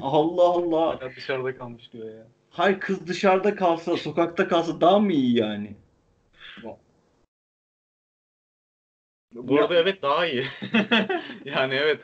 Allah 0.00 0.42
Allah. 0.42 0.86
Hala 1.00 1.10
dışarıda 1.16 1.56
kalmış 1.58 1.92
diyor 1.92 2.14
ya. 2.14 2.26
Hayır 2.50 2.80
kız 2.80 3.06
dışarıda 3.06 3.54
kalsa, 3.54 3.96
sokakta 3.96 4.48
kalsa 4.48 4.80
daha 4.80 4.98
mı 4.98 5.12
iyi 5.12 5.38
yani? 5.38 5.76
Bu 9.34 9.58
arada 9.58 9.74
evet 9.74 10.02
daha 10.02 10.26
iyi. 10.26 10.46
yani 11.44 11.74
evet. 11.74 12.00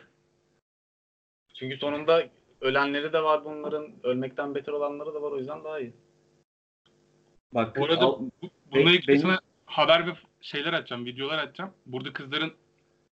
Çünkü 1.55 1.77
sonunda 1.77 2.29
ölenleri 2.61 3.13
de 3.13 3.23
var 3.23 3.45
bunların. 3.45 3.93
Ölmekten 4.03 4.55
beter 4.55 4.73
olanları 4.73 5.15
da 5.15 5.23
var 5.23 5.33
o 5.33 5.39
yüzden 5.39 5.65
daha 5.65 5.81
iyi. 5.81 5.93
Bak 7.55 7.77
Bu 7.77 7.85
arada 7.85 8.05
al- 8.05 8.21
bu- 8.43 8.51
bununla 8.73 8.91
ilgili 8.91 9.09
benim- 9.09 9.21
sana 9.21 9.41
haber 9.67 10.07
ve 10.07 10.11
şeyler 10.45 10.73
atacağım, 10.73 11.05
videolar 11.07 11.39
atacağım. 11.39 11.71
Burada 11.87 12.13
kızların 12.13 12.53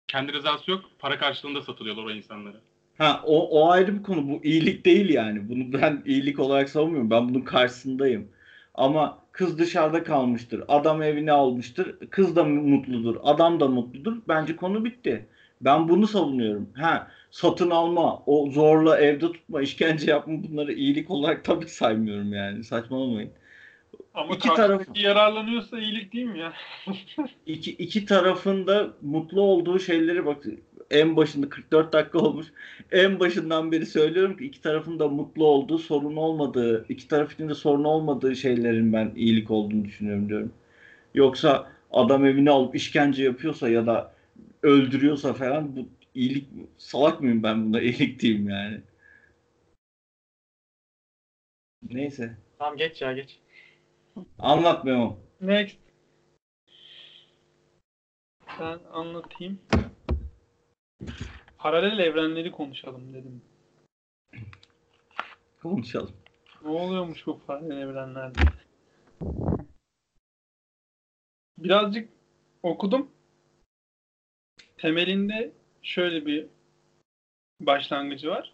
kendi 0.07 0.34
rızası 0.34 0.71
yok. 0.71 0.86
Para 0.99 1.19
karşılığında 1.19 1.61
satılıyorlar 1.61 2.03
o 2.03 2.11
insanlara. 2.11 2.57
ha 2.97 3.21
o, 3.25 3.49
o 3.49 3.69
ayrı 3.71 3.97
bir 3.99 4.03
konu. 4.03 4.30
Bu 4.30 4.43
iyilik 4.43 4.86
değil 4.86 5.09
yani. 5.09 5.49
Bunu 5.49 5.73
ben 5.73 6.03
iyilik 6.05 6.39
olarak 6.39 6.69
savunmuyorum. 6.69 7.09
Ben 7.09 7.30
bunun 7.30 7.41
karşısındayım. 7.41 8.28
Ama 8.73 9.19
kız 9.32 9.59
dışarıda 9.59 10.03
kalmıştır. 10.03 10.63
Adam 10.67 11.01
evini 11.01 11.32
almıştır. 11.32 12.09
Kız 12.09 12.36
da 12.36 12.43
mutludur. 12.43 13.15
Adam 13.23 13.59
da 13.59 13.67
mutludur. 13.67 14.17
Bence 14.28 14.55
konu 14.55 14.86
bitti. 14.86 15.28
Ben 15.61 15.89
bunu 15.89 16.07
savunuyorum. 16.07 16.69
Ha 16.73 17.07
satın 17.32 17.69
alma, 17.69 18.23
o 18.25 18.51
zorla 18.51 18.99
evde 18.99 19.32
tutma, 19.32 19.61
işkence 19.61 20.11
yapma 20.11 20.43
bunları 20.43 20.73
iyilik 20.73 21.11
olarak 21.11 21.43
tabii 21.43 21.67
saymıyorum 21.67 22.34
yani. 22.34 22.63
Saçmalamayın. 22.63 23.32
Ama 24.18 24.36
İki 24.36 24.49
tarafı- 24.49 24.99
yararlanıyorsa 24.99 25.80
iyilik 25.80 26.13
değil 26.13 26.26
mi 26.26 26.39
ya? 26.39 26.53
İki, 27.45 27.72
iki 27.72 28.05
tarafın 28.05 28.68
da 28.68 28.93
mutlu 29.01 29.41
olduğu 29.41 29.80
şeyleri 29.80 30.26
bak 30.26 30.43
en 30.91 31.15
başında 31.15 31.49
44 31.49 31.93
dakika 31.93 32.20
olmuş. 32.20 32.47
En 32.91 33.20
başından 33.20 33.72
beri 33.72 33.86
söylüyorum 33.86 34.38
ki 34.38 34.45
iki 34.45 34.61
tarafın 34.61 34.99
da 34.99 35.07
mutlu 35.07 35.45
olduğu, 35.45 35.78
sorun 35.78 36.15
olmadığı, 36.15 36.86
iki 36.89 37.07
taraf 37.07 37.34
için 37.34 37.49
de 37.49 37.53
sorun 37.53 37.84
olmadığı 37.84 38.36
şeylerin 38.36 38.93
ben 38.93 39.11
iyilik 39.15 39.51
olduğunu 39.51 39.86
düşünüyorum 39.86 40.30
diyorum. 40.30 40.53
Yoksa 41.13 41.72
adam 41.91 42.26
evini 42.26 42.51
alıp 42.51 42.76
işkence 42.76 43.24
yapıyorsa 43.24 43.70
ya 43.70 43.86
da 43.86 44.13
öldürüyorsa 44.63 45.34
falan 45.34 45.76
bu 45.76 45.89
iyilik 46.15 46.47
salak 46.78 47.22
mıyım 47.22 47.43
ben 47.43 47.65
buna 47.65 47.82
iyilik 47.82 48.20
diyeyim 48.20 48.49
yani. 48.49 48.82
Neyse. 51.89 52.38
Tamam 52.59 52.78
geç 52.78 53.01
ya 53.01 53.13
geç. 53.13 53.39
Anlat 54.39 54.84
Memo. 54.86 55.18
Next. 55.41 55.78
Ben 58.59 58.80
anlatayım. 58.91 59.59
Paralel 61.57 61.99
evrenleri 61.99 62.51
konuşalım 62.51 63.13
dedim. 63.13 63.41
Konuşalım. 65.61 66.15
Ne 66.63 66.70
oluyormuş 66.70 67.28
bu 67.28 67.39
paralel 67.39 67.78
evrenlerde? 67.78 68.39
Birazcık 71.57 72.09
okudum. 72.63 73.11
Temelinde 74.78 75.53
şöyle 75.82 76.26
bir 76.26 76.47
başlangıcı 77.59 78.30
var. 78.30 78.53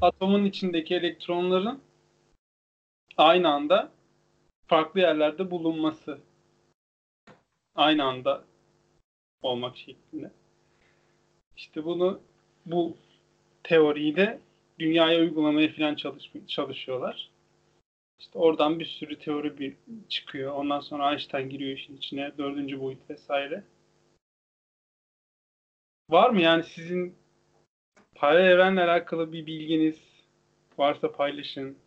atomun 0.00 0.44
içindeki 0.44 0.94
elektronların 0.94 1.82
aynı 3.16 3.48
anda 3.48 3.92
farklı 4.72 5.00
yerlerde 5.00 5.50
bulunması. 5.50 6.18
Aynı 7.74 8.04
anda 8.04 8.44
olmak 9.42 9.76
şeklinde. 9.76 10.30
İşte 11.56 11.84
bunu 11.84 12.20
bu 12.66 12.96
teoriyi 13.62 14.16
de 14.16 14.40
dünyaya 14.78 15.20
uygulamaya 15.20 15.72
falan 15.72 15.94
çalış, 15.94 16.32
çalışıyorlar. 16.48 17.30
İşte 18.20 18.38
oradan 18.38 18.78
bir 18.80 18.84
sürü 18.84 19.18
teori 19.18 19.58
bir 19.58 19.76
çıkıyor. 20.08 20.52
Ondan 20.52 20.80
sonra 20.80 21.10
Einstein 21.10 21.48
giriyor 21.48 21.76
işin 21.76 21.96
içine. 21.96 22.32
Dördüncü 22.38 22.80
boyut 22.80 23.10
vesaire. 23.10 23.64
Var 26.10 26.30
mı 26.30 26.40
yani 26.40 26.64
sizin 26.64 27.14
paralel 28.14 28.50
evrenle 28.50 28.82
alakalı 28.82 29.32
bir 29.32 29.46
bilginiz 29.46 29.98
varsa 30.78 31.12
paylaşın. 31.12 31.81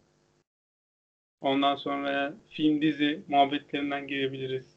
Ondan 1.41 1.75
sonra 1.75 2.33
film 2.49 2.81
dizi 2.81 3.23
muhabbetlerinden 3.27 4.07
girebiliriz. 4.07 4.75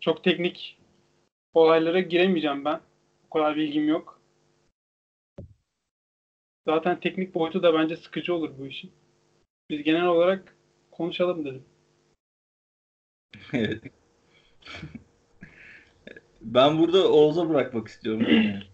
Çok 0.00 0.24
teknik 0.24 0.78
olaylara 1.54 2.00
giremeyeceğim 2.00 2.64
ben. 2.64 2.80
O 3.26 3.30
kadar 3.30 3.56
bilgim 3.56 3.88
yok. 3.88 4.20
Zaten 6.66 7.00
teknik 7.00 7.34
boyutu 7.34 7.62
da 7.62 7.74
bence 7.74 7.96
sıkıcı 7.96 8.34
olur 8.34 8.58
bu 8.58 8.66
işin. 8.66 8.92
Biz 9.70 9.82
genel 9.82 10.06
olarak 10.06 10.56
konuşalım 10.90 11.44
dedim. 11.44 11.64
Evet. 13.52 13.82
ben 16.40 16.78
burada 16.78 17.12
Oğuz'a 17.12 17.48
bırakmak 17.48 17.88
istiyorum. 17.88 18.26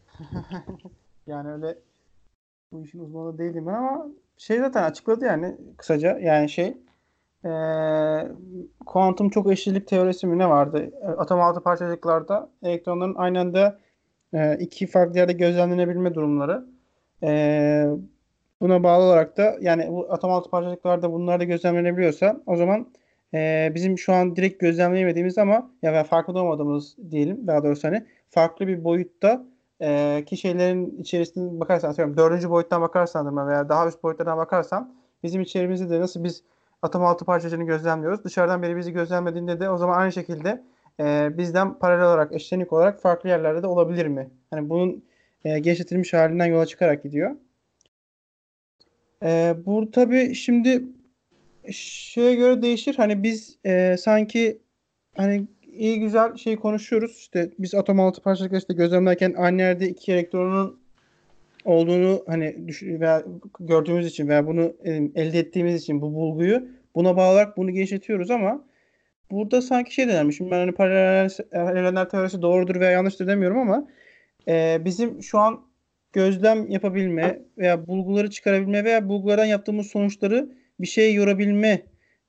Yani 1.27 1.53
öyle 1.53 1.79
bu 2.73 2.85
işin 2.85 2.99
uzmanı 2.99 3.39
değilim 3.39 3.67
ben 3.67 3.73
ama 3.73 4.07
şey 4.39 4.59
zaten 4.59 4.83
açıkladı 4.83 5.25
yani 5.25 5.57
kısaca 5.77 6.19
yani 6.19 6.49
şey 6.49 6.77
eee 7.45 8.29
kuantum 8.87 9.31
çok 9.31 9.53
eşlilik 9.53 9.89
teorisi 9.89 10.27
mi 10.27 10.39
ne 10.39 10.49
vardı? 10.49 10.91
E, 11.03 11.07
Atom 11.07 11.41
altı 11.41 11.61
parçacıklarda 11.61 12.51
elektronların 12.63 13.15
aynı 13.15 13.41
anda 13.41 13.79
e, 14.35 14.57
iki 14.59 14.87
farklı 14.87 15.19
yerde 15.19 15.33
gözlemlenebilme 15.33 16.15
durumları. 16.15 16.67
Eee, 17.23 17.89
buna 18.61 18.83
bağlı 18.83 19.05
olarak 19.05 19.37
da 19.37 19.57
yani 19.61 19.89
bu 19.91 20.13
atom 20.13 20.31
altı 20.31 20.51
parçacıklarda 20.51 21.13
bunlar 21.13 21.41
da 21.41 21.45
gözlemlenebiliyorsa 21.45 22.41
o 22.47 22.57
zaman 22.57 22.87
e, 23.35 23.73
bizim 23.75 23.99
şu 23.99 24.13
an 24.13 24.37
direkt 24.37 24.61
gözlemleyemediğimiz 24.61 25.39
ama 25.39 25.71
ya 25.83 25.93
veya 25.93 26.05
farkında 26.05 26.43
olmadığımız 26.43 26.97
diyelim 27.11 27.47
daha 27.47 27.65
doğrusu 27.65 27.89
hani 27.89 28.07
farklı 28.31 28.67
bir 28.67 28.85
boyutta 28.85 29.45
e, 29.83 30.23
ki 30.27 30.37
şeylerin 30.37 30.97
içerisine 31.01 31.61
bakarsan 31.61 31.91
atıyorum 31.91 32.17
dördüncü 32.17 32.51
boyuttan 32.51 32.83
bakarsan 32.83 33.49
veya 33.49 33.69
daha 33.69 33.89
üst 33.89 34.03
boyutlardan 34.03 34.39
bakarsan 34.39 34.95
bizim 35.23 35.43
içerimizde 35.43 35.91
de 35.91 36.01
nasıl 36.01 36.25
biz 36.25 36.43
atom 36.83 37.05
altı 37.05 37.25
parçacığını 37.25 37.65
gözlemliyoruz. 37.65 38.25
Dışarıdan 38.25 38.63
biri 38.63 38.77
bizi 38.77 38.93
gözlemlediğinde 38.93 39.61
de 39.61 39.71
o 39.71 39.77
zaman 39.77 39.99
aynı 39.99 40.13
şekilde 40.13 40.63
e, 41.01 41.39
bizden 41.39 41.79
paralel 41.79 42.07
olarak, 42.07 42.33
eşlenik 42.33 42.73
olarak 42.73 43.01
farklı 43.01 43.29
yerlerde 43.29 43.63
de 43.63 43.67
olabilir 43.67 44.07
mi? 44.07 44.31
Hani 44.51 44.71
bunun 44.71 45.05
e, 45.45 45.59
genişletilmiş 45.59 46.13
halinden 46.13 46.47
yola 46.47 46.67
çıkarak 46.67 47.03
gidiyor. 47.03 47.37
E, 49.23 49.55
bu 49.67 49.91
tabii 49.91 50.35
şimdi 50.35 50.83
şeye 51.73 52.35
göre 52.35 52.63
değişir. 52.63 52.95
Hani 52.95 53.23
biz 53.23 53.59
e, 53.65 53.97
sanki 53.99 54.59
hani 55.17 55.47
iyi 55.63 56.01
güzel 56.01 56.37
şey 56.37 56.57
konuşuyoruz. 56.57 57.17
İşte 57.17 57.51
biz 57.59 57.75
atom 57.75 58.01
altı 58.01 58.23
parçacıkları 58.23 58.59
işte 58.59 58.75
gözlemlerken 58.75 59.35
aynı 59.39 59.63
yerde 59.63 59.89
iki 59.89 60.13
elektronun 60.13 60.82
olduğunu 61.65 62.23
hani 62.27 62.57
veya 62.83 63.25
gördüğümüz 63.61 64.07
için 64.07 64.29
veya 64.29 64.47
bunu 64.47 64.77
e, 64.85 64.91
elde 65.15 65.39
ettiğimiz 65.39 65.83
için 65.83 66.01
bu 66.01 66.15
bulguyu 66.15 66.69
buna 66.95 67.17
bağlı 67.17 67.33
olarak 67.33 67.57
bunu 67.57 67.71
genişletiyoruz 67.71 68.31
ama 68.31 68.65
burada 69.31 69.63
sanki 69.63 69.95
şey 69.95 70.09
denilmiş. 70.09 70.41
Ben 70.41 70.51
hani 70.51 70.73
paralel 70.73 71.31
evrenler 71.53 72.09
teorisi 72.09 72.43
doğrudur 72.43 72.81
veya 72.81 72.91
yanlıştır 72.91 73.27
demiyorum 73.27 73.59
ama 73.59 73.89
e, 74.49 74.79
bizim 74.85 75.23
şu 75.23 75.39
an 75.39 75.61
gözlem 76.13 76.71
yapabilme 76.71 77.43
veya 77.59 77.87
bulguları 77.87 78.31
çıkarabilme 78.31 78.85
veya 78.85 79.09
bulgulardan 79.09 79.45
yaptığımız 79.45 79.87
sonuçları 79.87 80.53
bir 80.81 80.87
şeye 80.87 81.13
yorabilme 81.13 81.83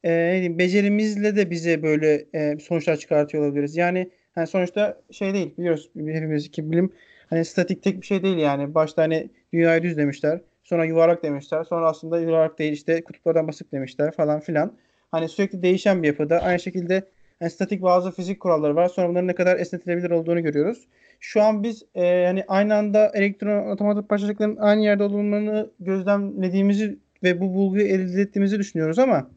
e, 0.03 0.09
diyeyim, 0.09 0.59
becerimizle 0.59 1.36
de 1.36 1.49
bize 1.51 1.84
böyle 1.84 2.25
e, 2.34 2.57
sonuçlar 2.59 2.97
çıkartıyor 2.97 3.43
olabiliriz. 3.43 3.77
Yani 3.77 4.09
hani 4.36 4.47
sonuçta 4.47 5.01
şey 5.11 5.34
değil 5.34 5.57
biliyoruz 5.57 5.89
hepimiz 5.95 6.51
ki 6.51 6.71
bilim 6.71 6.93
hani 7.34 7.45
statik 7.45 7.84
tek 7.84 8.01
bir 8.01 8.05
şey 8.05 8.23
değil 8.23 8.38
yani. 8.38 8.75
Başta 8.75 9.01
hani 9.01 9.29
dünyayı 9.53 9.84
düz 9.84 9.97
demişler. 9.97 10.41
Sonra 10.63 10.86
yuvarlak 10.86 11.23
demişler. 11.23 11.63
Sonra 11.63 11.89
aslında 11.89 12.19
yuvarlak 12.19 12.59
değil 12.59 12.73
işte 12.73 13.03
kutuplardan 13.03 13.47
basık 13.47 13.71
demişler 13.71 14.11
falan 14.11 14.39
filan. 14.39 14.73
Hani 15.11 15.29
sürekli 15.29 15.61
değişen 15.61 16.03
bir 16.03 16.07
yapıda. 16.07 16.39
Aynı 16.39 16.59
şekilde 16.59 17.03
yani 17.41 17.51
statik 17.51 17.81
bazı 17.81 18.11
fizik 18.11 18.39
kuralları 18.39 18.75
var. 18.75 18.88
Sonra 18.88 19.09
bunların 19.09 19.27
ne 19.27 19.36
kadar 19.36 19.59
esnetilebilir 19.59 20.11
olduğunu 20.11 20.43
görüyoruz. 20.43 20.88
Şu 21.19 21.41
an 21.41 21.63
biz 21.63 21.84
e, 21.95 22.05
yani 22.05 22.43
aynı 22.47 22.75
anda 22.75 23.11
elektron 23.13 23.71
otomatik 23.71 24.09
parçacıkların 24.09 24.57
aynı 24.57 24.84
yerde 24.84 25.03
olmalarını 25.03 25.69
gözlemlediğimizi 25.79 26.97
ve 27.23 27.41
bu 27.41 27.53
bulguyu 27.53 27.88
elde 27.88 28.21
ettiğimizi 28.21 28.59
düşünüyoruz 28.59 28.99
ama 28.99 29.29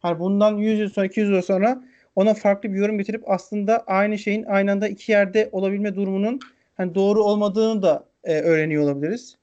hani 0.00 0.18
bundan 0.18 0.56
100 0.56 0.80
yıl 0.80 0.88
sonra 0.88 1.06
200 1.06 1.30
yıl 1.30 1.42
sonra 1.42 1.84
ona 2.16 2.34
farklı 2.34 2.72
bir 2.72 2.78
yorum 2.78 2.98
getirip 2.98 3.22
aslında 3.26 3.84
aynı 3.86 4.18
şeyin 4.18 4.44
aynı 4.44 4.72
anda 4.72 4.88
iki 4.88 5.12
yerde 5.12 5.48
olabilme 5.52 5.94
durumunun 5.94 6.40
hani 6.74 6.94
doğru 6.94 7.24
olmadığını 7.24 7.82
da 7.82 8.04
e, 8.24 8.40
öğreniyor 8.40 8.82
olabiliriz. 8.82 9.36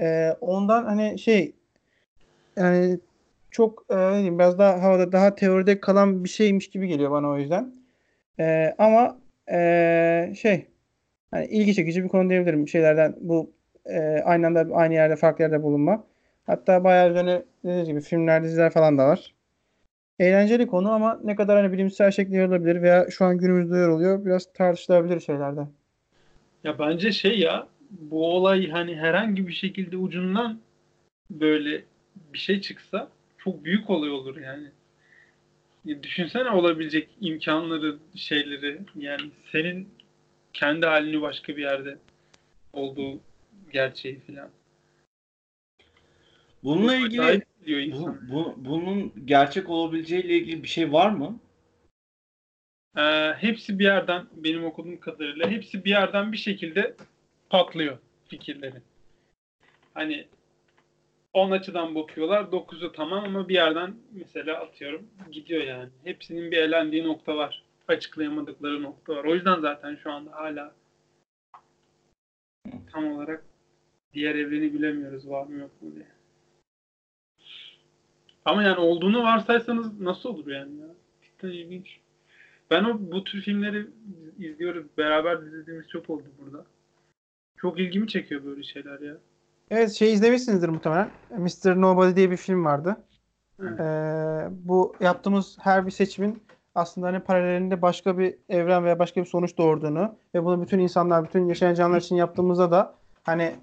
E, 0.00 0.36
ondan 0.40 0.84
hani 0.84 1.18
şey 1.18 1.54
yani 2.56 2.98
çok 3.50 3.86
e, 3.90 3.94
biraz 4.38 4.58
daha 4.58 4.82
havada 4.82 5.12
daha 5.12 5.34
teoride 5.34 5.80
kalan 5.80 6.24
bir 6.24 6.28
şeymiş 6.28 6.70
gibi 6.70 6.88
geliyor 6.88 7.10
bana 7.10 7.28
o 7.28 7.38
yüzden. 7.38 7.74
E, 8.40 8.74
ama 8.78 9.18
e, 9.52 10.32
şey 10.36 10.66
hani 11.30 11.46
ilgi 11.46 11.74
çekici 11.74 12.04
bir 12.04 12.08
konu 12.08 12.30
diyebilirim 12.30 12.68
şeylerden 12.68 13.16
bu 13.20 13.52
e, 13.86 13.98
aynı 14.24 14.46
anda 14.46 14.66
aynı 14.74 14.94
yerde 14.94 15.16
farklı 15.16 15.44
yerde 15.44 15.62
bulunma. 15.62 16.04
Hatta 16.46 16.84
bayağı 16.84 17.10
üzerine 17.10 17.42
dediğiniz 17.64 17.88
gibi 17.88 18.00
filmler, 18.00 18.44
diziler 18.44 18.70
falan 18.70 18.98
da 18.98 19.08
var. 19.08 19.34
Eğlenceli 20.18 20.66
konu 20.66 20.92
ama 20.92 21.20
ne 21.24 21.36
kadar 21.36 21.56
hani 21.62 21.72
bilimsel 21.72 22.10
şekli 22.10 22.46
olabilir 22.46 22.82
veya 22.82 23.10
şu 23.10 23.24
an 23.24 23.38
günümüzde 23.38 23.76
yer 23.76 23.88
oluyor 23.88 24.24
biraz 24.24 24.52
tartışılabilir 24.52 25.20
şeylerden. 25.20 25.68
Ya 26.64 26.78
bence 26.78 27.12
şey 27.12 27.38
ya 27.38 27.68
bu 27.90 28.34
olay 28.36 28.70
hani 28.70 28.96
herhangi 28.96 29.48
bir 29.48 29.52
şekilde 29.52 29.96
ucundan 29.96 30.60
böyle 31.30 31.84
bir 32.32 32.38
şey 32.38 32.60
çıksa 32.60 33.08
çok 33.38 33.64
büyük 33.64 33.90
olay 33.90 34.10
olur 34.10 34.36
yani. 34.36 34.68
Ya 35.84 36.02
düşünsene 36.02 36.50
olabilecek 36.50 37.08
imkanları, 37.20 37.96
şeyleri 38.14 38.80
yani 38.96 39.30
senin 39.52 39.88
kendi 40.52 40.86
halini 40.86 41.22
başka 41.22 41.56
bir 41.56 41.62
yerde 41.62 41.98
olduğu 42.72 43.20
gerçeği 43.72 44.20
falan. 44.20 44.50
Bununla 46.64 46.96
ilgili 46.96 47.42
bu, 47.92 48.16
bu, 48.30 48.54
bunun 48.56 49.12
gerçek 49.24 49.68
olabileceğiyle 49.70 50.36
ilgili 50.36 50.62
bir 50.62 50.68
şey 50.68 50.92
var 50.92 51.10
mı? 51.10 51.38
Ee, 52.96 53.32
hepsi 53.38 53.78
bir 53.78 53.84
yerden 53.84 54.26
benim 54.36 54.64
okuduğum 54.64 55.00
kadarıyla 55.00 55.50
hepsi 55.50 55.84
bir 55.84 55.90
yerden 55.90 56.32
bir 56.32 56.36
şekilde 56.36 56.94
patlıyor 57.50 57.98
fikirleri. 58.28 58.82
Hani 59.94 60.26
10 61.32 61.50
açıdan 61.50 61.94
bakıyorlar 61.94 62.44
9'u 62.44 62.92
tamam 62.92 63.24
ama 63.24 63.48
bir 63.48 63.54
yerden 63.54 63.94
mesela 64.12 64.60
atıyorum 64.60 65.06
gidiyor 65.32 65.62
yani. 65.62 65.88
Hepsinin 66.04 66.50
bir 66.50 66.56
elendiği 66.56 67.04
nokta 67.04 67.36
var. 67.36 67.62
Açıklayamadıkları 67.88 68.82
nokta 68.82 69.16
var. 69.16 69.24
O 69.24 69.34
yüzden 69.34 69.60
zaten 69.60 69.96
şu 69.96 70.12
anda 70.12 70.32
hala 70.32 70.74
tam 72.92 73.12
olarak 73.12 73.44
diğer 74.12 74.34
evreni 74.34 74.74
bilemiyoruz 74.74 75.28
var 75.28 75.46
mı 75.46 75.58
yok 75.58 75.82
mu 75.82 75.94
diye. 75.94 76.06
Ama 78.44 78.62
yani 78.62 78.78
olduğunu 78.78 79.22
varsaysanız 79.22 80.00
nasıl 80.00 80.28
olur 80.28 80.46
yani 80.46 80.80
ya? 80.80 80.86
Cidden 81.22 81.48
ilginç. 81.48 81.98
Ben 82.70 82.84
o 82.84 82.98
bu 83.00 83.24
tür 83.24 83.40
filmleri 83.40 83.86
izliyoruz. 84.38 84.86
Beraber 84.98 85.38
izlediğimiz 85.38 85.88
çok 85.88 86.10
oldu 86.10 86.24
burada. 86.38 86.64
Çok 87.56 87.80
ilgimi 87.80 88.08
çekiyor 88.08 88.44
böyle 88.44 88.62
şeyler 88.62 89.00
ya. 89.00 89.14
Evet 89.70 89.92
şey 89.92 90.12
izlemişsinizdir 90.12 90.68
muhtemelen. 90.68 91.10
Mr. 91.30 91.80
Nobody 91.80 92.16
diye 92.16 92.30
bir 92.30 92.36
film 92.36 92.64
vardı. 92.64 92.96
Evet. 93.60 93.80
Ee, 93.80 94.48
bu 94.50 94.94
yaptığımız 95.00 95.56
her 95.60 95.86
bir 95.86 95.90
seçimin 95.90 96.42
aslında 96.74 97.06
hani 97.06 97.20
paralelinde 97.20 97.82
başka 97.82 98.18
bir 98.18 98.34
evren 98.48 98.84
veya 98.84 98.98
başka 98.98 99.20
bir 99.20 99.26
sonuç 99.26 99.58
doğurduğunu 99.58 100.16
ve 100.34 100.44
bunu 100.44 100.62
bütün 100.62 100.78
insanlar, 100.78 101.24
bütün 101.24 101.48
yaşayan 101.48 101.74
canlılar 101.74 102.00
için 102.00 102.16
yaptığımızda 102.16 102.70
da 102.70 102.94
hani 103.22 103.54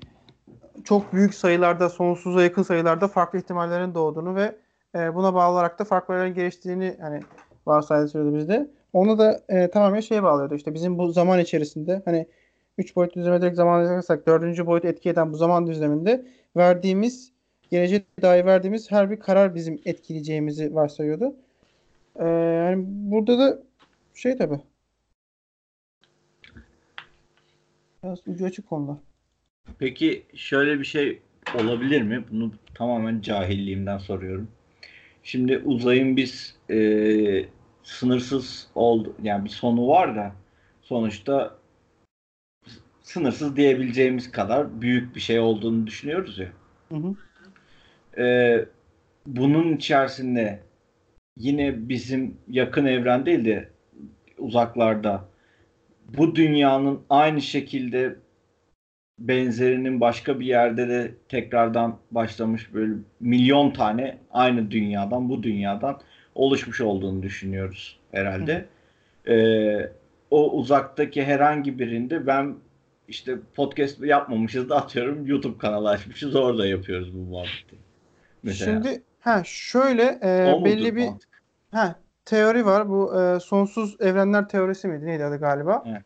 çok 0.83 1.13
büyük 1.13 1.33
sayılarda, 1.33 1.89
sonsuza 1.89 2.43
yakın 2.43 2.63
sayılarda 2.63 3.07
farklı 3.07 3.39
ihtimallerin 3.39 3.95
doğduğunu 3.95 4.35
ve 4.35 4.55
e, 4.95 5.15
buna 5.15 5.33
bağlı 5.33 5.53
olarak 5.53 5.79
da 5.79 5.83
farklı 5.83 6.13
şeylerin 6.13 6.33
geliştiğini 6.33 6.97
hani 7.01 7.21
varsayılıyordu 7.65 8.35
bizde. 8.35 8.71
Onu 8.93 9.17
da 9.17 9.41
e, 9.49 9.69
tamamen 9.69 9.99
şeye 9.99 10.23
bağlıyordu. 10.23 10.55
İşte 10.55 10.73
bizim 10.73 10.97
bu 10.97 11.11
zaman 11.11 11.39
içerisinde 11.39 12.01
hani 12.05 12.27
3 12.77 12.95
boyut 12.95 13.15
düzleme 13.15 13.41
direkt 13.41 13.55
zaman 13.55 13.83
yaparsak 13.83 14.27
4. 14.27 14.65
boyut 14.65 14.85
etki 14.85 15.09
eden 15.09 15.33
bu 15.33 15.37
zaman 15.37 15.67
düzleminde 15.67 16.25
verdiğimiz 16.57 17.31
geleceğe 17.71 18.03
dair 18.21 18.45
verdiğimiz 18.45 18.91
her 18.91 19.11
bir 19.11 19.19
karar 19.19 19.55
bizim 19.55 19.81
etkileyeceğimizi 19.85 20.75
varsayıyordu. 20.75 21.35
Ee, 22.15 22.25
yani 22.25 22.83
burada 22.87 23.37
da 23.39 23.59
şey 24.13 24.37
tabi 24.37 24.59
biraz 28.03 28.27
ucu 28.27 28.45
açık 28.45 28.67
konular. 28.67 28.97
Peki 29.79 30.23
şöyle 30.35 30.79
bir 30.79 30.85
şey 30.85 31.21
olabilir 31.55 32.01
mi? 32.01 32.23
Bunu 32.31 32.51
tamamen 32.73 33.21
cahilliğimden 33.21 33.97
soruyorum. 33.97 34.47
Şimdi 35.23 35.57
uzayın 35.57 36.17
biz 36.17 36.55
e, 36.69 36.77
sınırsız 37.83 38.67
oldu 38.75 39.15
yani 39.23 39.45
bir 39.45 39.49
sonu 39.49 39.87
var 39.87 40.15
da 40.15 40.31
sonuçta 40.81 41.55
sınırsız 43.03 43.55
diyebileceğimiz 43.55 44.31
kadar 44.31 44.81
büyük 44.81 45.15
bir 45.15 45.19
şey 45.19 45.39
olduğunu 45.39 45.87
düşünüyoruz 45.87 46.39
ya. 46.39 46.47
Hı 46.89 46.95
hı. 46.95 47.15
E, 48.21 48.65
bunun 49.25 49.75
içerisinde 49.75 50.59
yine 51.37 51.89
bizim 51.89 52.37
yakın 52.47 52.85
evren 52.85 53.25
değil 53.25 53.45
de 53.45 53.69
uzaklarda 54.37 55.25
bu 56.17 56.35
dünyanın 56.35 57.01
aynı 57.09 57.41
şekilde 57.41 58.15
benzerinin 59.19 60.01
başka 60.01 60.39
bir 60.39 60.45
yerde 60.45 60.89
de 60.89 61.15
tekrardan 61.29 61.97
başlamış 62.11 62.73
böyle 62.73 62.93
milyon 63.19 63.71
tane 63.71 64.17
aynı 64.31 64.71
dünyadan 64.71 65.29
bu 65.29 65.43
dünyadan 65.43 65.99
oluşmuş 66.35 66.81
olduğunu 66.81 67.23
düşünüyoruz 67.23 67.99
herhalde. 68.11 68.65
Ee, 69.27 69.91
o 70.31 70.51
uzaktaki 70.51 71.23
herhangi 71.23 71.79
birinde 71.79 72.27
ben 72.27 72.55
işte 73.07 73.37
podcast 73.55 74.03
yapmamışız 74.03 74.69
da 74.69 74.75
atıyorum 74.75 75.25
YouTube 75.25 75.57
kanalı 75.57 75.89
açmışız 75.89 76.35
orada 76.35 76.67
yapıyoruz 76.67 77.13
bu 77.13 77.17
muhabbeti. 77.17 77.75
Mesela. 78.43 78.71
Şimdi 78.73 79.01
ha 79.19 79.41
şöyle 79.45 80.19
e, 80.21 80.53
O 80.53 80.65
belli 80.65 80.95
bir 80.95 81.05
mantık? 81.05 81.41
ha 81.71 81.95
teori 82.25 82.65
var. 82.65 82.89
Bu 82.89 83.21
e, 83.21 83.39
sonsuz 83.39 83.95
evrenler 83.99 84.49
teorisi 84.49 84.87
miydi? 84.87 85.05
Neydi 85.05 85.25
adı 85.25 85.37
galiba? 85.37 85.83
Evet. 85.87 86.01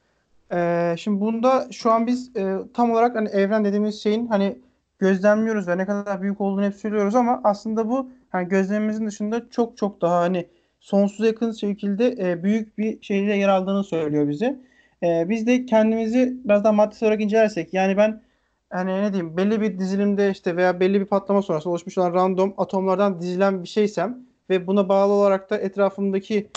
E, 0.53 0.97
şimdi 0.97 1.21
bunda 1.21 1.67
şu 1.71 1.91
an 1.91 2.07
biz 2.07 2.35
e, 2.35 2.57
tam 2.73 2.91
olarak 2.91 3.15
hani 3.15 3.29
evren 3.29 3.65
dediğimiz 3.65 4.03
şeyin 4.03 4.27
hani 4.27 4.59
gözlemliyoruz 4.99 5.67
ve 5.67 5.77
ne 5.77 5.85
kadar 5.85 6.21
büyük 6.21 6.41
olduğunu 6.41 6.65
hep 6.65 6.75
söylüyoruz 6.75 7.15
ama 7.15 7.41
aslında 7.43 7.89
bu 7.89 8.09
hani 8.29 8.47
gözlemimizin 8.47 9.07
dışında 9.07 9.49
çok 9.49 9.77
çok 9.77 10.01
daha 10.01 10.19
hani 10.21 10.47
sonsuza 10.79 11.25
yakın 11.27 11.51
şekilde 11.51 12.15
e, 12.31 12.43
büyük 12.43 12.77
bir 12.77 13.01
şeyde 13.01 13.33
yer 13.33 13.49
aldığını 13.49 13.83
söylüyor 13.83 14.29
bize. 14.29 14.59
E, 15.03 15.29
biz 15.29 15.47
de 15.47 15.65
kendimizi 15.65 16.37
biraz 16.45 16.63
daha 16.63 16.73
maddesel 16.73 17.07
olarak 17.07 17.21
incelersek 17.21 17.73
yani 17.73 17.97
ben 17.97 18.21
hani 18.69 19.01
ne 19.01 19.13
diyeyim 19.13 19.37
belli 19.37 19.61
bir 19.61 19.79
dizilimde 19.79 20.31
işte 20.31 20.55
veya 20.55 20.79
belli 20.79 20.99
bir 21.01 21.05
patlama 21.05 21.41
sonrası 21.41 21.69
oluşmuş 21.69 21.97
olan 21.97 22.13
random 22.13 22.53
atomlardan 22.57 23.21
dizilen 23.21 23.63
bir 23.63 23.67
şeysem 23.69 24.19
ve 24.49 24.67
buna 24.67 24.89
bağlı 24.89 25.13
olarak 25.13 25.49
da 25.49 25.57
etrafımdaki 25.57 26.51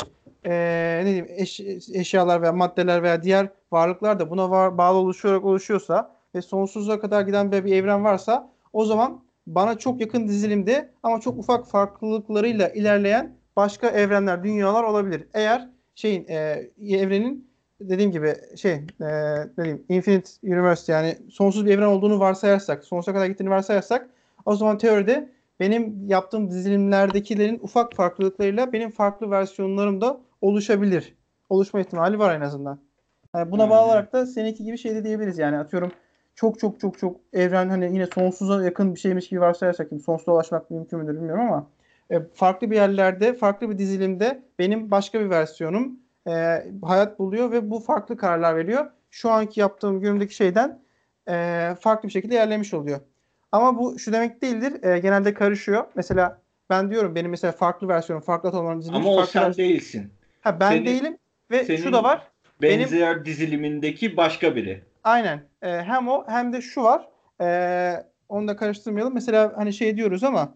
eee 0.44 1.00
ne 1.00 1.04
diyeyim 1.06 1.26
eş- 1.28 1.60
eşyalar 1.94 2.42
veya 2.42 2.52
maddeler 2.52 3.02
veya 3.02 3.22
diğer 3.22 3.48
varlıklar 3.72 4.18
da 4.20 4.30
buna 4.30 4.50
var, 4.50 4.78
bağlı 4.78 4.98
oluşarak 4.98 5.44
oluşuyorsa 5.44 6.17
ve 6.38 6.42
sonsuza 6.42 7.00
kadar 7.00 7.22
giden 7.22 7.52
bir, 7.52 7.64
bir 7.64 7.72
evren 7.76 8.04
varsa 8.04 8.50
o 8.72 8.84
zaman 8.84 9.20
bana 9.46 9.78
çok 9.78 10.00
yakın 10.00 10.28
dizilimde 10.28 10.90
ama 11.02 11.20
çok 11.20 11.38
ufak 11.38 11.66
farklılıklarıyla 11.66 12.68
ilerleyen 12.68 13.32
başka 13.56 13.88
evrenler, 13.88 14.44
dünyalar 14.44 14.82
olabilir. 14.84 15.26
Eğer 15.34 15.68
şeyin 15.94 16.24
eee, 16.28 16.70
evrenin 16.88 17.48
dediğim 17.80 18.10
gibi 18.12 18.34
şey 18.56 18.72
eee 18.72 19.48
ne 19.58 19.64
diyeyim 19.64 19.84
Infinite 19.88 20.30
Universe 20.42 20.92
yani 20.92 21.18
sonsuz 21.30 21.66
bir 21.66 21.70
evren 21.70 21.86
olduğunu 21.86 22.20
varsayarsak, 22.20 22.84
sonsuza 22.84 23.12
kadar 23.12 23.26
gittiğini 23.26 23.50
varsayarsak 23.50 24.08
o 24.46 24.56
zaman 24.56 24.78
teoride 24.78 25.28
benim 25.60 26.08
yaptığım 26.08 26.50
dizilimlerdekilerin 26.50 27.58
ufak 27.62 27.94
farklılıklarıyla 27.94 28.72
benim 28.72 28.90
farklı 28.90 29.30
versiyonlarım 29.30 30.00
da 30.00 30.20
oluşabilir. 30.40 31.14
Oluşma 31.48 31.80
ihtimali 31.80 32.18
var 32.18 32.36
en 32.36 32.40
azından. 32.40 32.78
Yani 33.36 33.50
buna 33.50 33.62
Hmm. 33.64 33.70
bağlı 33.70 33.86
olarak 33.86 34.12
da 34.12 34.26
seninki 34.26 34.64
gibi 34.64 34.78
şey 34.78 34.94
de 34.94 35.04
diyebiliriz. 35.04 35.38
Yani 35.38 35.58
atıyorum 35.58 35.92
çok 36.38 36.58
çok 36.58 36.80
çok 36.80 36.98
çok 36.98 37.16
evren 37.32 37.68
hani 37.68 37.84
yine 37.84 38.06
sonsuza 38.06 38.64
yakın 38.64 38.94
bir 38.94 39.00
şeymiş 39.00 39.28
gibi 39.28 39.40
varsayarsak 39.40 39.88
şimdi 39.88 40.02
sonsuza 40.02 40.32
ulaşmak 40.32 40.70
mümkün 40.70 40.98
müdür 40.98 41.14
bilmiyorum 41.14 41.44
ama 41.44 41.66
e, 42.10 42.20
farklı 42.34 42.70
bir 42.70 42.76
yerlerde 42.76 43.34
farklı 43.34 43.70
bir 43.70 43.78
dizilimde 43.78 44.42
benim 44.58 44.90
başka 44.90 45.20
bir 45.20 45.30
versiyonum 45.30 46.00
e, 46.28 46.64
hayat 46.82 47.18
buluyor 47.18 47.52
ve 47.52 47.70
bu 47.70 47.80
farklı 47.80 48.16
kararlar 48.16 48.56
veriyor. 48.56 48.86
Şu 49.10 49.30
anki 49.30 49.60
yaptığım 49.60 50.00
günümdeki 50.00 50.34
şeyden 50.34 50.80
e, 51.28 51.74
farklı 51.80 52.06
bir 52.08 52.12
şekilde 52.12 52.34
ilerlemiş 52.34 52.74
oluyor. 52.74 53.00
Ama 53.52 53.78
bu 53.78 53.98
şu 53.98 54.12
demek 54.12 54.42
değildir. 54.42 54.84
e, 54.84 54.98
genelde 54.98 55.34
karışıyor. 55.34 55.84
Mesela 55.94 56.38
ben 56.70 56.90
diyorum 56.90 57.14
benim 57.14 57.30
mesela 57.30 57.52
farklı 57.52 57.88
versiyonum, 57.88 58.24
farklı 58.24 58.48
atomların 58.48 58.80
dizilmiş. 58.80 58.98
Ama 59.06 59.10
o 59.12 59.16
farklı 59.16 59.32
sen 59.32 59.42
vers- 59.50 59.56
değilsin. 59.58 60.10
Ha, 60.40 60.60
ben 60.60 60.70
senin- 60.70 60.86
değilim 60.86 61.18
ve 61.50 61.64
senin- 61.64 61.82
şu 61.82 61.92
da 61.92 62.04
var. 62.04 62.28
Benim- 62.62 62.80
Benzer 62.80 63.24
dizilimindeki 63.24 64.16
başka 64.16 64.56
biri. 64.56 64.87
Aynen. 65.04 65.40
E, 65.62 65.68
hem 65.82 66.08
o 66.08 66.24
hem 66.28 66.52
de 66.52 66.60
şu 66.60 66.82
var. 66.82 67.08
E, 67.40 68.06
onu 68.28 68.48
da 68.48 68.56
karıştırmayalım. 68.56 69.14
Mesela 69.14 69.52
hani 69.56 69.72
şey 69.72 69.96
diyoruz 69.96 70.24
ama 70.24 70.54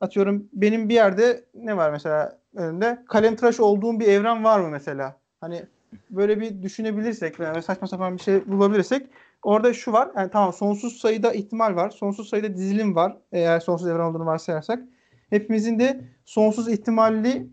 atıyorum 0.00 0.48
benim 0.52 0.88
bir 0.88 0.94
yerde 0.94 1.44
ne 1.54 1.76
var 1.76 1.90
mesela 1.90 2.38
önümde? 2.54 2.98
Kalem 3.08 3.36
tıraş 3.36 3.60
olduğum 3.60 4.00
bir 4.00 4.08
evren 4.08 4.44
var 4.44 4.60
mı 4.60 4.68
mesela? 4.68 5.16
Hani 5.40 5.62
böyle 6.10 6.40
bir 6.40 6.62
düşünebilirsek 6.62 7.40
veya 7.40 7.62
saçma 7.62 7.88
sapan 7.88 8.16
bir 8.16 8.22
şey 8.22 8.46
bulabilirsek 8.46 9.06
orada 9.42 9.74
şu 9.74 9.92
var. 9.92 10.10
Yani 10.16 10.30
tamam 10.30 10.52
sonsuz 10.52 10.96
sayıda 10.96 11.32
ihtimal 11.32 11.76
var. 11.76 11.90
Sonsuz 11.90 12.28
sayıda 12.28 12.54
dizilim 12.56 12.94
var. 12.94 13.16
Eğer 13.32 13.60
sonsuz 13.60 13.88
evren 13.88 14.00
olduğunu 14.04 14.26
varsayarsak. 14.26 14.82
Hepimizin 15.30 15.78
de 15.78 16.00
sonsuz 16.24 16.68
ihtimalli 16.68 17.46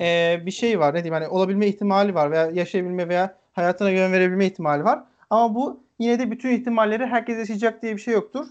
e, 0.00 0.38
bir 0.46 0.50
şey 0.50 0.80
var. 0.80 0.94
Ne 0.94 1.04
diyeyim 1.04 1.14
hani 1.14 1.28
olabilme 1.28 1.66
ihtimali 1.66 2.14
var 2.14 2.30
veya 2.30 2.50
yaşayabilme 2.50 3.08
veya 3.08 3.36
hayatına 3.52 3.90
yön 3.90 4.12
verebilme 4.12 4.46
ihtimali 4.46 4.84
var. 4.84 5.04
Ama 5.30 5.54
bu 5.54 5.82
yine 5.98 6.18
de 6.18 6.30
bütün 6.30 6.50
ihtimalleri 6.50 7.06
herkes 7.06 7.38
yaşayacak 7.38 7.82
diye 7.82 7.96
bir 7.96 8.00
şey 8.00 8.14
yoktur. 8.14 8.46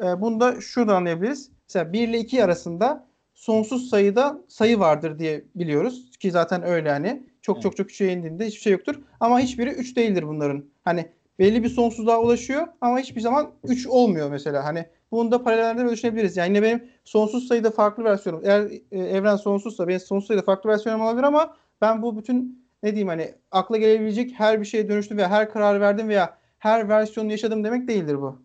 E, 0.00 0.20
bunu 0.20 0.40
da 0.40 0.60
şuradan 0.60 0.94
anlayabiliriz. 0.94 1.50
Mesela 1.68 1.92
1 1.92 2.08
ile 2.08 2.18
2 2.18 2.44
arasında 2.44 3.06
sonsuz 3.34 3.88
sayıda 3.88 4.40
sayı 4.48 4.78
vardır 4.78 5.18
diye 5.18 5.44
biliyoruz. 5.54 6.10
Ki 6.20 6.30
zaten 6.30 6.62
öyle 6.62 6.90
hani. 6.90 7.22
Çok 7.42 7.62
çok 7.62 7.76
çok 7.76 7.88
küçüğe 7.88 8.12
indiğinde 8.12 8.46
hiçbir 8.46 8.60
şey 8.60 8.72
yoktur. 8.72 8.94
Ama 9.20 9.40
hiçbiri 9.40 9.70
3 9.70 9.96
değildir 9.96 10.28
bunların. 10.28 10.64
Hani 10.84 11.08
belli 11.38 11.64
bir 11.64 11.68
sonsuzluğa 11.68 12.20
ulaşıyor 12.20 12.66
ama 12.80 12.98
hiçbir 12.98 13.20
zaman 13.20 13.50
3 13.64 13.86
olmuyor 13.86 14.30
mesela. 14.30 14.64
Hani 14.64 14.86
bunu 15.10 15.30
da 15.32 15.42
paralelde 15.42 15.78
böyle 15.78 15.92
düşünebiliriz. 15.92 16.36
Yani 16.36 16.48
yine 16.48 16.62
benim 16.62 16.88
sonsuz 17.04 17.48
sayıda 17.48 17.70
farklı 17.70 18.04
versiyonum. 18.04 18.42
Eğer 18.44 18.70
e, 18.92 18.98
evren 18.98 19.36
sonsuzsa 19.36 19.88
benim 19.88 20.00
sonsuz 20.00 20.26
sayıda 20.26 20.44
farklı 20.44 20.70
versiyonum 20.70 21.06
olabilir 21.06 21.22
ama 21.22 21.56
ben 21.80 22.02
bu 22.02 22.18
bütün 22.18 22.61
ne 22.82 22.90
diyeyim 22.90 23.08
hani 23.08 23.34
akla 23.50 23.76
gelebilecek 23.76 24.32
her 24.36 24.60
bir 24.60 24.66
şeye 24.66 24.88
dönüştüm 24.88 25.18
veya 25.18 25.30
her 25.30 25.50
kararı 25.50 25.80
verdim 25.80 26.08
veya 26.08 26.38
her 26.58 26.88
versiyonu 26.88 27.30
yaşadım 27.30 27.64
demek 27.64 27.88
değildir 27.88 28.14
bu. 28.14 28.42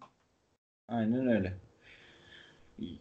Aynen 0.87 1.27
öyle. 1.27 1.53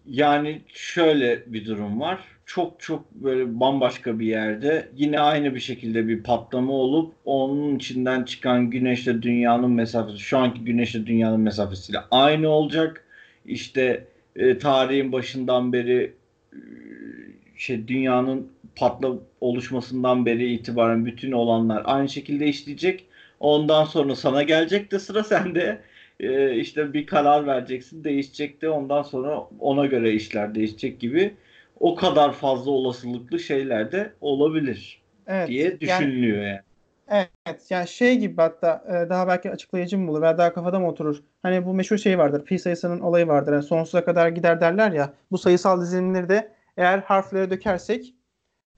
Yani 0.07 0.63
şöyle 0.69 1.53
bir 1.53 1.67
durum 1.67 2.01
var. 2.01 2.25
Çok 2.47 2.81
çok 2.81 3.15
böyle 3.15 3.61
bambaşka 3.61 4.19
bir 4.19 4.27
yerde 4.27 4.89
yine 4.97 5.21
aynı 5.21 5.55
bir 5.55 5.61
şekilde 5.61 6.09
bir 6.09 6.23
patlama 6.23 6.73
olup 6.73 7.15
onun 7.25 7.77
içinden 7.77 8.23
çıkan 8.23 8.71
güneşle 8.71 9.23
dünyanın 9.23 9.71
mesafesi 9.71 10.19
şu 10.19 10.39
anki 10.39 10.65
güneşle 10.65 11.07
dünyanın 11.07 11.41
mesafesiyle 11.41 11.99
aynı 12.11 12.49
olacak. 12.49 13.05
İşte 13.45 14.07
e, 14.37 14.59
tarihin 14.59 15.13
başından 15.13 15.73
beri 15.73 16.13
e, 16.53 16.59
şey 17.57 17.89
dünyanın 17.89 18.49
patla 18.77 19.09
oluşmasından 19.41 20.27
beri 20.27 20.53
itibaren 20.53 21.07
bütün 21.07 21.33
olanlar 21.33 21.83
aynı 21.85 22.09
şekilde 22.09 22.47
işleyecek. 22.47 23.07
Ondan 23.41 23.85
sonra 23.85 24.15
sana 24.17 24.43
gelecek 24.43 24.93
de 24.93 24.99
sıra 24.99 25.25
sende. 25.25 25.81
Ee, 26.21 26.55
işte 26.55 26.93
bir 26.93 27.07
karar 27.07 27.47
vereceksin, 27.47 28.05
değişecek 28.05 28.63
de 28.63 28.71
ondan 28.71 29.03
sonra 29.03 29.41
ona 29.61 29.87
göre 29.87 30.13
işler 30.13 30.55
değişecek 30.55 31.01
gibi 31.01 31.35
o 31.81 31.95
kadar 31.95 32.33
fazla 32.33 32.71
olasılıklı 32.71 33.41
şeyler 33.41 33.93
de 33.93 34.13
olabilir 34.21 35.03
Evet. 35.27 35.49
diye 35.49 35.65
yani- 35.65 35.81
düşünülüyor 35.81 36.43
yani. 36.43 36.61
Evet 37.09 37.71
yani 37.71 37.89
şey 37.89 38.19
gibi 38.19 38.37
hatta 38.37 38.85
e, 38.89 39.11
daha 39.11 39.29
belki 39.29 39.51
açıklayıcı 39.51 39.99
mı 39.99 40.11
olur 40.11 40.23
veya 40.23 40.39
daha 40.39 40.53
kafada 40.53 40.81
mı 40.81 40.89
oturur? 40.89 41.23
Hani 41.43 41.67
bu 41.67 41.75
meşhur 41.75 41.99
şey 41.99 42.19
vardır. 42.19 42.45
Pi 42.45 42.59
sayısının 42.59 43.01
olayı 43.01 43.27
vardır. 43.29 43.53
Yani 43.53 43.63
sonsuza 43.63 44.05
kadar 44.05 44.29
gider 44.29 44.61
derler 44.61 44.93
ya. 44.93 45.13
Bu 45.31 45.39
sayısal 45.39 45.81
dizilimleri 45.81 46.29
de 46.29 46.53
eğer 46.77 46.99
harflere 46.99 47.51
dökersek 47.51 48.15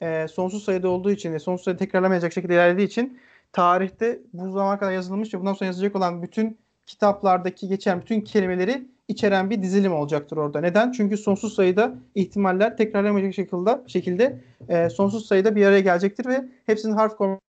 e, 0.02 0.28
sonsuz 0.28 0.64
sayıda 0.64 0.88
olduğu 0.88 1.10
için 1.10 1.32
ve 1.32 1.38
sonsuz 1.38 1.64
sayıda 1.64 1.78
tekrarlamayacak 1.78 2.32
şekilde 2.32 2.54
ilerlediği 2.54 2.86
için 2.86 3.20
tarihte 3.52 4.20
bu 4.32 4.50
zamana 4.50 4.78
kadar 4.78 4.92
yazılmış 4.92 5.34
ve 5.34 5.40
bundan 5.40 5.52
sonra 5.52 5.66
yazılacak 5.66 5.96
olan 5.96 6.22
bütün 6.22 6.58
kitaplardaki 6.86 7.68
geçen 7.68 8.00
bütün 8.00 8.20
kelimeleri 8.20 8.88
içeren 9.08 9.50
bir 9.50 9.62
dizilim 9.62 9.92
olacaktır 9.92 10.36
orada. 10.36 10.60
Neden? 10.60 10.92
Çünkü 10.92 11.16
sonsuz 11.16 11.54
sayıda 11.54 11.94
ihtimaller 12.14 12.76
tekrarlamayacak 12.76 13.34
şekilde 13.34 13.80
şekilde 13.86 14.40
e, 14.68 14.90
sonsuz 14.90 15.26
sayıda 15.26 15.56
bir 15.56 15.66
araya 15.66 15.80
gelecektir 15.80 16.26
ve 16.26 16.44
hepsinin 16.66 16.92
harf 16.92 17.18
formu 17.18 17.40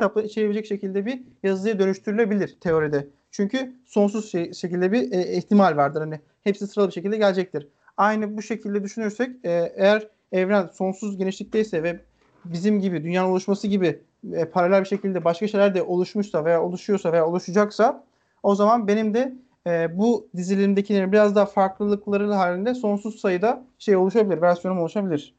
kitapları 0.00 0.26
içerebilecek 0.26 0.66
şekilde 0.66 1.06
bir 1.06 1.22
yazıya 1.42 1.78
dönüştürülebilir 1.78 2.56
teoride. 2.60 3.08
Çünkü 3.30 3.74
sonsuz 3.86 4.30
şey- 4.32 4.52
şekilde 4.52 4.92
bir 4.92 5.12
e, 5.12 5.36
ihtimal 5.36 5.76
vardır. 5.76 6.00
Hani 6.00 6.20
hepsi 6.44 6.66
sıralı 6.66 6.88
bir 6.88 6.92
şekilde 6.92 7.16
gelecektir. 7.16 7.68
Aynı 8.00 8.36
bu 8.36 8.42
şekilde 8.42 8.82
düşünürsek 8.84 9.30
e, 9.44 9.72
eğer 9.76 10.08
evren 10.32 10.66
sonsuz 10.66 11.18
genişlikteyse 11.18 11.82
ve 11.82 12.00
bizim 12.44 12.80
gibi 12.80 13.04
dünyanın 13.04 13.30
oluşması 13.30 13.66
gibi 13.66 14.00
e, 14.32 14.44
paralel 14.44 14.80
bir 14.80 14.88
şekilde 14.88 15.24
başka 15.24 15.48
şeyler 15.48 15.74
de 15.74 15.82
oluşmuşsa 15.82 16.44
veya 16.44 16.62
oluşuyorsa 16.62 17.12
veya 17.12 17.26
oluşacaksa 17.26 18.04
o 18.42 18.54
zaman 18.54 18.88
benim 18.88 19.14
de 19.14 19.34
e, 19.66 19.98
bu 19.98 20.28
dizilimdekilerin 20.36 21.12
biraz 21.12 21.36
daha 21.36 21.46
farklılıkları 21.46 22.32
halinde 22.32 22.74
sonsuz 22.74 23.20
sayıda 23.20 23.64
şey 23.78 23.96
oluşabilir, 23.96 24.42
versiyonum 24.42 24.82
oluşabilir. 24.82 25.34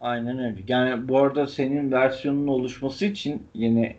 Aynen 0.00 0.38
öyle. 0.38 0.62
Yani 0.68 1.08
bu 1.08 1.18
arada 1.18 1.46
senin 1.46 1.92
versiyonun 1.92 2.46
oluşması 2.46 3.04
için 3.04 3.42
yine 3.54 3.96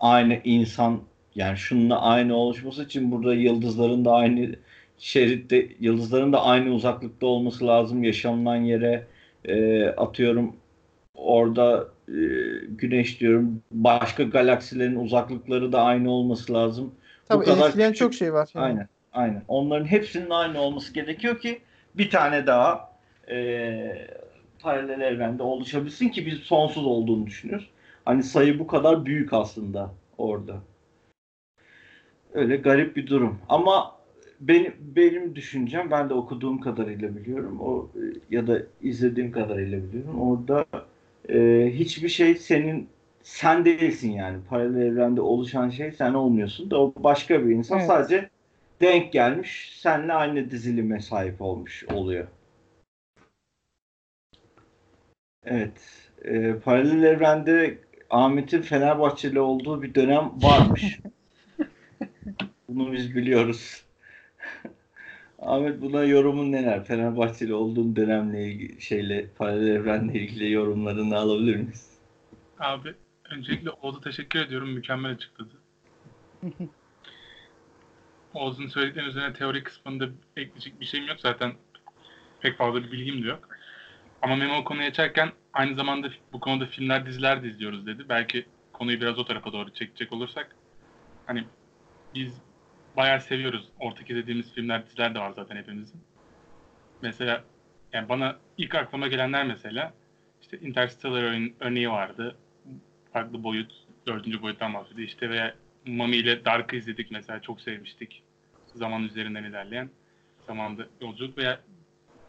aynı 0.00 0.40
insan 0.44 1.00
yani 1.34 1.56
şununla 1.56 2.00
aynı 2.00 2.36
oluşması 2.36 2.82
için 2.84 3.12
burada 3.12 3.34
yıldızların 3.34 4.04
da 4.04 4.12
aynı 4.12 4.56
şeritte 4.98 5.68
yıldızların 5.80 6.32
da 6.32 6.42
aynı 6.44 6.70
uzaklıkta 6.74 7.26
olması 7.26 7.66
lazım 7.66 8.04
yaşanılan 8.04 8.56
yere 8.56 9.06
e, 9.44 9.84
atıyorum 9.86 10.56
orada 11.14 11.88
e, 12.08 12.14
güneş 12.68 13.20
diyorum 13.20 13.62
başka 13.70 14.22
galaksilerin 14.22 14.96
uzaklıkları 14.96 15.72
da 15.72 15.82
aynı 15.82 16.10
olması 16.10 16.52
lazım. 16.52 16.94
Tabii 17.28 17.40
Bu 17.40 17.44
kadar 17.44 17.72
küçük- 17.72 17.96
çok 17.96 18.14
şey 18.14 18.32
var. 18.32 18.48
yani. 18.54 18.64
Aynen. 18.64 18.88
Aynen. 19.12 19.42
Onların 19.48 19.86
hepsinin 19.86 20.30
aynı 20.30 20.60
olması 20.60 20.94
gerekiyor 20.94 21.38
ki 21.40 21.60
bir 21.94 22.10
tane 22.10 22.46
daha 22.46 22.92
e, 23.30 24.08
paralel 24.62 25.00
evrende 25.00 25.42
oluşabilsin 25.42 26.08
ki 26.08 26.26
biz 26.26 26.38
sonsuz 26.38 26.86
olduğunu 26.86 27.26
düşünüyoruz. 27.26 27.70
Hani 28.04 28.22
sayı 28.22 28.58
bu 28.58 28.66
kadar 28.66 29.04
büyük 29.06 29.32
aslında 29.32 29.90
orada. 30.18 30.54
Öyle 32.34 32.56
garip 32.56 32.96
bir 32.96 33.06
durum. 33.06 33.38
Ama 33.48 33.95
benim 34.40 34.74
benim 34.96 35.36
düşüncem 35.36 35.90
ben 35.90 36.10
de 36.10 36.14
okuduğum 36.14 36.60
kadarıyla 36.60 37.16
biliyorum. 37.16 37.60
O 37.60 37.88
e, 37.94 38.02
ya 38.30 38.46
da 38.46 38.62
izlediğim 38.82 39.32
kadarıyla 39.32 39.82
biliyorum. 39.82 40.20
Orada 40.20 40.64
e, 41.28 41.70
hiçbir 41.74 42.08
şey 42.08 42.34
senin 42.34 42.88
sen 43.22 43.64
değilsin 43.64 44.12
yani. 44.12 44.38
Paralel 44.48 44.80
evrende 44.86 45.20
oluşan 45.20 45.70
şey 45.70 45.92
sen 45.92 46.14
olmuyorsun 46.14 46.70
da 46.70 46.80
o 46.80 46.94
başka 46.96 47.46
bir 47.46 47.54
insan 47.54 47.78
Evet. 47.78 47.86
sadece 47.86 48.30
denk 48.80 49.12
gelmiş, 49.12 49.78
seninle 49.80 50.12
aynı 50.12 50.50
dizilime 50.50 51.00
sahip 51.00 51.42
olmuş 51.42 51.84
oluyor. 51.88 52.26
Evet. 55.44 56.08
E, 56.24 56.54
paralel 56.64 57.02
evrende 57.02 57.78
Ahmet'in 58.10 58.62
Fenerbahçeli 58.62 59.40
olduğu 59.40 59.82
bir 59.82 59.94
dönem 59.94 60.30
varmış. 60.42 61.00
Bunu 62.68 62.92
biz 62.92 63.16
biliyoruz. 63.16 63.85
Ahmet 65.46 65.80
buna 65.80 66.04
yorumun 66.04 66.52
neler? 66.52 66.84
Fenerbahçeli 66.84 67.54
olduğun 67.54 67.96
dönemle 67.96 68.44
ilgili 68.44 68.80
şeyle 68.80 69.26
paralel 69.38 69.66
evrenle 69.66 70.20
ilgili 70.20 70.52
yorumlarını 70.52 71.16
alabilir 71.16 71.56
miyiz? 71.56 71.98
Abi 72.60 72.94
öncelikle 73.30 73.70
Oğuz'a 73.70 74.00
teşekkür 74.00 74.38
ediyorum. 74.38 74.68
Mükemmel 74.68 75.12
açıkladı. 75.12 75.50
Oğuz'un 78.34 78.66
söylediklerinin 78.66 79.10
üzerine 79.10 79.32
teori 79.32 79.62
kısmında 79.62 80.08
ekleyecek 80.36 80.80
bir 80.80 80.86
şeyim 80.86 81.06
yok. 81.06 81.20
Zaten 81.20 81.52
pek 82.40 82.56
fazla 82.56 82.82
bir 82.82 82.92
bilgim 82.92 83.22
de 83.22 83.28
yok. 83.28 83.48
Ama 84.22 84.36
Memo 84.36 84.64
konuyu 84.64 84.86
açarken 84.88 85.32
aynı 85.52 85.74
zamanda 85.74 86.08
bu 86.32 86.40
konuda 86.40 86.66
filmler, 86.66 87.06
diziler 87.06 87.42
de 87.42 87.48
izliyoruz 87.48 87.86
dedi. 87.86 88.08
Belki 88.08 88.46
konuyu 88.72 89.00
biraz 89.00 89.18
o 89.18 89.24
tarafa 89.24 89.52
doğru 89.52 89.70
çekecek 89.70 90.12
olursak. 90.12 90.56
Hani 91.26 91.44
biz 92.14 92.45
bayağı 92.96 93.20
seviyoruz. 93.20 93.68
Ortak 93.80 94.10
izlediğimiz 94.10 94.52
filmler, 94.54 94.86
diziler 94.86 95.14
de 95.14 95.18
var 95.18 95.32
zaten 95.36 95.56
hepimizin. 95.56 96.00
Mesela 97.02 97.44
yani 97.92 98.08
bana 98.08 98.36
ilk 98.58 98.74
aklıma 98.74 99.08
gelenler 99.08 99.46
mesela 99.46 99.94
işte 100.42 100.58
Interstellar 100.58 101.22
örne- 101.22 101.52
örneği 101.60 101.90
vardı. 101.90 102.36
Farklı 103.12 103.42
boyut, 103.42 103.72
dördüncü 104.06 104.42
boyuttan 104.42 104.74
bahsediyor. 104.74 105.08
İşte 105.08 105.30
veya 105.30 105.54
Mami 105.86 106.16
ile 106.16 106.44
Dark'ı 106.44 106.76
izledik 106.76 107.10
mesela 107.10 107.40
çok 107.42 107.60
sevmiştik. 107.60 108.22
Zaman 108.74 109.02
üzerinden 109.04 109.44
ilerleyen 109.44 109.90
zamanda 110.46 110.86
yolculuk 111.00 111.38
veya 111.38 111.60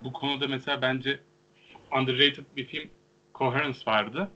bu 0.02 0.14
konuda 0.14 0.48
mesela 0.48 0.82
bence 0.82 1.20
underrated 1.92 2.46
bir 2.56 2.66
film 2.66 2.90
Coherence 3.36 3.80
vardı. 3.88 4.30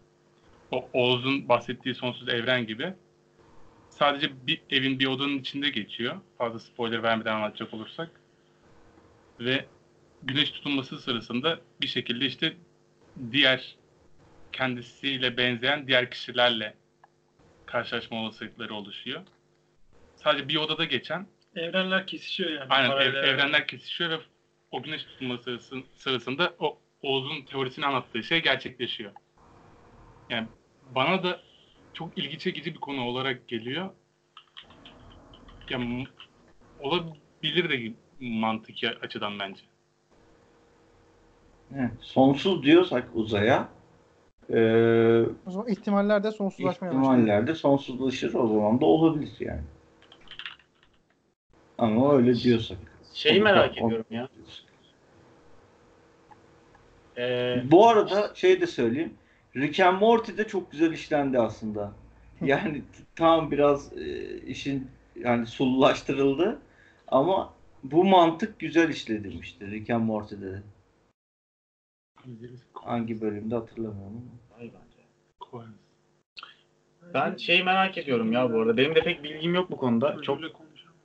O 0.72 0.90
Oğuz'un 0.94 1.50
bahsettiği 1.50 1.96
sonsuz 1.96 2.30
evren 2.30 2.68
gibi. 2.68 2.94
Sadece 4.02 4.48
bir 4.48 4.62
evin 4.70 5.00
bir 5.00 5.06
odanın 5.06 5.38
içinde 5.40 5.70
geçiyor. 5.70 6.16
Fazla 6.38 6.60
spoiler 6.60 7.04
vermeden 7.04 7.36
anlatacak 7.36 7.74
olursak. 7.74 8.10
Ve 9.40 9.66
güneş 10.24 10.52
tutulması 10.52 11.00
sırasında 11.00 11.60
bir 11.82 11.88
şekilde 11.88 12.26
işte 12.26 12.54
diğer 13.32 13.76
kendisiyle 14.52 15.38
benzeyen 15.38 15.88
diğer 15.88 16.12
kişilerle 16.12 16.74
karşılaşma 17.66 18.22
olasılıkları 18.22 18.74
oluşuyor. 18.76 19.22
Sadece 20.16 20.48
bir 20.48 20.56
odada 20.56 20.86
geçen 20.86 21.28
Evrenler 21.56 22.08
kesişiyor 22.08 22.50
yani. 22.50 22.66
aynen 22.70 22.92
ev- 22.92 23.14
evrenler 23.14 23.68
kesişiyor 23.68 24.10
ve 24.10 24.18
o 24.72 24.84
güneş 24.84 25.04
tutulması 25.04 25.44
sırası- 25.60 25.84
sırasında 25.96 26.54
o 26.60 26.80
Oğuz'un 27.02 27.42
teorisini 27.42 27.86
anlattığı 27.86 28.24
şey 28.24 28.42
gerçekleşiyor. 28.42 29.12
Yani 30.30 30.48
bana 30.96 31.24
da 31.24 31.42
çok 31.94 32.18
ilgi 32.18 32.40
çekici 32.40 32.74
bir 32.74 32.80
konu 32.80 33.02
olarak 33.06 33.48
geliyor. 33.48 33.90
Ya 35.70 35.78
m- 35.78 36.06
olabilir 36.80 37.70
de 37.70 37.94
mantıki 38.20 38.90
açıdan 38.90 39.40
bence. 39.40 39.62
Evet. 41.76 41.92
Sonsuz 42.02 42.64
diyorsak 42.64 43.10
uzaya 43.14 43.70
eee 44.50 45.26
O 45.46 45.52
zaman 45.52 45.68
ihtimaller 45.68 46.24
de 46.24 46.32
sonsuzlaşmaya 46.32 46.94
başlıyor. 46.94 47.18
ihtimallerde 47.20 47.56
sonsuzlaşır 47.56 48.34
o 48.34 48.48
zaman 48.48 48.82
da 48.82 48.86
olabilir 48.86 49.32
yani. 49.40 49.62
Ama 51.78 52.14
öyle 52.16 52.36
diyorsak. 52.36 52.78
Şeyi 53.14 53.42
merak 53.42 53.78
ediyorum 53.78 54.06
ya. 54.10 54.28
Ee, 57.18 57.64
Bu 57.72 57.88
arada 57.90 58.32
şey 58.36 58.62
de 58.62 58.68
söyleyeyim. 58.68 59.14
Rick 59.56 59.80
and 59.80 60.00
Morty 60.00 60.38
de 60.38 60.48
çok 60.48 60.72
güzel 60.72 60.92
işlendi 60.92 61.40
aslında. 61.40 61.94
Yani 62.42 62.82
tam 63.16 63.52
biraz 63.52 63.98
e, 63.98 64.38
işin 64.42 64.88
yani 65.16 65.46
sululaştırıldı 65.46 66.60
ama 67.08 67.54
bu 67.84 68.04
mantık 68.04 68.60
güzel 68.60 68.90
işledilmişti 68.90 69.72
Rick 69.72 69.90
and 69.90 70.04
Morty'de 70.04 70.52
de. 70.52 70.62
Hangi 72.74 73.22
bölümde 73.22 73.56
hatırlamıyorum 73.56 74.14
ama. 74.18 75.62
Ben 77.14 77.36
şeyi 77.38 77.64
merak 77.64 77.98
ediyorum 77.98 78.32
ya 78.34 78.54
bu 78.54 78.60
arada. 78.60 78.78
Benim 78.78 78.96
de 78.96 79.02
pek 79.02 79.24
bilgim 79.24 79.56
yok 79.56 79.72
bu 79.72 79.78
konuda. 79.78 80.22
Çok 80.22 80.40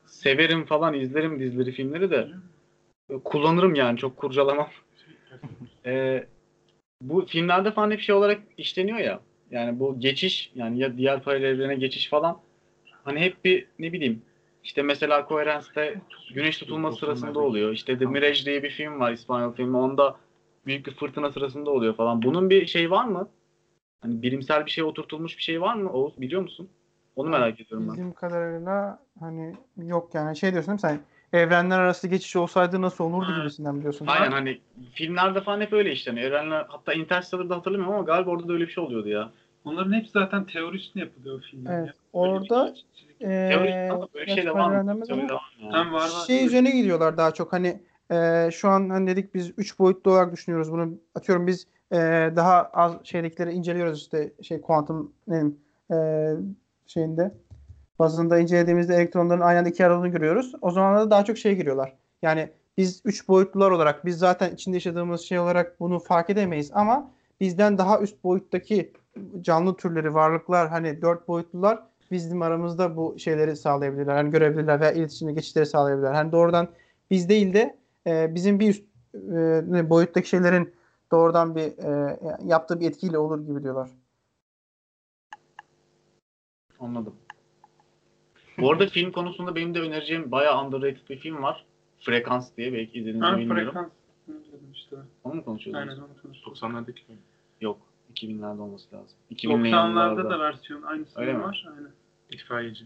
severim 0.06 0.64
falan 0.64 0.94
izlerim 0.94 1.40
dizileri, 1.40 1.72
filmleri 1.72 2.10
de. 2.10 2.28
Kullanırım 3.24 3.74
yani 3.74 3.98
çok 3.98 4.16
kurcalamam. 4.16 4.68
Ee, 5.86 6.26
bu 7.00 7.26
filmlerde 7.26 7.70
falan 7.70 7.90
hep 7.90 8.00
şey 8.00 8.14
olarak 8.14 8.40
işleniyor 8.58 8.98
ya. 8.98 9.20
Yani 9.50 9.80
bu 9.80 10.00
geçiş 10.00 10.52
yani 10.54 10.78
ya 10.78 10.96
diğer 10.96 11.22
paralel 11.22 11.44
evrene 11.44 11.74
geçiş 11.74 12.08
falan. 12.08 12.38
Hani 13.04 13.20
hep 13.20 13.44
bir 13.44 13.66
ne 13.78 13.92
bileyim 13.92 14.22
işte 14.64 14.82
mesela 14.82 15.26
Coherence'de 15.28 15.94
güneş 16.34 16.58
tutulması 16.58 16.98
sırasında 16.98 17.40
oluyor. 17.40 17.72
İşte 17.72 17.98
The 17.98 18.06
Mirage 18.06 18.44
diye 18.44 18.62
bir 18.62 18.70
film 18.70 19.00
var 19.00 19.12
İspanyol 19.12 19.52
filmi. 19.52 19.76
Onda 19.76 20.16
büyük 20.66 20.86
bir 20.86 20.92
fırtına 20.92 21.32
sırasında 21.32 21.70
oluyor 21.70 21.94
falan. 21.96 22.22
Bunun 22.22 22.50
bir 22.50 22.66
şey 22.66 22.90
var 22.90 23.04
mı? 23.04 23.28
Hani 24.00 24.22
bilimsel 24.22 24.66
bir 24.66 24.70
şey 24.70 24.84
oturtulmuş 24.84 25.36
bir 25.36 25.42
şey 25.42 25.60
var 25.60 25.74
mı? 25.74 25.92
Oğuz 25.92 26.20
biliyor 26.20 26.42
musun? 26.42 26.68
Onu 27.16 27.28
merak 27.28 27.60
ediyorum 27.60 27.86
ben. 27.86 27.92
Bildiğim 27.92 28.12
kadarıyla 28.12 28.98
hani 29.20 29.54
yok 29.76 30.14
yani 30.14 30.36
şey 30.36 30.52
diyorsun 30.52 30.68
değil 30.68 30.74
mi 30.74 30.80
sen? 30.80 31.00
Evrenler 31.32 31.78
arası 31.78 32.08
geçiş 32.08 32.36
olsaydı 32.36 32.82
nasıl 32.82 33.04
olurdu 33.04 33.26
Ha. 33.32 33.38
gibisinden 33.38 33.78
biliyorsun. 33.78 34.06
Aynen 34.06 34.32
hani 34.32 34.60
filmlerde 34.94 35.40
falan 35.40 35.60
hep 35.60 35.72
öyle 35.72 35.92
işleniyor. 35.92 36.26
Evrenler 36.30 36.66
hatta 36.68 36.92
Interstellar'da 36.92 37.56
hatırlamıyorum 37.56 37.94
ama 37.94 38.04
galiba 38.04 38.30
orada 38.30 38.48
da 38.48 38.52
öyle 38.52 38.66
bir 38.66 38.72
şey 38.72 38.84
oluyordu 38.84 39.08
ya. 39.08 39.30
Onların 39.64 39.92
hepsi 39.92 40.12
zaten 40.12 40.44
teori 40.44 40.76
üstüne 40.76 41.02
yapılıyor 41.02 41.38
o 41.38 41.40
filmler. 41.40 41.78
Evet, 41.78 41.86
ya. 41.86 41.92
Bir 41.92 42.18
orada- 42.18 42.74
şey- 42.74 43.06
Ee, 43.20 43.48
Teori 43.48 43.90
ama 43.92 44.08
böyle 44.14 44.26
bir 44.26 44.30
şey 44.30 44.36
de 44.36 44.42
gerçi 44.42 44.58
var 44.58 44.70
evrenler 44.72 44.94
mı? 44.94 45.00
mi? 45.00 45.06
Teori 45.06 45.26
yani? 45.62 45.92
Var. 45.92 46.08
şey 46.26 46.46
üzerine 46.46 46.70
gidiyorlar 46.70 47.16
daha 47.16 47.34
çok 47.34 47.52
hani 47.52 47.80
e, 48.10 48.48
şu 48.52 48.68
an 48.68 48.90
hani 48.90 49.06
dedik 49.06 49.34
biz 49.34 49.52
3 49.58 49.78
boyutlu 49.78 50.10
olarak 50.10 50.32
düşünüyoruz 50.32 50.72
bunu 50.72 50.90
atıyorum 51.14 51.46
biz 51.46 51.66
e, 51.92 51.96
daha 52.36 52.62
az 52.62 52.92
şeylikleri 53.04 53.52
inceliyoruz 53.52 53.98
işte 54.02 54.32
şey 54.42 54.60
kuantum 54.60 55.12
ne 55.28 55.34
bileyim, 55.34 55.58
e, 55.92 55.96
şeyinde 56.86 57.34
bazında 57.98 58.38
incelediğimizde 58.38 58.94
elektronların 58.94 59.40
aynı 59.40 59.58
anda 59.58 59.68
iki 59.68 59.86
aradığını 59.86 60.08
görüyoruz. 60.08 60.52
O 60.60 60.70
zaman 60.70 61.00
da 61.00 61.10
daha 61.10 61.24
çok 61.24 61.38
şey 61.38 61.56
giriyorlar. 61.56 61.92
Yani 62.22 62.50
biz 62.76 63.02
3 63.04 63.28
boyutlular 63.28 63.70
olarak 63.70 64.04
biz 64.04 64.18
zaten 64.18 64.54
içinde 64.54 64.76
yaşadığımız 64.76 65.20
şey 65.20 65.38
olarak 65.38 65.80
bunu 65.80 65.98
fark 65.98 66.30
edemeyiz 66.30 66.70
ama 66.74 67.10
bizden 67.40 67.78
daha 67.78 68.00
üst 68.00 68.24
boyuttaki 68.24 68.92
canlı 69.40 69.76
türleri, 69.76 70.14
varlıklar 70.14 70.68
hani 70.68 71.02
4 71.02 71.28
boyutlular 71.28 71.82
bizim 72.10 72.42
aramızda 72.42 72.96
bu 72.96 73.18
şeyleri 73.18 73.56
sağlayabilirler. 73.56 74.14
Hani 74.14 74.30
görebilirler 74.30 74.80
veya 74.80 74.92
iletişimde 74.92 75.32
geçişleri 75.32 75.66
sağlayabilirler. 75.66 76.14
Hani 76.14 76.32
doğrudan 76.32 76.68
biz 77.10 77.28
değil 77.28 77.54
de 77.54 77.76
e, 78.06 78.34
bizim 78.34 78.60
bir 78.60 78.68
üst 78.68 78.84
e, 79.14 79.90
boyuttaki 79.90 80.28
şeylerin 80.28 80.74
doğrudan 81.12 81.56
bir 81.56 81.62
e, 81.62 82.18
yaptığı 82.44 82.80
bir 82.80 82.88
etkiyle 82.88 83.18
olur 83.18 83.46
gibi 83.46 83.62
diyorlar. 83.62 83.90
Anladım. 86.80 87.14
Bu 88.62 88.72
arada 88.72 88.86
film 88.86 89.12
konusunda 89.12 89.54
benim 89.54 89.74
de 89.74 89.80
önereceğim 89.80 90.30
bayağı 90.30 90.64
underrated 90.66 91.08
bir 91.10 91.18
film 91.18 91.42
var. 91.42 91.64
Frekans 92.00 92.56
diye 92.56 92.72
belki 92.72 92.98
izlediğinizi 92.98 93.24
Ha, 93.24 93.38
bilmiyorum. 93.38 93.64
frekans. 93.64 93.90
İşte. 94.74 94.96
Onu 95.24 95.34
mu 95.34 95.44
konuşuyordunuz? 95.44 95.88
Aynen 95.88 96.02
onu 96.02 96.22
konuştuk. 96.22 96.56
90'lardaki 96.56 97.00
film. 97.06 97.18
Yok. 97.60 97.78
2000'lerde 98.14 98.60
olması 98.60 98.96
lazım. 98.96 99.16
2000'li 99.34 99.68
90'larda 99.70 99.88
yıllarda. 99.90 100.30
da 100.30 100.40
versiyon 100.40 100.82
aynısı 100.82 101.20
Öyle 101.20 101.32
mi? 101.32 101.42
var. 101.42 101.66
Aynen. 101.76 101.90
İtfaiyeci. 102.30 102.84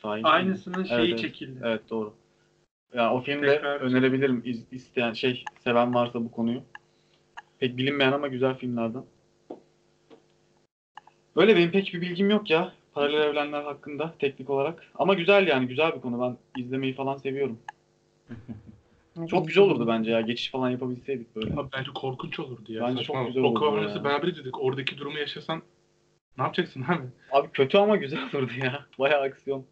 Fahiş. 0.00 0.24
Aynısının 0.24 0.84
şeyi 0.84 0.98
Evet, 0.98 1.08
evet. 1.08 1.18
çekildi. 1.18 1.60
Evet 1.64 1.82
doğru. 1.90 2.14
Ya 2.94 3.12
o 3.14 3.20
filmde 3.20 3.46
Tekrar- 3.46 3.80
önerebilirim 3.80 4.42
iz, 4.44 4.64
isteyen 4.72 5.12
şey 5.12 5.44
seven 5.64 5.94
varsa 5.94 6.24
bu 6.24 6.30
konuyu. 6.30 6.62
Pek 7.58 7.76
bilinmeyen 7.76 8.12
ama 8.12 8.28
güzel 8.28 8.56
filmlerden. 8.58 9.04
Böyle 11.36 11.56
benim 11.56 11.70
pek 11.70 11.94
bir 11.94 12.00
bilgim 12.00 12.30
yok 12.30 12.50
ya 12.50 12.72
paralel 12.96 13.22
evrenler 13.22 13.62
hakkında 13.62 14.14
teknik 14.18 14.50
olarak. 14.50 14.82
Ama 14.94 15.14
güzel 15.14 15.46
yani 15.46 15.66
güzel 15.66 15.94
bir 15.94 16.00
konu. 16.00 16.20
Ben 16.20 16.62
izlemeyi 16.62 16.94
falan 16.94 17.16
seviyorum. 17.16 17.58
Çok 19.30 19.46
güzel 19.48 19.64
olurdu 19.64 19.86
bence 19.86 20.10
ya. 20.10 20.20
Geçiş 20.20 20.50
falan 20.50 20.70
yapabilseydik 20.70 21.36
böyle. 21.36 21.52
Ama 21.52 21.68
bence 21.72 21.90
korkunç 21.94 22.38
olurdu 22.40 22.72
ya. 22.72 22.82
Bence 22.82 22.98
Saçma. 22.98 23.14
çok 23.14 23.26
güzel 23.26 23.42
o 23.42 23.46
olurdu 23.46 23.60
kavrası 23.60 23.98
ya. 23.98 24.04
beraber 24.04 24.28
izledik. 24.28 24.62
Oradaki 24.62 24.98
durumu 24.98 25.18
yaşasan 25.18 25.62
ne 26.38 26.44
yapacaksın 26.44 26.82
abi? 26.88 27.06
Abi 27.32 27.48
kötü 27.52 27.78
ama 27.78 27.96
güzel 27.96 28.20
olurdu 28.34 28.52
ya. 28.64 28.86
Bayağı 28.98 29.22
aksiyon. 29.22 29.64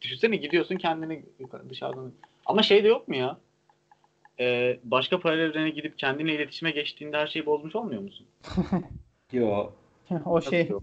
Düşünsene 0.00 0.36
gidiyorsun 0.36 0.76
kendini 0.76 1.24
yukarı- 1.38 1.70
dışarıdan. 1.70 2.12
Ama 2.46 2.62
şey 2.62 2.84
de 2.84 2.88
yok 2.88 3.08
mu 3.08 3.16
ya? 3.16 3.38
Ee, 4.40 4.78
başka 4.84 5.20
paralel 5.20 5.50
evrene 5.50 5.70
gidip 5.70 5.98
kendine 5.98 6.34
iletişime 6.34 6.70
geçtiğinde 6.70 7.16
her 7.16 7.26
şeyi 7.26 7.46
bozmuş 7.46 7.76
olmuyor 7.76 8.02
musun? 8.02 8.26
Yo. 9.32 9.70
o 10.24 10.40
şey 10.40 10.60
Nasıl 10.60 10.72
yok? 10.72 10.82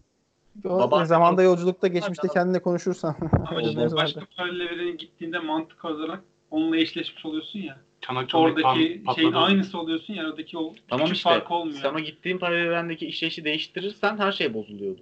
Baba- 0.55 1.05
zamanda 1.05 1.43
yolculukta 1.43 1.87
geçmişte 1.87 2.27
Tamam. 2.27 2.33
kendine 2.33 2.61
konuşursan. 2.61 3.15
Ama 3.47 3.61
başka 3.95 4.19
vardı. 4.19 4.27
paralel 4.37 4.59
evrene 4.59 4.91
gittiğinde 4.91 5.39
mantık 5.39 5.85
olarak 5.85 6.23
onunla 6.51 6.77
eşleşmiş 6.77 7.25
oluyorsun 7.25 7.59
ya. 7.59 7.79
Çanak 8.01 8.29
Oradaki 8.33 9.03
şeyin 9.15 9.33
aynısı 9.33 9.79
oluyorsun 9.79 10.13
ya. 10.13 10.23
Aradaki 10.23 10.57
o 10.57 10.73
Tamam 10.87 11.05
küçük 11.05 11.17
işte. 11.17 11.29
fark 11.29 11.51
olmuyor. 11.51 11.93
O 11.93 11.99
gittiğin 11.99 12.37
paralel 12.37 12.65
evrendeki 12.65 13.05
işleyişi 13.07 13.45
değiştirirsen 13.45 14.17
her 14.17 14.31
şey 14.31 14.53
bozuluyordu. 14.53 15.01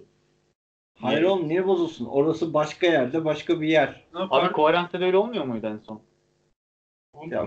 Hayır 1.00 1.22
oğlum 1.22 1.48
niye 1.48 1.66
bozulsun? 1.66 2.06
Orası 2.06 2.54
başka 2.54 2.86
yerde 2.86 3.24
başka 3.24 3.60
bir 3.60 3.68
yer. 3.68 4.00
Abi 4.14 4.52
Koherent'te 4.52 5.00
de 5.00 5.04
öyle 5.04 5.16
olmuyor 5.16 5.44
muydu 5.44 5.66
en 5.66 5.78
son? 5.78 6.00
Ya, 7.30 7.40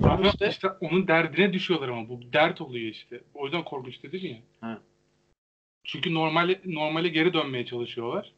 Ama 0.00 0.26
işte. 0.26 0.48
işte. 0.48 0.68
onun 0.80 1.08
derdine 1.08 1.52
düşüyorlar 1.52 1.88
ama 1.88 2.08
bu 2.08 2.20
dert 2.32 2.60
oluyor 2.60 2.90
işte. 2.90 3.20
O 3.34 3.44
yüzden 3.44 3.64
korkunç 3.64 4.02
dedim 4.02 4.20
ya. 4.26 4.36
Ha. 4.60 4.78
Çünkü 5.86 6.14
normale 6.14 6.60
normale 6.64 7.08
geri 7.08 7.32
dönmeye 7.32 7.66
çalışıyorlar. 7.66 8.32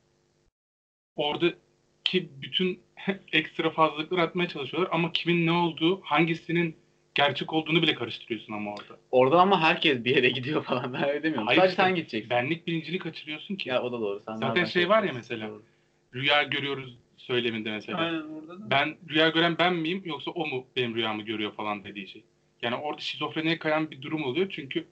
Oradaki 1.16 2.28
bütün 2.42 2.80
ekstra 3.32 3.70
fazlalıkları 3.70 4.22
atmaya 4.22 4.48
çalışıyorlar 4.48 4.90
ama 4.92 5.12
kimin 5.12 5.46
ne 5.46 5.52
olduğu, 5.52 6.00
hangisinin 6.00 6.76
gerçek 7.14 7.52
olduğunu 7.52 7.82
bile 7.82 7.94
karıştırıyorsun 7.94 8.52
ama 8.52 8.70
orada. 8.74 8.98
Orada 9.10 9.40
ama 9.40 9.60
herkes 9.60 10.04
bir 10.04 10.16
yere 10.16 10.28
gidiyor 10.28 10.64
falan. 10.64 10.92
Ben 10.92 11.08
öyle 11.08 11.22
demiyorum. 11.22 11.46
Hayır 11.46 11.60
Sadece 11.60 11.72
işte, 11.72 11.82
sen 11.82 11.94
gideceksin. 11.94 12.30
Benlik 12.30 12.66
bilincini 12.66 12.98
kaçırıyorsun 12.98 13.56
ki. 13.56 13.68
Ya 13.68 13.82
o 13.82 13.92
da 13.92 14.00
doğru. 14.00 14.22
Sen 14.26 14.36
Zaten 14.36 14.64
şey 14.64 14.88
var 14.88 15.02
ya 15.02 15.12
mesela. 15.12 15.48
Doğru. 15.48 15.62
Rüya 16.14 16.42
görüyoruz 16.42 16.98
söyleminde 17.16 17.70
mesela. 17.70 17.98
Aynen 17.98 18.22
orada 18.22 18.60
da. 18.60 18.70
Ben 18.70 18.96
rüya 19.08 19.28
gören 19.28 19.58
ben 19.58 19.74
miyim 19.74 20.02
yoksa 20.04 20.30
o 20.30 20.46
mu 20.46 20.66
benim 20.76 20.94
rüyamı 20.94 21.22
görüyor 21.22 21.52
falan 21.52 21.84
dediği 21.84 22.08
şey. 22.08 22.24
Yani 22.62 22.76
orada 22.76 23.00
şizofreniye 23.00 23.58
kayan 23.58 23.90
bir 23.90 24.02
durum 24.02 24.24
oluyor 24.24 24.46
çünkü 24.50 24.86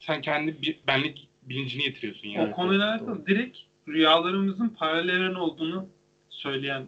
sen 0.00 0.20
kendi 0.20 0.62
bir, 0.62 0.78
benlik 0.86 1.27
bilincini 1.48 1.82
yitiriyorsun 1.82 2.28
yani. 2.28 2.50
o 2.50 2.54
konuyla 2.54 2.90
alakalı 2.90 3.26
direkt 3.26 3.58
rüyalarımızın 3.88 4.68
paralel 4.68 5.08
evren 5.08 5.34
olduğunu 5.34 5.88
söyleyen 6.28 6.86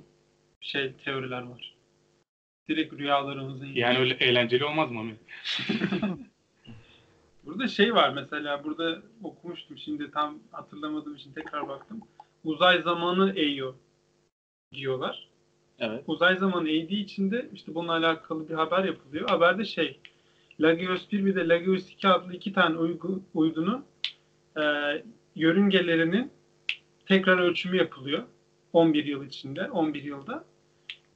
şey 0.60 0.92
teoriler 0.92 1.42
var. 1.42 1.74
Direkt 2.68 2.92
rüyalarımızın 2.92 3.66
Yani 3.66 3.98
öyle 3.98 4.14
eğlenceli 4.14 4.64
olmaz 4.64 4.90
mı? 4.90 5.12
Burada 7.44 7.68
şey 7.68 7.94
var 7.94 8.12
mesela 8.14 8.64
burada 8.64 9.02
okumuştum 9.22 9.78
şimdi 9.78 10.10
tam 10.10 10.38
hatırlamadığım 10.50 11.14
için 11.14 11.32
tekrar 11.32 11.68
baktım. 11.68 12.00
Uzay 12.44 12.82
zamanı 12.82 13.32
eğiyor 13.36 13.74
diyorlar. 14.72 15.28
Evet. 15.78 16.04
Uzay 16.06 16.36
zamanı 16.36 16.68
eğdiği 16.68 17.04
için 17.04 17.30
de 17.30 17.48
işte 17.54 17.74
bununla 17.74 17.92
alakalı 17.92 18.48
bir 18.48 18.54
haber 18.54 18.84
yapılıyor. 18.84 19.28
Haberde 19.28 19.64
şey 19.64 20.00
Lagios 20.60 21.12
1 21.12 21.26
bir 21.26 21.34
de 21.34 21.48
Lagios 21.48 21.90
2 21.90 22.08
adlı 22.08 22.34
iki 22.34 22.52
tane 22.52 22.78
uygu, 22.78 23.22
uydunun 23.34 23.84
e, 24.56 24.62
yörüngelerinin 25.34 26.32
tekrar 27.06 27.38
ölçümü 27.38 27.76
yapılıyor. 27.76 28.22
11 28.72 29.04
yıl 29.04 29.26
içinde, 29.26 29.70
11 29.70 30.02
yılda. 30.02 30.44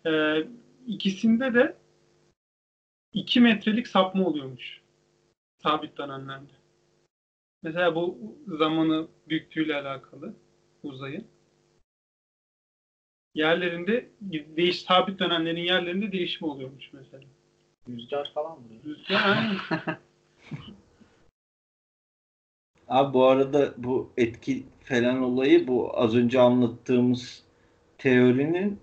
E, 0.06 0.44
ikisinde 0.86 1.54
de 1.54 1.76
2 3.12 3.40
metrelik 3.40 3.88
sapma 3.88 4.24
oluyormuş. 4.24 4.80
Sabit 5.62 5.98
dönemlerde. 5.98 6.52
Mesela 7.62 7.94
bu 7.94 8.18
zamanı 8.46 9.08
büyüklüğüyle 9.28 9.76
alakalı 9.76 10.34
uzayın. 10.82 11.26
Yerlerinde 13.34 14.10
değiş 14.56 14.82
sabit 14.82 15.18
dönemlerin 15.18 15.62
yerlerinde 15.62 16.12
değişim 16.12 16.48
oluyormuş 16.48 16.92
mesela. 16.92 17.24
Rüzgar 17.88 18.32
falan 18.34 18.56
vuruyor. 18.64 18.84
Rüzgar 18.84 19.36
aynen. 19.36 19.98
Abi 22.88 23.14
bu 23.14 23.24
arada 23.24 23.74
bu 23.76 24.10
etki 24.16 24.64
falan 24.80 25.22
olayı 25.22 25.68
bu 25.68 25.98
az 25.98 26.14
önce 26.16 26.40
anlattığımız 26.40 27.42
teorinin 27.98 28.78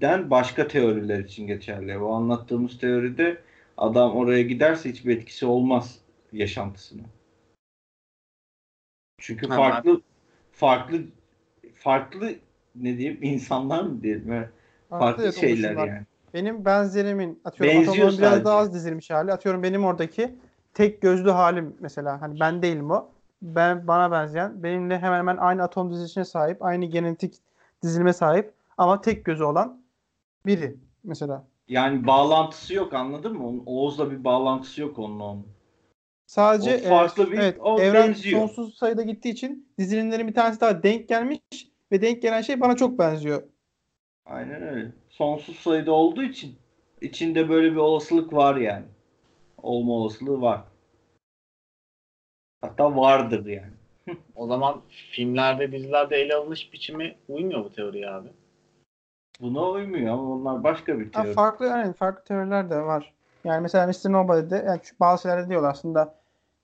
den 0.00 0.30
başka 0.30 0.68
teoriler 0.68 1.18
için 1.18 1.46
geçerli. 1.46 2.00
Bu 2.00 2.14
anlattığımız 2.14 2.78
teoride 2.78 3.38
adam 3.76 4.16
oraya 4.16 4.42
giderse 4.42 4.90
hiçbir 4.90 5.16
etkisi 5.16 5.46
olmaz 5.46 5.98
yaşantısına. 6.32 7.02
Çünkü 9.18 9.48
Ha, 9.48 9.56
farklı 9.56 10.00
farklı 10.52 11.02
farklı 11.74 12.34
ne 12.74 12.98
diyeyim 12.98 13.18
insanlar 13.22 13.82
mı 13.82 14.02
diyelim? 14.02 14.32
Evet, 14.32 14.48
Farklı 14.88 15.22
evet, 15.22 15.34
şeyler 15.34 15.70
oluşumlar. 15.70 15.86
yani. 15.88 16.06
Benim 16.34 16.64
benzerimin 16.64 17.40
atıyorum 17.44 17.86
Benziyor 17.86 18.18
biraz 18.18 18.44
daha 18.44 18.58
az 18.58 18.74
dizilmiş 18.74 19.10
hali. 19.10 19.32
Atıyorum 19.32 19.62
benim 19.62 19.84
oradaki 19.84 20.34
tek 20.74 21.00
gözlü 21.00 21.30
halim 21.30 21.76
mesela. 21.80 22.20
Hani 22.22 22.40
ben 22.40 22.62
değilim 22.62 22.90
o. 22.90 23.13
Ben 23.42 23.86
bana 23.86 24.10
benzeyen, 24.12 24.62
benimle 24.62 24.98
hemen 24.98 25.18
hemen 25.18 25.36
aynı 25.36 25.62
atom 25.62 25.90
dizilişine 25.92 26.24
sahip, 26.24 26.62
aynı 26.62 26.84
genetik 26.84 27.34
dizilime 27.82 28.12
sahip 28.12 28.54
ama 28.78 29.00
tek 29.00 29.24
gözü 29.24 29.44
olan 29.44 29.82
biri 30.46 30.76
mesela. 31.04 31.44
Yani 31.68 32.06
bağlantısı 32.06 32.74
yok 32.74 32.94
anladın 32.94 33.36
mı? 33.36 33.48
Onun, 33.48 33.62
Oğuz'la 33.66 34.10
bir 34.10 34.24
bağlantısı 34.24 34.80
yok 34.80 34.98
onun 34.98 35.20
onun. 35.20 35.46
Sadece 36.26 36.76
O 36.86 36.88
farklı 36.88 37.28
e, 37.28 37.32
bir- 37.32 37.38
evet, 37.38 37.58
o 37.60 37.80
evren 37.80 38.08
benziyor. 38.08 38.40
sonsuz 38.40 38.74
sayıda 38.74 39.02
gittiği 39.02 39.30
için 39.30 39.68
dizilimlerin 39.78 40.28
bir 40.28 40.34
tanesi 40.34 40.60
daha 40.60 40.82
denk 40.82 41.08
gelmiş 41.08 41.40
ve 41.92 42.02
denk 42.02 42.22
gelen 42.22 42.40
şey 42.40 42.60
bana 42.60 42.76
çok 42.76 42.98
benziyor. 42.98 43.42
Aynen 44.26 44.62
öyle. 44.62 44.92
Sonsuz 45.08 45.56
sayıda 45.56 45.92
olduğu 45.92 46.22
için 46.22 46.54
içinde 47.00 47.48
böyle 47.48 47.70
bir 47.72 47.76
olasılık 47.76 48.32
var 48.32 48.56
yani. 48.56 48.84
Olma 49.62 49.92
olasılığı 49.92 50.40
var. 50.40 50.64
Hatta 52.64 52.96
vardır 52.96 53.46
yani. 53.46 53.72
O 54.36 54.46
zaman 54.46 54.80
filmlerde, 55.12 55.72
dizilerde 55.72 56.16
ele 56.16 56.34
alınış 56.34 56.72
biçimi 56.72 57.14
uymuyor 57.28 57.64
bu 57.64 57.72
teoriye 57.72 58.10
abi. 58.10 58.28
Buna 59.40 59.70
uymuyor 59.70 60.12
ama 60.12 60.22
onlar 60.32 60.64
başka 60.64 60.98
bir 61.00 61.04
Ha, 61.04 61.10
teori. 61.22 61.34
farklı 61.34 61.66
yani 61.66 61.92
farklı 61.92 62.24
teoriler 62.24 62.70
de 62.70 62.76
var. 62.82 63.12
Yani 63.44 63.60
mesela 63.62 63.86
Mr. 63.86 64.12
Nobody'de 64.12 64.64
yani 64.66 64.80
şu 64.82 64.94
bazı 65.00 65.22
şeylerde 65.22 65.48
diyorlar 65.48 65.70
aslında 65.70 66.14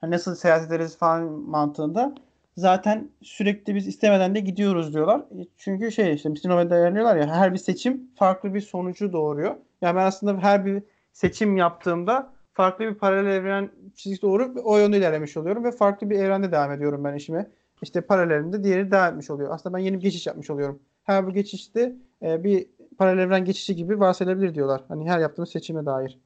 hani 0.00 0.10
nasıl 0.10 0.34
seyahat 0.34 0.66
ederiz 0.66 0.98
falan 0.98 1.22
mantığında 1.24 2.14
zaten 2.56 3.08
sürekli 3.22 3.74
biz 3.74 3.86
istemeden 3.88 4.34
de 4.34 4.40
gidiyoruz 4.40 4.94
diyorlar. 4.94 5.20
E, 5.20 5.46
Çünkü 5.56 5.92
şey 5.92 6.14
işte 6.14 6.28
Mr. 6.28 6.48
Nobody'de 6.48 6.74
ayarlıyorlar 6.74 7.16
ya 7.16 7.26
her 7.26 7.52
bir 7.52 7.58
seçim 7.58 8.10
farklı 8.16 8.54
bir 8.54 8.60
sonucu 8.60 9.12
doğuruyor. 9.12 9.54
Yani 9.82 9.96
ben 9.96 10.06
aslında 10.06 10.38
her 10.42 10.66
bir 10.66 10.82
seçim 11.12 11.56
yaptığımda 11.56 12.32
farklı 12.54 12.84
bir 12.84 12.94
paralel 12.94 13.30
evren 13.30 13.70
çizgisi 13.94 14.22
doğurup 14.22 14.56
o 14.64 14.78
yönde 14.78 14.98
ilerlemiş 14.98 15.36
oluyorum 15.36 15.64
ve 15.64 15.70
farklı 15.72 16.10
bir 16.10 16.18
evrende 16.18 16.52
devam 16.52 16.72
ediyorum 16.72 17.04
ben 17.04 17.14
işime. 17.14 17.50
İşte 17.82 18.00
paralelinde 18.00 18.64
diğeri 18.64 18.90
devam 18.90 19.10
etmiş 19.10 19.30
oluyor. 19.30 19.50
Aslında 19.52 19.76
ben 19.76 19.82
yeni 19.82 19.96
bir 19.96 20.02
geçiş 20.02 20.26
yapmış 20.26 20.50
oluyorum. 20.50 20.80
Her 21.04 21.26
bu 21.26 21.30
geçişte 21.30 21.96
e, 22.22 22.44
bir 22.44 22.66
paralel 22.98 23.22
evren 23.22 23.44
geçişi 23.44 23.76
gibi 23.76 24.00
varsayılabilir 24.00 24.54
diyorlar. 24.54 24.84
Hani 24.88 25.10
her 25.10 25.18
yaptığımız 25.18 25.50
seçime 25.50 25.86
dair. 25.86 26.18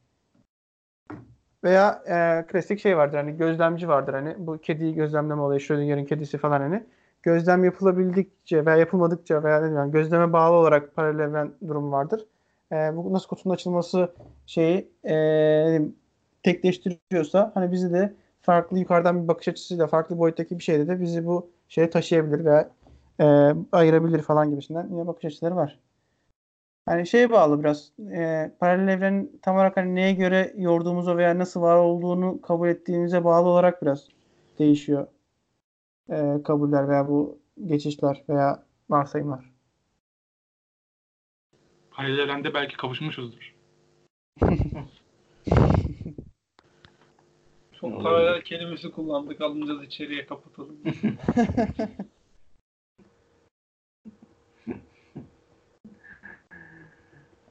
Veya 1.64 2.02
e, 2.06 2.46
klasik 2.46 2.80
şey 2.80 2.96
vardır 2.96 3.16
hani 3.16 3.36
gözlemci 3.36 3.88
vardır 3.88 4.14
hani 4.14 4.34
bu 4.38 4.58
kediyi 4.58 4.94
gözlemleme 4.94 5.42
olayı 5.42 5.60
Schrödinger'in 5.60 6.04
kedisi 6.04 6.38
falan 6.38 6.60
hani. 6.60 6.84
gözlem 7.22 7.64
yapılabildikçe 7.64 8.66
veya 8.66 8.76
yapılmadıkça 8.76 9.44
veya 9.44 9.60
ne 9.60 9.70
bileyim, 9.70 9.92
gözleme 9.92 10.32
bağlı 10.32 10.56
olarak 10.56 10.96
paralel 10.96 11.18
evren 11.20 11.52
durum 11.68 11.92
vardır. 11.92 12.26
E, 12.72 12.76
bu 12.96 13.12
nasıl 13.12 13.28
kutunun 13.28 13.54
açılması 13.54 14.12
şeyi 14.46 14.90
e, 15.04 15.14
tekleştiriyorsa 16.44 17.50
hani 17.54 17.72
bizi 17.72 17.92
de 17.92 18.14
farklı 18.42 18.78
yukarıdan 18.78 19.22
bir 19.22 19.28
bakış 19.28 19.48
açısıyla 19.48 19.86
farklı 19.86 20.18
boyuttaki 20.18 20.58
bir 20.58 20.64
şeyde 20.64 20.88
de 20.88 21.00
bizi 21.00 21.26
bu 21.26 21.50
şeye 21.68 21.90
taşıyabilir 21.90 22.44
veya 22.44 22.70
e, 23.20 23.54
ayırabilir 23.72 24.22
falan 24.22 24.50
gibisinden 24.50 24.88
yine 24.90 25.06
bakış 25.06 25.24
açıları 25.24 25.56
var. 25.56 25.78
Hani 26.86 27.06
şeye 27.06 27.30
bağlı 27.30 27.60
biraz 27.60 27.92
e, 28.12 28.50
paralel 28.60 28.88
evrenin 28.88 29.38
tam 29.42 29.56
olarak 29.56 29.76
hani 29.76 29.94
neye 29.94 30.12
göre 30.12 30.52
yorduğumuza 30.56 31.16
veya 31.16 31.38
nasıl 31.38 31.60
var 31.62 31.76
olduğunu 31.76 32.40
kabul 32.40 32.68
ettiğimize 32.68 33.24
bağlı 33.24 33.48
olarak 33.48 33.82
biraz 33.82 34.08
değişiyor 34.58 35.06
e, 36.10 36.42
kabuller 36.44 36.88
veya 36.88 37.08
bu 37.08 37.38
geçişler 37.66 38.22
veya 38.28 38.66
varsayımlar. 38.90 39.44
Paralel 41.90 42.18
evrende 42.18 42.54
belki 42.54 42.76
kavuşmuşuzdur. 42.76 43.54
Çok 47.90 48.02
paralel 48.02 48.42
kelimesi 48.42 48.90
kullandık. 48.90 49.40
Alınacağız 49.40 49.82
içeriye 49.82 50.26
kapatalım. 50.26 50.76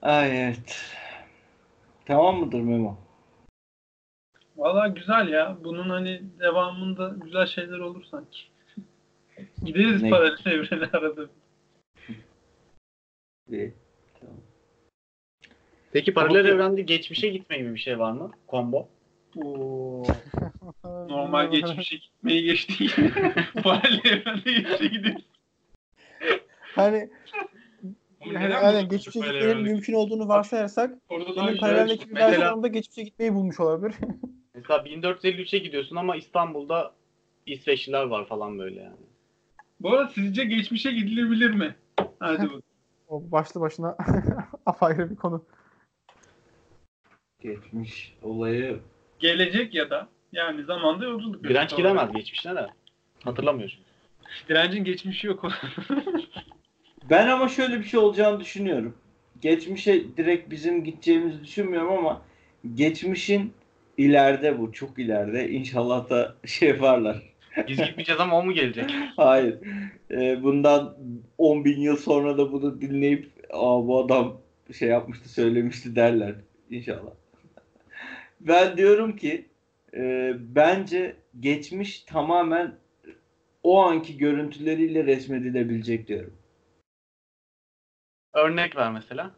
Ay 0.02 0.42
evet. 0.44 0.86
Tamam 2.06 2.40
mıdır 2.40 2.62
Memo? 2.62 2.98
Valla 4.58 4.88
güzel 4.88 5.28
ya. 5.28 5.58
Bunun 5.64 5.90
hani 5.90 6.22
devamında 6.40 7.16
güzel 7.24 7.46
şeyler 7.46 7.80
olur 7.80 8.04
sanki. 8.12 8.40
Gideriz 9.64 10.02
Ne? 10.02 10.10
paralel 10.10 10.46
evrene 10.46 10.86
arada. 10.94 11.26
İyi. 13.52 13.74
Tamam. 14.20 14.36
Peki 15.92 16.14
paralel 16.14 16.44
Tamam. 16.44 16.60
evrende 16.60 16.82
geçmişe 16.82 17.30
gitme 17.30 17.58
gibi 17.58 17.74
bir 17.74 17.80
şey 17.80 18.00
var 18.00 18.12
mı? 18.12 18.32
Combo. 18.50 18.88
Oo. 19.36 20.04
Normal 20.84 21.52
geçmişe 21.52 21.96
gitmeyi 21.96 22.44
geçtik. 22.44 22.96
paralel 23.64 24.02
evrende 24.06 24.52
geçmişe 24.52 24.88
gidiyoruz. 24.88 25.26
Hani 26.76 27.10
yani, 28.26 28.56
aynen 28.56 28.90
geçmişe 28.90 29.20
paralel 29.20 29.40
gitmenin 29.40 29.64
mümkün 29.64 29.94
olduğunu 29.94 30.28
varsayarsak 30.28 30.98
yine 31.12 31.58
paraleldeki 31.58 32.10
bir 32.10 32.16
versiyonda 32.16 32.68
geçmişe 32.68 33.04
gitmeyi 33.04 33.34
bulmuş 33.34 33.60
olabilir. 33.60 33.96
Mesela 34.56 34.80
1453'e 34.80 35.60
gidiyorsun 35.60 35.96
ama 35.96 36.16
İstanbul'da 36.16 36.94
İsveçliler 37.46 38.04
var 38.04 38.28
falan 38.28 38.60
böyle 38.60 38.82
yani. 38.82 38.96
Bu 39.80 39.90
arada 39.90 40.12
sizce 40.16 40.44
geçmişe 40.44 40.92
gidilebilir 40.92 41.50
mi? 41.50 41.76
Hadi 42.20 42.44
bakalım. 42.44 42.64
o 43.08 43.32
başlı 43.32 43.62
başına 43.62 43.98
apayrı 44.66 45.10
bir 45.10 45.16
konu. 45.16 45.46
Geçmiş 47.40 48.18
olayı 48.22 48.80
Gelecek 49.24 49.74
ya 49.74 49.90
da 49.90 50.08
yani 50.34 50.64
zamanda 50.64 51.06
yolculuk. 51.06 51.44
Direnç 51.44 51.72
Doğru. 51.72 51.78
gidemez 51.78 52.12
geçmişine 52.12 52.56
de. 52.56 52.68
Hatırlamıyor 53.24 53.70
çünkü. 53.70 54.50
Direncin 54.50 54.84
geçmişi 54.84 55.28
yok. 55.28 55.46
Ben 57.10 57.28
ama 57.28 57.48
şöyle 57.48 57.80
bir 57.80 57.84
şey 57.84 58.00
olacağını 58.00 58.40
düşünüyorum. 58.40 58.98
Geçmişe 59.42 60.18
direkt 60.18 60.52
bizim 60.52 60.84
gideceğimizi 60.84 61.44
düşünmüyorum 61.44 61.94
ama 61.94 62.22
geçmişin 62.76 63.54
ileride 63.98 64.60
bu 64.60 64.72
çok 64.72 65.00
ileride 65.00 65.50
inşallah 65.50 66.10
da 66.10 66.36
şey 66.46 66.70
yaparlar. 66.70 67.18
Biz 67.68 67.78
gitmeyeceğiz 67.78 68.22
ama 68.22 68.40
o 68.40 68.44
mu 68.46 68.54
gelecek? 68.54 68.92
Hayır. 69.16 69.56
Ee, 70.12 70.44
bundan 70.44 70.98
10 71.38 71.66
bin 71.66 71.80
yıl 71.80 71.98
sonra 71.98 72.38
da 72.38 72.52
bunu 72.52 72.82
dinleyip 72.82 73.32
Aa, 73.50 73.88
bu 73.88 74.06
adam 74.06 74.38
şey 74.80 74.90
yapmıştı 74.90 75.30
söylemişti 75.30 75.96
derler 75.96 76.36
inşallah. 76.70 77.12
Ben 78.48 78.78
diyorum 78.78 79.16
ki 79.16 79.46
e, 79.94 80.34
bence 80.38 81.16
geçmiş 81.40 82.00
tamamen 82.00 82.76
o 83.64 83.82
anki 83.82 84.18
görüntüleriyle 84.18 85.06
resmedilebilecek 85.06 86.08
diyorum. 86.08 86.34
Örnek 88.34 88.76
ver 88.76 88.92
mesela. 88.92 89.32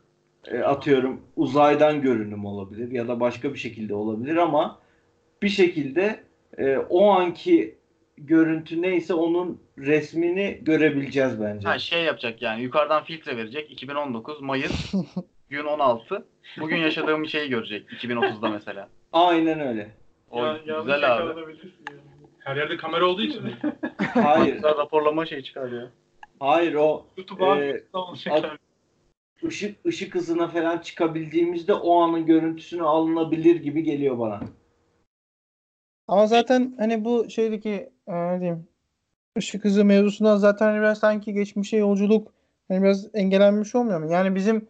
E, 0.47 0.59
atıyorum 0.59 1.21
uzaydan 1.35 2.01
görünüm 2.01 2.45
olabilir 2.45 2.91
ya 2.91 3.07
da 3.07 3.19
başka 3.19 3.53
bir 3.53 3.59
şekilde 3.59 3.93
olabilir 3.93 4.35
ama 4.35 4.79
bir 5.41 5.49
şekilde 5.49 6.23
e, 6.57 6.77
o 6.77 7.09
anki 7.09 7.77
görüntü 8.17 8.81
neyse 8.81 9.13
onun 9.13 9.61
resmini 9.77 10.59
görebileceğiz 10.61 11.41
bence. 11.41 11.67
Ha 11.67 11.79
şey 11.79 12.03
yapacak 12.03 12.41
yani 12.41 12.61
yukarıdan 12.61 13.03
filtre 13.03 13.37
verecek. 13.37 13.71
2019 13.71 14.41
Mayıs 14.41 14.93
gün 15.55 15.65
16. 15.65 16.25
Bugün 16.59 16.77
yaşadığım 16.77 17.25
şeyi 17.25 17.49
görecek 17.49 17.89
2030'da 17.91 18.49
mesela. 18.49 18.89
Aynen 19.13 19.59
öyle. 19.59 19.91
O 20.31 20.45
Ya- 20.45 20.59
yanlış 20.65 20.85
güzel 20.85 21.15
abi. 21.15 21.25
yakalanabilirsin 21.27 21.73
yani. 21.89 21.99
Her 22.39 22.55
yerde 22.55 22.77
kamera 22.77 23.05
olduğu 23.05 23.21
için. 23.21 23.41
Hayır. 24.13 24.53
Güzel 24.55 24.77
raporlama 24.77 25.25
şeyi 25.25 25.43
çıkarıyor. 25.43 25.89
Hayır 26.39 26.73
o 26.73 27.05
YouTube'a 27.17 27.57
Ee, 27.57 27.69
ee, 27.69 27.83
olacak. 27.93 28.59
ışık 29.43 29.85
ışık 29.85 30.15
hızına 30.15 30.47
falan 30.47 30.77
çıkabildiğimizde 30.77 31.73
o 31.73 32.01
anın 32.01 32.25
görüntüsünü 32.25 32.83
alınabilir 32.83 33.55
gibi 33.55 33.83
geliyor 33.83 34.19
bana. 34.19 34.39
Ama 36.07 36.27
zaten 36.27 36.75
hani 36.79 37.05
bu 37.05 37.29
şeydeki 37.29 37.89
e, 38.07 38.13
ne 38.13 38.39
diyeyim 38.39 38.67
ışık 39.37 39.65
hızı 39.65 39.85
mevzusundan 39.85 40.37
zaten 40.37 40.65
hani 40.65 40.79
biraz 40.79 40.99
sanki 40.99 41.33
geçmişe 41.33 41.77
yolculuk 41.77 42.33
hani 42.67 42.83
biraz 42.83 43.15
engellenmiş 43.15 43.75
olmuyor 43.75 43.99
mu? 43.99 44.11
Yani 44.11 44.35
bizim 44.35 44.67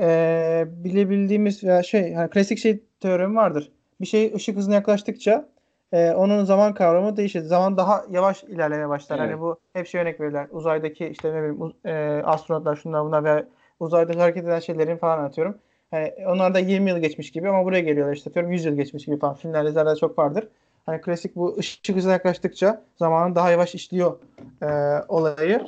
e, 0.00 0.64
bilebildiğimiz 0.68 1.64
veya 1.64 1.82
şey 1.82 2.14
hani 2.14 2.30
klasik 2.30 2.58
şey 2.58 2.82
teoremi 3.00 3.36
vardır. 3.36 3.72
Bir 4.00 4.06
şey 4.06 4.34
ışık 4.34 4.56
hızına 4.56 4.74
yaklaştıkça 4.74 5.48
e, 5.92 6.10
onun 6.10 6.44
zaman 6.44 6.74
kavramı 6.74 7.16
değişir. 7.16 7.40
Zaman 7.40 7.76
daha 7.76 8.04
yavaş 8.10 8.44
ilerlemeye 8.44 8.88
başlar. 8.88 9.18
Evet. 9.18 9.30
Hani 9.30 9.40
bu 9.40 9.58
hep 9.72 9.86
şey 9.86 10.00
örnek 10.00 10.20
verirler. 10.20 10.46
Uzaydaki 10.50 11.06
işte 11.06 11.34
ne 11.34 11.38
bileyim 11.38 11.72
e, 11.84 12.22
astronotlar 12.24 12.76
şunlar 12.76 13.04
bunlar 13.04 13.24
ve 13.24 13.44
uzayda 13.80 14.22
hareket 14.22 14.44
eden 14.44 14.60
şeylerin 14.60 14.96
falan 14.96 15.24
atıyorum. 15.24 15.58
Hani 15.90 16.12
onlar 16.26 16.54
da 16.54 16.58
20 16.58 16.90
yıl 16.90 16.98
geçmiş 16.98 17.30
gibi 17.30 17.48
ama 17.48 17.64
buraya 17.64 17.80
geliyorlar 17.80 18.14
işte 18.16 18.30
atıyorum 18.30 18.52
100 18.52 18.64
yıl 18.64 18.76
geçmiş 18.76 19.04
gibi 19.04 19.18
falan. 19.18 19.34
Filmlerde 19.34 19.70
zaten 19.70 19.94
çok 19.94 20.18
vardır. 20.18 20.48
Hani 20.86 21.00
klasik 21.00 21.36
bu 21.36 21.56
ışık 21.58 21.96
hızına 21.96 22.12
yaklaştıkça 22.12 22.82
zamanın 22.96 23.34
daha 23.34 23.50
yavaş 23.50 23.74
işliyor 23.74 24.18
e, 24.62 24.66
olayı. 25.08 25.60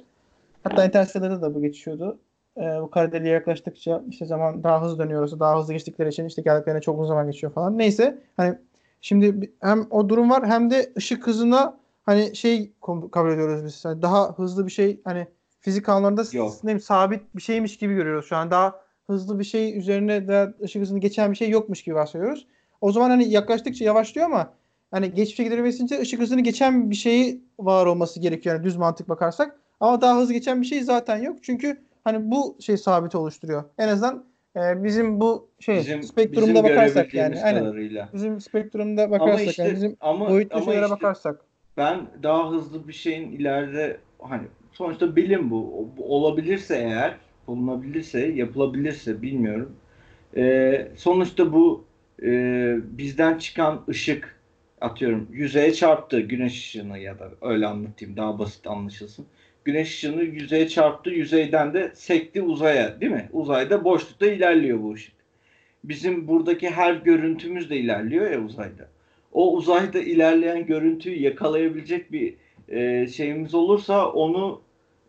Hatta 0.65 0.85
Interstellar'da 0.85 1.43
da 1.43 1.55
bu 1.55 1.63
geçiyordu. 1.63 2.19
E, 2.57 2.61
bu 2.83 2.91
kara 2.91 3.13
deliğe 3.13 3.33
yaklaştıkça 3.35 4.03
işte 4.09 4.25
zaman 4.27 4.65
daha 4.65 4.83
hızlı 4.83 4.99
dönüyor 4.99 5.21
orası. 5.21 5.41
Daha 5.41 5.59
hızlı 5.61 5.73
geçtikleri 5.73 6.09
için 6.09 6.25
işte 6.27 6.43
geldiklerine 6.43 6.81
çok 6.81 6.95
uzun 6.99 7.09
zaman 7.09 7.27
geçiyor 7.27 7.53
falan. 7.53 7.79
Neyse 7.79 8.19
hani 8.37 8.59
şimdi 9.01 9.53
hem 9.61 9.87
o 9.91 10.09
durum 10.09 10.31
var 10.31 10.47
hem 10.49 10.71
de 10.71 10.93
ışık 10.97 11.27
hızına 11.27 11.77
hani 12.03 12.37
şey 12.37 12.73
kabul 13.13 13.31
ediyoruz 13.31 13.65
biz. 13.65 13.85
Hani 13.85 14.03
daha 14.03 14.33
hızlı 14.39 14.67
bir 14.67 14.73
şey 14.73 15.01
hani 15.05 15.27
fizik 15.61 15.85
kanunlarında 15.87 16.25
s- 16.25 16.39
Yok. 16.39 16.53
ne 16.55 16.63
bileyim, 16.63 16.81
sabit 16.81 17.37
bir 17.37 17.43
şeymiş 17.43 17.77
gibi 17.79 17.95
görüyoruz 17.95 18.27
şu 18.27 18.37
an. 18.37 18.51
Daha 18.51 18.75
hızlı 19.07 19.39
bir 19.39 19.45
şey 19.45 19.79
üzerine 19.79 20.29
de 20.29 20.55
ışık 20.63 20.83
hızını 20.83 20.99
geçen 20.99 21.31
bir 21.31 21.37
şey 21.37 21.51
yokmuş 21.51 21.83
gibi 21.83 21.95
varsayıyoruz. 21.95 22.47
O 22.81 22.93
zaman 22.93 23.11
hani 23.11 23.29
yaklaştıkça 23.29 23.85
yavaşlıyor 23.85 24.27
ama 24.27 24.53
hani 24.91 25.15
geçmişe 25.15 25.45
gidebilmesi 25.45 26.01
ışık 26.01 26.21
hızını 26.21 26.41
geçen 26.41 26.91
bir 26.91 26.95
şeyi 26.97 27.43
var 27.59 27.87
olması 27.87 28.21
gerekiyor 28.21 28.55
yani 28.55 28.65
düz 28.65 28.77
mantık 28.77 29.09
bakarsak. 29.09 29.61
Ama 29.81 30.01
daha 30.01 30.19
hızlı 30.19 30.33
geçen 30.33 30.61
bir 30.63 30.67
şey 30.67 30.83
zaten 30.83 31.17
yok. 31.19 31.39
Çünkü 31.43 31.81
hani 32.05 32.31
bu 32.31 32.57
şey 32.61 32.77
sabit 32.77 33.15
oluşturuyor. 33.15 33.65
En 33.79 33.89
azından 33.89 34.25
e, 34.57 34.85
bizim 34.85 35.21
bu 35.21 35.49
şey 35.61 35.77
Bizim, 35.77 36.03
spektrumda 36.03 36.47
bizim 36.49 36.65
bakarsak 36.65 37.15
yani 37.15 37.43
aynen. 37.43 37.61
kadarıyla. 37.65 38.09
Bizim 38.13 38.41
spektrumda 38.41 39.05
Ama 39.05 39.21
bakarsak 39.21 39.49
işte 39.49 39.63
yani 39.63 39.75
bizim 39.75 39.97
ama, 40.01 40.31
boyutlu 40.31 40.57
ama 40.57 40.65
şeylere 40.65 40.85
işte 40.85 40.95
bakarsak. 40.97 41.41
ben 41.77 42.01
daha 42.23 42.51
hızlı 42.51 42.89
bir 42.89 42.93
şeyin 42.93 43.33
ileride 43.33 43.97
hani 44.19 44.43
sonuçta 44.73 45.17
bilim 45.17 45.51
bu. 45.51 45.89
Olabilirse 45.99 46.77
eğer, 46.77 47.17
bulunabilirse, 47.47 48.21
yapılabilirse 48.21 49.23
bilmiyorum. 49.23 49.77
Ee, 50.37 50.89
sonuçta 50.97 51.53
bu 51.53 51.85
e, 52.23 52.29
bizden 52.99 53.39
çıkan 53.39 53.81
ışık 53.89 54.41
atıyorum 54.81 55.29
yüzeye 55.33 55.73
çarptı 55.73 56.21
güneş 56.21 56.53
ışığını 56.59 56.99
ya 56.99 57.19
da 57.19 57.29
öyle 57.43 57.67
anlatayım 57.67 58.17
daha 58.17 58.39
basit 58.39 58.67
anlaşılsın. 58.67 59.27
Güneş 59.65 59.89
ışığını 59.89 60.23
yüzeye 60.23 60.69
çarptı, 60.69 61.11
yüzeyden 61.11 61.75
de 61.75 61.93
sekti 61.95 62.43
uzaya, 62.43 63.01
değil 63.01 63.13
mi? 63.13 63.29
Uzayda 63.33 63.85
boşlukta 63.85 64.27
ilerliyor 64.27 64.83
bu 64.83 64.93
ışık. 64.93 65.15
Bizim 65.85 66.29
buradaki 66.29 66.71
her 66.71 66.95
görüntümüz 66.95 67.71
de 67.71 67.77
ilerliyor 67.77 68.31
ya 68.31 68.41
uzayda. 68.41 68.89
O 69.33 69.55
uzayda 69.55 69.99
ilerleyen 69.99 70.67
görüntüyü 70.67 71.23
yakalayabilecek 71.23 72.13
bir 72.13 72.35
e, 72.69 73.07
şeyimiz 73.07 73.55
olursa 73.55 74.11
onu 74.13 74.61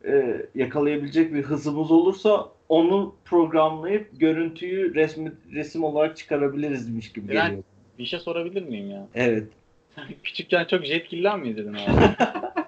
e, 0.05 0.41
yakalayabilecek 0.55 1.33
bir 1.33 1.41
hızımız 1.41 1.91
olursa 1.91 2.49
onu 2.69 3.15
programlayıp 3.25 4.19
görüntüyü 4.19 4.95
resmi, 4.95 5.31
resim 5.53 5.83
olarak 5.83 6.17
çıkarabilirizmiş 6.17 7.11
gibi 7.13 7.27
geliyor. 7.27 7.63
Bir 7.99 8.05
şey 8.05 8.19
sorabilir 8.19 8.61
miyim 8.61 8.91
ya? 8.91 9.07
Evet. 9.15 9.47
Küçükken 10.23 10.65
çok 10.65 10.85
Jetgiller 10.85 11.39
mi 11.39 11.49
izledin 11.49 11.73
abi? 11.73 12.15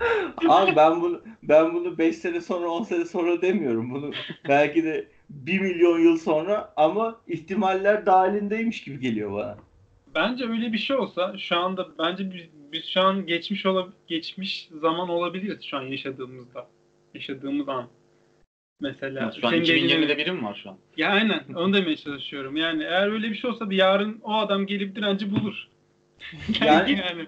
Abi 0.48 0.76
ben 0.76 1.00
bunu 1.00 1.20
ben 1.42 1.74
bunu 1.74 1.98
5 1.98 2.16
sene 2.16 2.40
sonra 2.40 2.68
10 2.68 2.82
sene 2.82 3.04
sonra 3.04 3.42
demiyorum. 3.42 3.90
Bunu 3.94 4.12
belki 4.48 4.84
de 4.84 5.08
1 5.30 5.60
milyon 5.60 5.98
yıl 5.98 6.18
sonra 6.18 6.72
ama 6.76 7.20
ihtimaller 7.28 8.06
dahilindeymiş 8.06 8.82
gibi 8.84 9.00
geliyor 9.00 9.32
bana. 9.32 9.58
Bence 10.14 10.44
öyle 10.48 10.72
bir 10.72 10.78
şey 10.78 10.96
olsa 10.96 11.38
şu 11.38 11.56
anda 11.56 11.88
bence 11.98 12.32
biz, 12.32 12.42
biz 12.72 12.84
şu 12.86 13.00
an 13.00 13.26
geçmiş 13.26 13.66
ola, 13.66 13.88
geçmiş 14.06 14.68
zaman 14.80 15.08
olabiliriz 15.08 15.62
şu 15.64 15.76
an 15.76 15.82
yaşadığımızda. 15.82 16.66
Yaşadığımız 17.14 17.68
an. 17.68 17.88
Mesela 18.80 19.32
Şu 19.40 19.46
an 19.46 19.50
senin 19.50 19.62
dediğin- 19.62 19.88
2020'de 19.88 20.18
biri 20.18 20.32
mi 20.32 20.44
var 20.44 20.60
şu 20.62 20.70
an? 20.70 20.76
Ya 20.96 21.10
aynen 21.10 21.40
onu 21.54 21.74
demeye 21.74 21.96
çalışıyorum. 21.96 22.56
Yani 22.56 22.82
eğer 22.82 23.12
öyle 23.12 23.30
bir 23.30 23.34
şey 23.34 23.50
olsa 23.50 23.70
bir 23.70 23.76
yarın 23.76 24.20
o 24.22 24.34
adam 24.34 24.66
gelip 24.66 24.96
direnci 24.96 25.30
bulur. 25.30 25.68
Yani- 26.64 26.92
yani, 26.92 27.26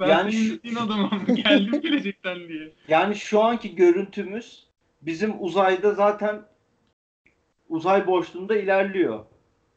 ben 0.00 0.08
yani 0.08 0.32
senin 0.32 0.74
şu- 0.74 0.80
adamım 0.80 1.26
geldim 1.34 1.80
gelecekten 1.80 2.48
diye. 2.48 2.72
Yani 2.88 3.16
şu 3.16 3.40
anki 3.40 3.74
görüntümüz 3.74 4.66
bizim 5.02 5.34
uzayda 5.44 5.94
zaten 5.94 6.42
uzay 7.68 8.06
boşluğunda 8.06 8.56
ilerliyor. 8.56 9.24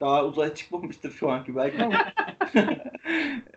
Daha 0.01 0.25
uzay 0.25 0.53
çıkmamıştır 0.55 1.11
şu 1.11 1.31
anki 1.31 1.55
belki 1.55 1.83
ama. 1.83 1.95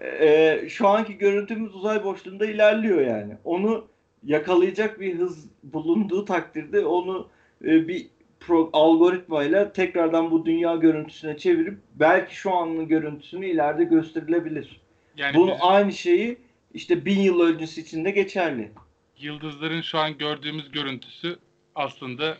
Eee, 0.01 0.67
şu 0.71 0.89
anki 0.89 1.19
görüntümüz 1.19 1.75
uzay 1.75 2.05
boşluğunda 2.05 2.47
ilerliyor 2.47 3.01
yani. 3.01 3.37
Onu 3.45 3.89
yakalayacak 4.25 5.01
bir 5.01 5.19
hız 5.19 5.51
bulunduğu 5.63 6.25
takdirde 6.25 6.87
onu 6.87 7.29
e, 7.65 7.89
bir 7.89 8.07
pro, 8.41 8.71
algoritmayla 8.73 9.73
tekrardan 9.73 10.31
bu 10.31 10.47
dünya 10.47 10.77
görüntüsüne 10.77 11.37
çevirip 11.37 11.79
belki 11.95 12.37
şu 12.37 12.55
anın 12.55 12.89
görüntüsünü 12.89 13.47
ileride 13.47 13.85
gösterilebilir. 13.85 14.81
Yani 15.17 15.37
Bunu 15.37 15.51
biz 15.51 15.59
aynı 15.63 15.93
şeyi 15.93 16.39
işte 16.77 17.05
bin 17.05 17.21
yıl 17.21 17.41
öncesi 17.41 17.81
için 17.81 18.05
de 18.05 18.11
geçerli. 18.11 18.73
yıldızların 19.19 19.81
şu 19.81 19.99
an 19.99 20.19
gördüğümüz 20.19 20.73
görüntüsü 20.73 21.37
aslında 21.75 22.37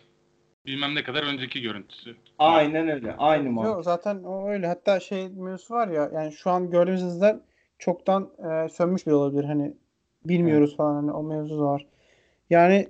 bilmem 0.67 0.95
ne 0.95 1.05
kadar 1.05 1.23
önceki 1.23 1.61
görüntüsü. 1.61 2.17
Aynen 2.39 2.89
öyle. 2.89 3.17
Aynı 3.17 3.51
mantık. 3.51 3.75
Yok 3.75 3.85
zaten 3.85 4.23
o 4.23 4.49
öyle. 4.49 4.67
Hatta 4.67 5.01
şey 5.01 5.29
mevzusu 5.29 5.75
var 5.75 5.89
ya 5.89 6.11
yani 6.15 6.33
şu 6.33 6.51
an 6.51 6.71
gördüğümüz 6.71 7.03
hızlar 7.03 7.37
çoktan 7.79 8.31
e, 8.39 8.69
sönmüş 8.69 9.07
bile 9.07 9.15
olabilir. 9.15 9.45
Hani 9.45 9.75
bilmiyoruz 10.25 10.77
falan 10.77 10.95
hani 10.95 11.13
o 11.13 11.23
mevzu 11.23 11.61
var. 11.61 11.87
Yani 12.51 12.89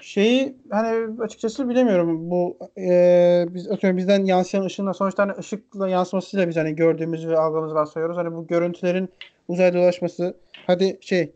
şeyi 0.00 0.56
hani 0.70 1.20
açıkçası 1.22 1.68
bilemiyorum. 1.68 2.30
Bu 2.30 2.58
e, 2.78 3.46
biz 3.48 3.70
atıyorum 3.70 3.96
bizden 3.96 4.24
yansıyan 4.24 4.64
ışınla 4.64 4.94
sonuçta 4.94 5.22
hani 5.22 5.32
ışıkla 5.38 5.88
yansımasıyla 5.88 6.48
biz 6.48 6.56
hani 6.56 6.76
gördüğümüz 6.76 7.28
ve 7.28 7.38
algıladığımızı 7.38 7.74
varsayıyoruz. 7.74 8.16
Hani 8.16 8.32
bu 8.32 8.46
görüntülerin 8.46 9.08
uzayda 9.48 9.78
dolaşması 9.78 10.36
hadi 10.66 10.98
şey 11.00 11.32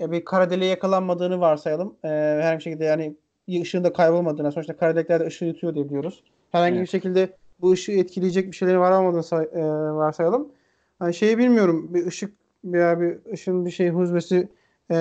e, 0.00 0.10
bir 0.12 0.24
kara 0.24 0.50
deliğe 0.50 0.70
yakalanmadığını 0.70 1.40
varsayalım. 1.40 1.96
E, 2.04 2.08
herhangi 2.08 2.58
bir 2.58 2.62
şekilde 2.62 2.84
yani 2.84 3.16
ışığın 3.62 3.84
da 3.84 3.92
kaybolmadığını 3.92 4.52
sonuçta 4.52 4.76
kara 4.76 4.96
delikler 4.96 5.20
de 5.20 5.26
ışığı 5.26 5.44
yutuyor 5.44 5.74
diye 5.74 5.84
biliyoruz. 5.84 6.22
Herhangi 6.52 6.74
Evet. 6.74 6.82
bir 6.82 6.90
şekilde 6.90 7.28
bu 7.60 7.72
ışığı 7.72 7.92
etkileyecek 7.92 8.46
bir 8.46 8.56
şeylerin 8.56 8.80
var 8.80 9.00
olmadığını 9.00 9.22
say- 9.22 9.48
e, 9.54 9.62
varsayalım. 9.94 10.52
Hani 10.98 11.14
şeyi 11.14 11.38
bilmiyorum. 11.38 11.94
Bir 11.94 12.06
ışık 12.06 12.34
veya 12.64 13.00
bir 13.00 13.18
ışın 13.32 13.66
bir 13.66 13.70
şey 13.70 13.88
huzmesi 13.88 14.48
e, 14.90 14.96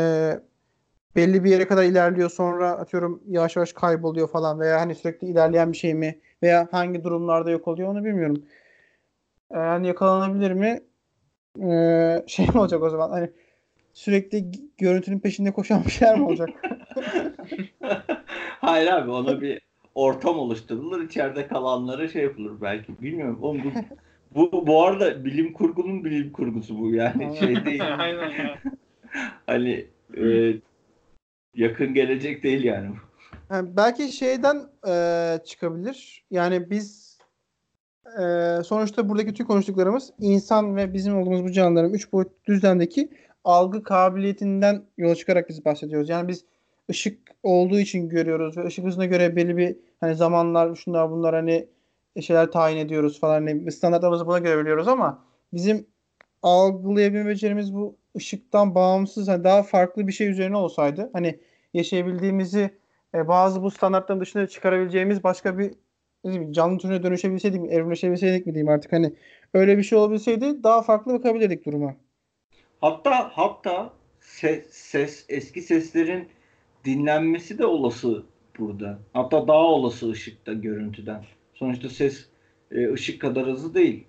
belli 1.16 1.44
bir 1.44 1.50
yere 1.50 1.68
kadar 1.68 1.84
ilerliyor 1.84 2.30
sonra 2.30 2.70
atıyorum 2.72 3.24
yavaş 3.28 3.56
yavaş 3.56 3.74
kayboluyor 3.74 4.28
falan 4.28 4.60
veya 4.60 4.82
hani 4.82 4.96
sürekli 4.96 5.28
ilerleyen 5.28 5.72
bir 5.72 5.78
şey 5.78 5.94
mi 5.94 6.20
veya 6.44 6.68
hangi 6.72 7.04
durumlarda 7.04 7.52
yok 7.52 7.68
oluyor 7.68 7.90
onu 7.90 8.06
bilmiyorum. 8.06 8.44
Yani 9.54 9.88
yakalanabilir 9.88 10.52
mi? 10.52 10.82
E, 11.64 12.24
şey 12.28 12.48
mi 12.48 12.60
olacak 12.60 12.84
o 12.84 12.90
zaman? 12.90 13.10
Hani 13.10 13.30
sürekli 13.96 14.52
görüntünün 14.78 15.20
peşinde 15.20 15.52
koşan 15.52 15.86
bir 15.86 15.92
şeyler 15.92 16.20
mi 16.20 16.26
olacak? 16.26 16.50
Hayır 18.62 18.92
abi 18.92 19.12
ona 19.12 19.42
bir 19.42 19.62
ortam 19.96 20.40
oluşturulur. 20.40 21.04
içeride 21.04 21.48
kalanlara 21.48 22.08
şey 22.08 22.24
yapılır 22.24 22.62
belki. 22.62 23.02
Bilmiyorum. 23.02 23.40
Oğlum 23.42 23.62
bu, 24.32 24.52
bu, 24.52 24.68
bu 24.68 24.84
arada 24.84 25.26
bilim 25.26 25.54
kurgunun 25.54 26.06
bilim 26.06 26.32
kurgusu 26.32 26.80
bu 26.80 26.94
yani 26.94 27.38
şey 27.40 27.66
değil. 27.66 27.82
aynen 27.98 28.30
ya. 28.30 28.62
Hani 29.46 29.86
e, 30.18 30.54
yakın 31.54 31.94
gelecek 31.94 32.44
değil 32.44 32.64
yani. 32.64 32.96
Yani 33.50 33.70
belki 33.78 34.12
şeyden 34.12 34.62
e, 34.88 34.94
çıkabilir. 35.46 36.26
Yani 36.32 36.70
biz 36.70 37.18
e, 38.22 38.24
sonuçta 38.64 39.10
buradaki 39.10 39.34
tüm 39.34 39.48
konuştuklarımız 39.48 40.14
insan 40.20 40.76
ve 40.76 40.94
bizim 40.94 41.18
olduğumuz 41.18 41.44
bu 41.44 41.52
canlıların 41.52 41.94
üç 41.94 42.14
boyutlu 42.14 42.34
düzlemdeki 42.46 43.10
algı 43.46 43.84
kabiliyetinden 43.84 44.84
yola 44.98 45.16
çıkarak 45.16 45.50
biz 45.50 45.66
bahsediyoruz. 45.66 46.10
Yani 46.10 46.28
biz 46.28 46.46
ışık 46.90 47.20
olduğu 47.44 47.80
için 47.80 48.10
görüyoruz 48.10 48.58
ve 48.58 48.66
ışık 48.66 48.86
hızına 48.86 49.06
göre 49.06 49.36
belli 49.36 49.58
bir 49.58 49.76
hani 50.00 50.16
zamanlar 50.16 50.76
şunlar 50.76 51.12
bunlar 51.12 51.36
hani 51.36 51.68
şeyler 52.22 52.52
tayin 52.52 52.78
ediyoruz 52.78 53.20
falan 53.20 53.34
hani 53.34 53.72
standartlarımızı 53.72 54.28
buna 54.28 54.40
göre 54.40 54.62
biliyoruz 54.62 54.88
ama 54.88 55.26
bizim 55.54 55.88
algılayabilme 56.44 57.30
becerimiz 57.30 57.74
bu 57.74 57.96
ışıktan 58.18 58.76
bağımsız 58.76 59.28
hani 59.28 59.44
daha 59.44 59.64
farklı 59.64 60.08
bir 60.08 60.12
şey 60.12 60.30
üzerine 60.30 60.58
olsaydı 60.58 61.10
hani 61.14 61.40
yaşayabildiğimizi 61.74 62.70
e, 63.16 63.28
bazı 63.28 63.64
bu 63.64 63.72
standartların 63.72 64.22
dışına 64.22 64.48
çıkarabileceğimiz 64.48 65.24
başka 65.24 65.58
bir 65.58 65.72
canlı 66.52 66.78
türüne 66.78 67.04
dönüşebilseydik 67.04 67.62
mi, 67.62 67.68
evrimleşebilseydik 67.68 68.48
mi 68.48 68.54
diyeyim 68.54 68.70
artık 68.70 68.92
hani 68.92 69.14
öyle 69.54 69.78
bir 69.78 69.84
şey 69.84 69.98
olabilseydi 69.98 70.64
daha 70.64 70.82
farklı 70.82 71.14
bakabilirdik 71.14 71.66
duruma. 71.66 71.96
Hatta 72.86 73.32
hatta 73.34 73.94
ses, 74.20 74.70
ses 74.70 75.26
eski 75.30 75.62
seslerin 75.62 76.30
dinlenmesi 76.86 77.58
de 77.58 77.66
olası 77.66 78.24
burada. 78.60 79.00
Hatta 79.14 79.48
daha 79.48 79.64
olası 79.64 80.10
ışıkta 80.10 80.54
görüntüden. 80.54 81.26
Sonuçta 81.54 81.90
ses 81.90 82.26
e, 82.72 82.94
ışık 82.94 83.22
kadar 83.22 83.46
hızlı 83.48 83.74
değil. 83.74 84.08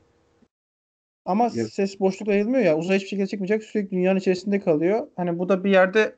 Ama 1.24 1.44
Yok. 1.44 1.68
ses 1.68 2.00
boşlukla 2.00 2.32
yayılmıyor 2.32 2.64
ya. 2.64 2.78
Uzay 2.78 2.96
hiçbir 2.96 3.08
şekilde 3.08 3.26
çıkmayacak. 3.26 3.62
Sürekli 3.62 3.90
dünyanın 3.90 4.18
içerisinde 4.18 4.60
kalıyor. 4.60 5.08
Hani 5.16 5.38
bu 5.38 5.48
da 5.48 5.64
bir 5.64 5.70
yerde 5.70 6.16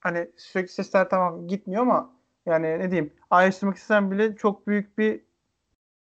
hani 0.00 0.30
sürekli 0.36 0.72
sesler 0.72 1.08
tamam 1.08 1.48
gitmiyor 1.48 1.82
ama 1.82 2.16
yani 2.46 2.66
ne 2.66 2.90
diyeyim 2.90 3.12
ayrıştırmak 3.30 3.76
istesem 3.76 4.10
bile 4.10 4.36
çok 4.36 4.66
büyük 4.66 4.98
bir 4.98 5.20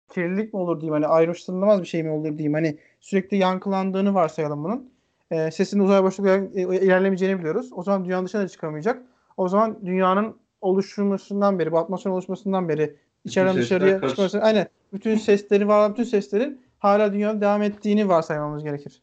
kirlilik 0.09 0.55
mi 0.55 0.61
olur 0.61 0.81
diyeyim. 0.81 0.93
Hani 0.95 1.07
ayrıştırılamaz 1.07 1.81
bir 1.81 1.87
şey 1.87 2.03
mi 2.03 2.11
olur 2.11 2.39
diyeyim. 2.39 2.55
Hani 2.55 2.79
sürekli 3.01 3.37
yankılandığını 3.37 4.15
varsayalım 4.15 4.65
bunun. 4.65 4.96
Ee, 5.31 5.51
sesin 5.51 5.79
uzay 5.79 6.03
boşlukla 6.03 6.37
e, 6.37 6.63
ilerlemeyeceğini 6.63 7.39
biliyoruz. 7.39 7.71
O 7.73 7.83
zaman 7.83 8.05
dünyanın 8.05 8.27
dışına 8.27 8.43
da 8.43 8.49
çıkamayacak. 8.49 9.03
O 9.37 9.49
zaman 9.49 9.87
dünyanın 9.87 10.37
oluşturmasından 10.61 11.59
beri, 11.59 11.73
bu 11.73 11.79
atmosferin 11.79 12.15
oluşmasından 12.15 12.69
beri 12.69 12.97
içeriden 13.25 13.57
dışarıya 13.57 14.09
çıkması, 14.09 14.43
aynen 14.43 14.67
bütün 14.93 15.17
sesleri 15.17 15.69
var 15.69 15.93
bütün 15.93 16.05
seslerin 16.05 16.63
hala 16.79 17.13
dünyada 17.13 17.41
devam 17.41 17.63
ettiğini 17.63 18.09
varsaymamız 18.09 18.65
gerekir. 18.65 19.03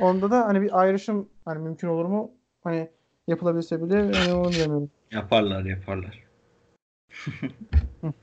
Onda 0.00 0.30
da 0.30 0.46
hani 0.46 0.62
bir 0.62 0.80
ayrışım 0.80 1.28
hani 1.44 1.58
mümkün 1.58 1.88
olur 1.88 2.04
mu? 2.04 2.30
Hani 2.64 2.88
yapılabilse 3.26 3.82
bile 3.82 3.94
yani 3.94 4.32
onu 4.34 4.48
bilemiyorum. 4.48 4.90
Yaparlar 5.10 5.64
yaparlar. 5.64 6.24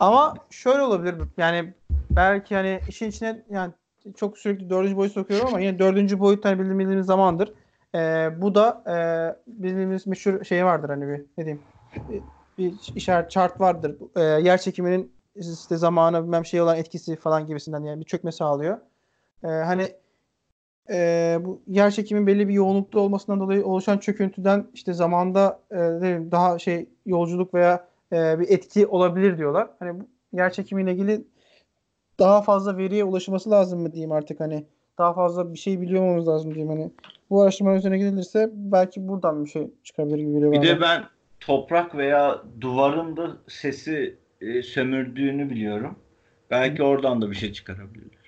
Ama 0.00 0.34
şöyle 0.50 0.82
olabilir. 0.82 1.14
Yani 1.36 1.74
belki 2.10 2.54
hani 2.54 2.80
işin 2.88 3.08
içine 3.08 3.42
yani 3.50 3.72
çok 4.16 4.38
sürekli 4.38 4.70
dördüncü 4.70 4.96
boyut 4.96 5.12
sokuyorum 5.12 5.46
ama 5.46 5.60
yine 5.60 5.78
dördüncü 5.78 6.20
boyut 6.20 6.44
hani 6.44 6.58
bildiğim- 6.58 6.78
bildiğimiz 6.78 7.06
zamandır. 7.06 7.54
Ee, 7.94 8.30
bu 8.42 8.54
da 8.54 8.84
e, 8.86 8.94
bildiğimiz 9.62 10.06
meşhur 10.06 10.44
şey 10.44 10.64
vardır 10.64 10.88
hani 10.88 11.08
bir 11.08 11.24
ne 11.38 11.44
diyeyim 11.44 11.62
bir, 12.58 12.92
işaret 12.94 13.30
chart 13.30 13.60
vardır. 13.60 13.96
Ee, 14.16 14.20
yer 14.22 14.58
çekiminin 14.58 15.12
işte 15.36 15.76
zamana 15.76 16.22
bilmem 16.22 16.44
şey 16.46 16.60
olan 16.60 16.76
etkisi 16.76 17.16
falan 17.16 17.46
gibisinden 17.46 17.82
yani 17.82 18.00
bir 18.00 18.06
çökme 18.06 18.32
sağlıyor. 18.32 18.78
Ee, 19.44 19.48
hani 19.48 19.88
e, 20.90 21.38
bu 21.40 21.62
yer 21.66 21.90
çekimin 21.90 22.26
belli 22.26 22.48
bir 22.48 22.54
yoğunlukta 22.54 23.00
olmasından 23.00 23.40
dolayı 23.40 23.66
oluşan 23.66 23.98
çöküntüden 23.98 24.66
işte 24.74 24.92
zamanda 24.92 25.60
e, 25.70 25.76
daha 26.30 26.58
şey 26.58 26.88
yolculuk 27.06 27.54
veya 27.54 27.88
e, 28.12 28.40
bir 28.40 28.48
etki 28.50 28.86
olabilir 28.86 29.38
diyorlar. 29.38 29.70
Hani 29.78 30.00
bu 30.00 30.04
yer 30.32 30.52
çekimiyle 30.52 30.92
ilgili 30.92 31.24
daha 32.18 32.42
fazla 32.42 32.76
veriye 32.76 33.04
ulaşılması 33.04 33.50
lazım 33.50 33.80
mı 33.80 33.92
diyeyim 33.92 34.12
artık 34.12 34.40
hani 34.40 34.64
daha 34.98 35.14
fazla 35.14 35.52
bir 35.52 35.58
şey 35.58 35.80
biliyor 35.80 36.02
olmamız 36.02 36.28
lazım 36.28 36.54
diyeyim 36.54 36.68
hani 36.72 36.90
bu 37.30 37.42
araştırmanın 37.42 37.76
üzerine 37.78 37.98
gidilirse 37.98 38.50
belki 38.52 39.08
buradan 39.08 39.44
bir 39.44 39.50
şey 39.50 39.70
çıkabilir 39.84 40.18
gibi 40.18 40.32
geliyor 40.32 40.52
Bir 40.52 40.56
bana. 40.56 40.66
de 40.66 40.80
ben 40.80 41.04
toprak 41.40 41.94
veya 41.94 42.42
duvarın 42.60 43.16
da 43.16 43.30
sesi 43.48 44.16
e, 44.40 44.62
sömürdüğünü 44.62 45.50
biliyorum. 45.50 45.98
Belki 46.50 46.82
oradan 46.82 47.22
da 47.22 47.30
bir 47.30 47.36
şey 47.36 47.52
çıkarabilirler. 47.52 48.22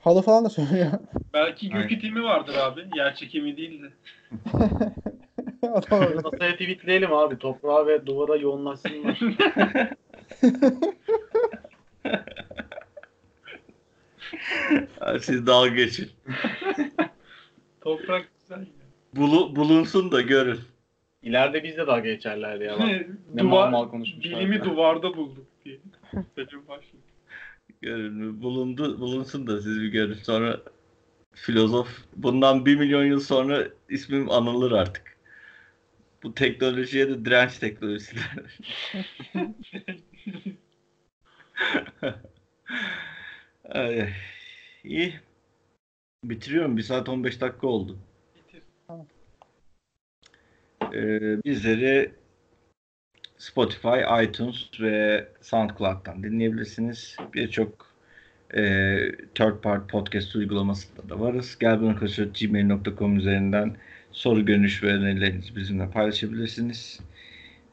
Halı 0.00 0.22
falan 0.22 0.44
da 0.44 0.48
söylüyor. 0.48 0.90
Belki 1.34 1.70
gök 1.70 1.92
itimi 1.92 2.22
vardır 2.22 2.54
abi. 2.54 2.80
Yer 2.96 3.14
çekimi 3.14 3.56
değil 3.56 3.82
NASA'ya 5.62 6.52
tweetleyelim 6.52 7.12
abi. 7.12 7.38
Toprağa 7.38 7.86
ve 7.86 8.06
duvara 8.06 8.36
yoğunlaşsınlar. 8.36 9.20
Siz 15.20 15.46
dalga 15.46 15.68
geçin. 15.74 16.08
Toprak 17.80 18.28
güzel. 18.40 18.58
ya. 18.60 18.66
Bulu, 19.16 19.56
bulunsun 19.56 20.12
da 20.12 20.20
görün. 20.20 20.58
İleride 21.22 21.64
biz 21.64 21.76
de 21.76 21.86
dalga 21.86 22.00
geçerler 22.00 22.60
ya. 22.60 22.78
Bak. 22.78 22.88
Ne 23.34 23.42
mal 23.42 23.50
Duvar, 23.50 23.68
mal 23.70 23.88
konuşmuşlar. 23.88 24.40
bilimi 24.40 24.64
duvarda 24.64 25.16
bulduk 25.16 25.46
diye. 25.64 25.78
Başlıyor. 26.68 27.04
Görün. 27.82 28.42
Bulundu, 28.42 29.00
bulunsun 29.00 29.46
da 29.46 29.60
siz 29.62 29.80
bir 29.80 29.88
görün. 29.88 30.14
Sonra 30.14 30.60
filozof 31.32 31.88
bundan 32.16 32.66
bir 32.66 32.76
milyon 32.76 33.04
yıl 33.04 33.20
sonra 33.20 33.64
ismim 33.88 34.30
anılır 34.30 34.72
artık. 34.72 35.16
Bu 36.22 36.34
teknolojiye 36.34 37.08
de 37.08 37.24
direnç 37.24 37.58
teknolojisi. 37.58 38.16
Ay, 43.68 44.00
ay. 44.02 44.12
İyi. 44.84 45.20
Bitiriyorum. 46.24 46.76
1 46.76 46.82
saat 46.82 47.08
15 47.08 47.40
dakika 47.40 47.66
oldu. 47.66 47.98
Bitir. 48.36 48.62
Ee, 50.94 51.44
bizleri 51.44 52.12
Spotify, 53.38 54.24
iTunes 54.24 54.80
ve 54.80 55.28
SoundCloud'dan 55.40 56.22
dinleyebilirsiniz. 56.22 57.16
Birçok 57.34 57.86
e, 58.54 58.62
third 59.34 59.60
party 59.62 59.92
podcast 59.92 60.36
uygulamasında 60.36 61.08
da 61.08 61.20
varız. 61.20 61.58
Gel 61.60 61.82
bana 61.82 61.92
gmail.com 62.40 63.16
üzerinden 63.16 63.76
soru, 64.12 64.44
görüş 64.44 64.82
ve 64.82 64.86
önerilerinizi 64.86 65.56
bizimle 65.56 65.90
paylaşabilirsiniz. 65.90 67.00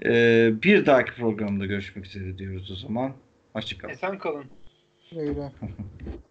Ee, 0.05 0.53
bir 0.63 0.85
dahaki 0.85 1.11
programda 1.11 1.65
görüşmek 1.65 2.05
üzere 2.05 2.37
diyoruz 2.37 2.71
o 2.71 2.75
zaman. 2.75 3.13
Hoşçakalın. 3.53 3.93
Esen 3.93 4.17
kalın. 4.17 4.45
Öyle. 5.15 5.51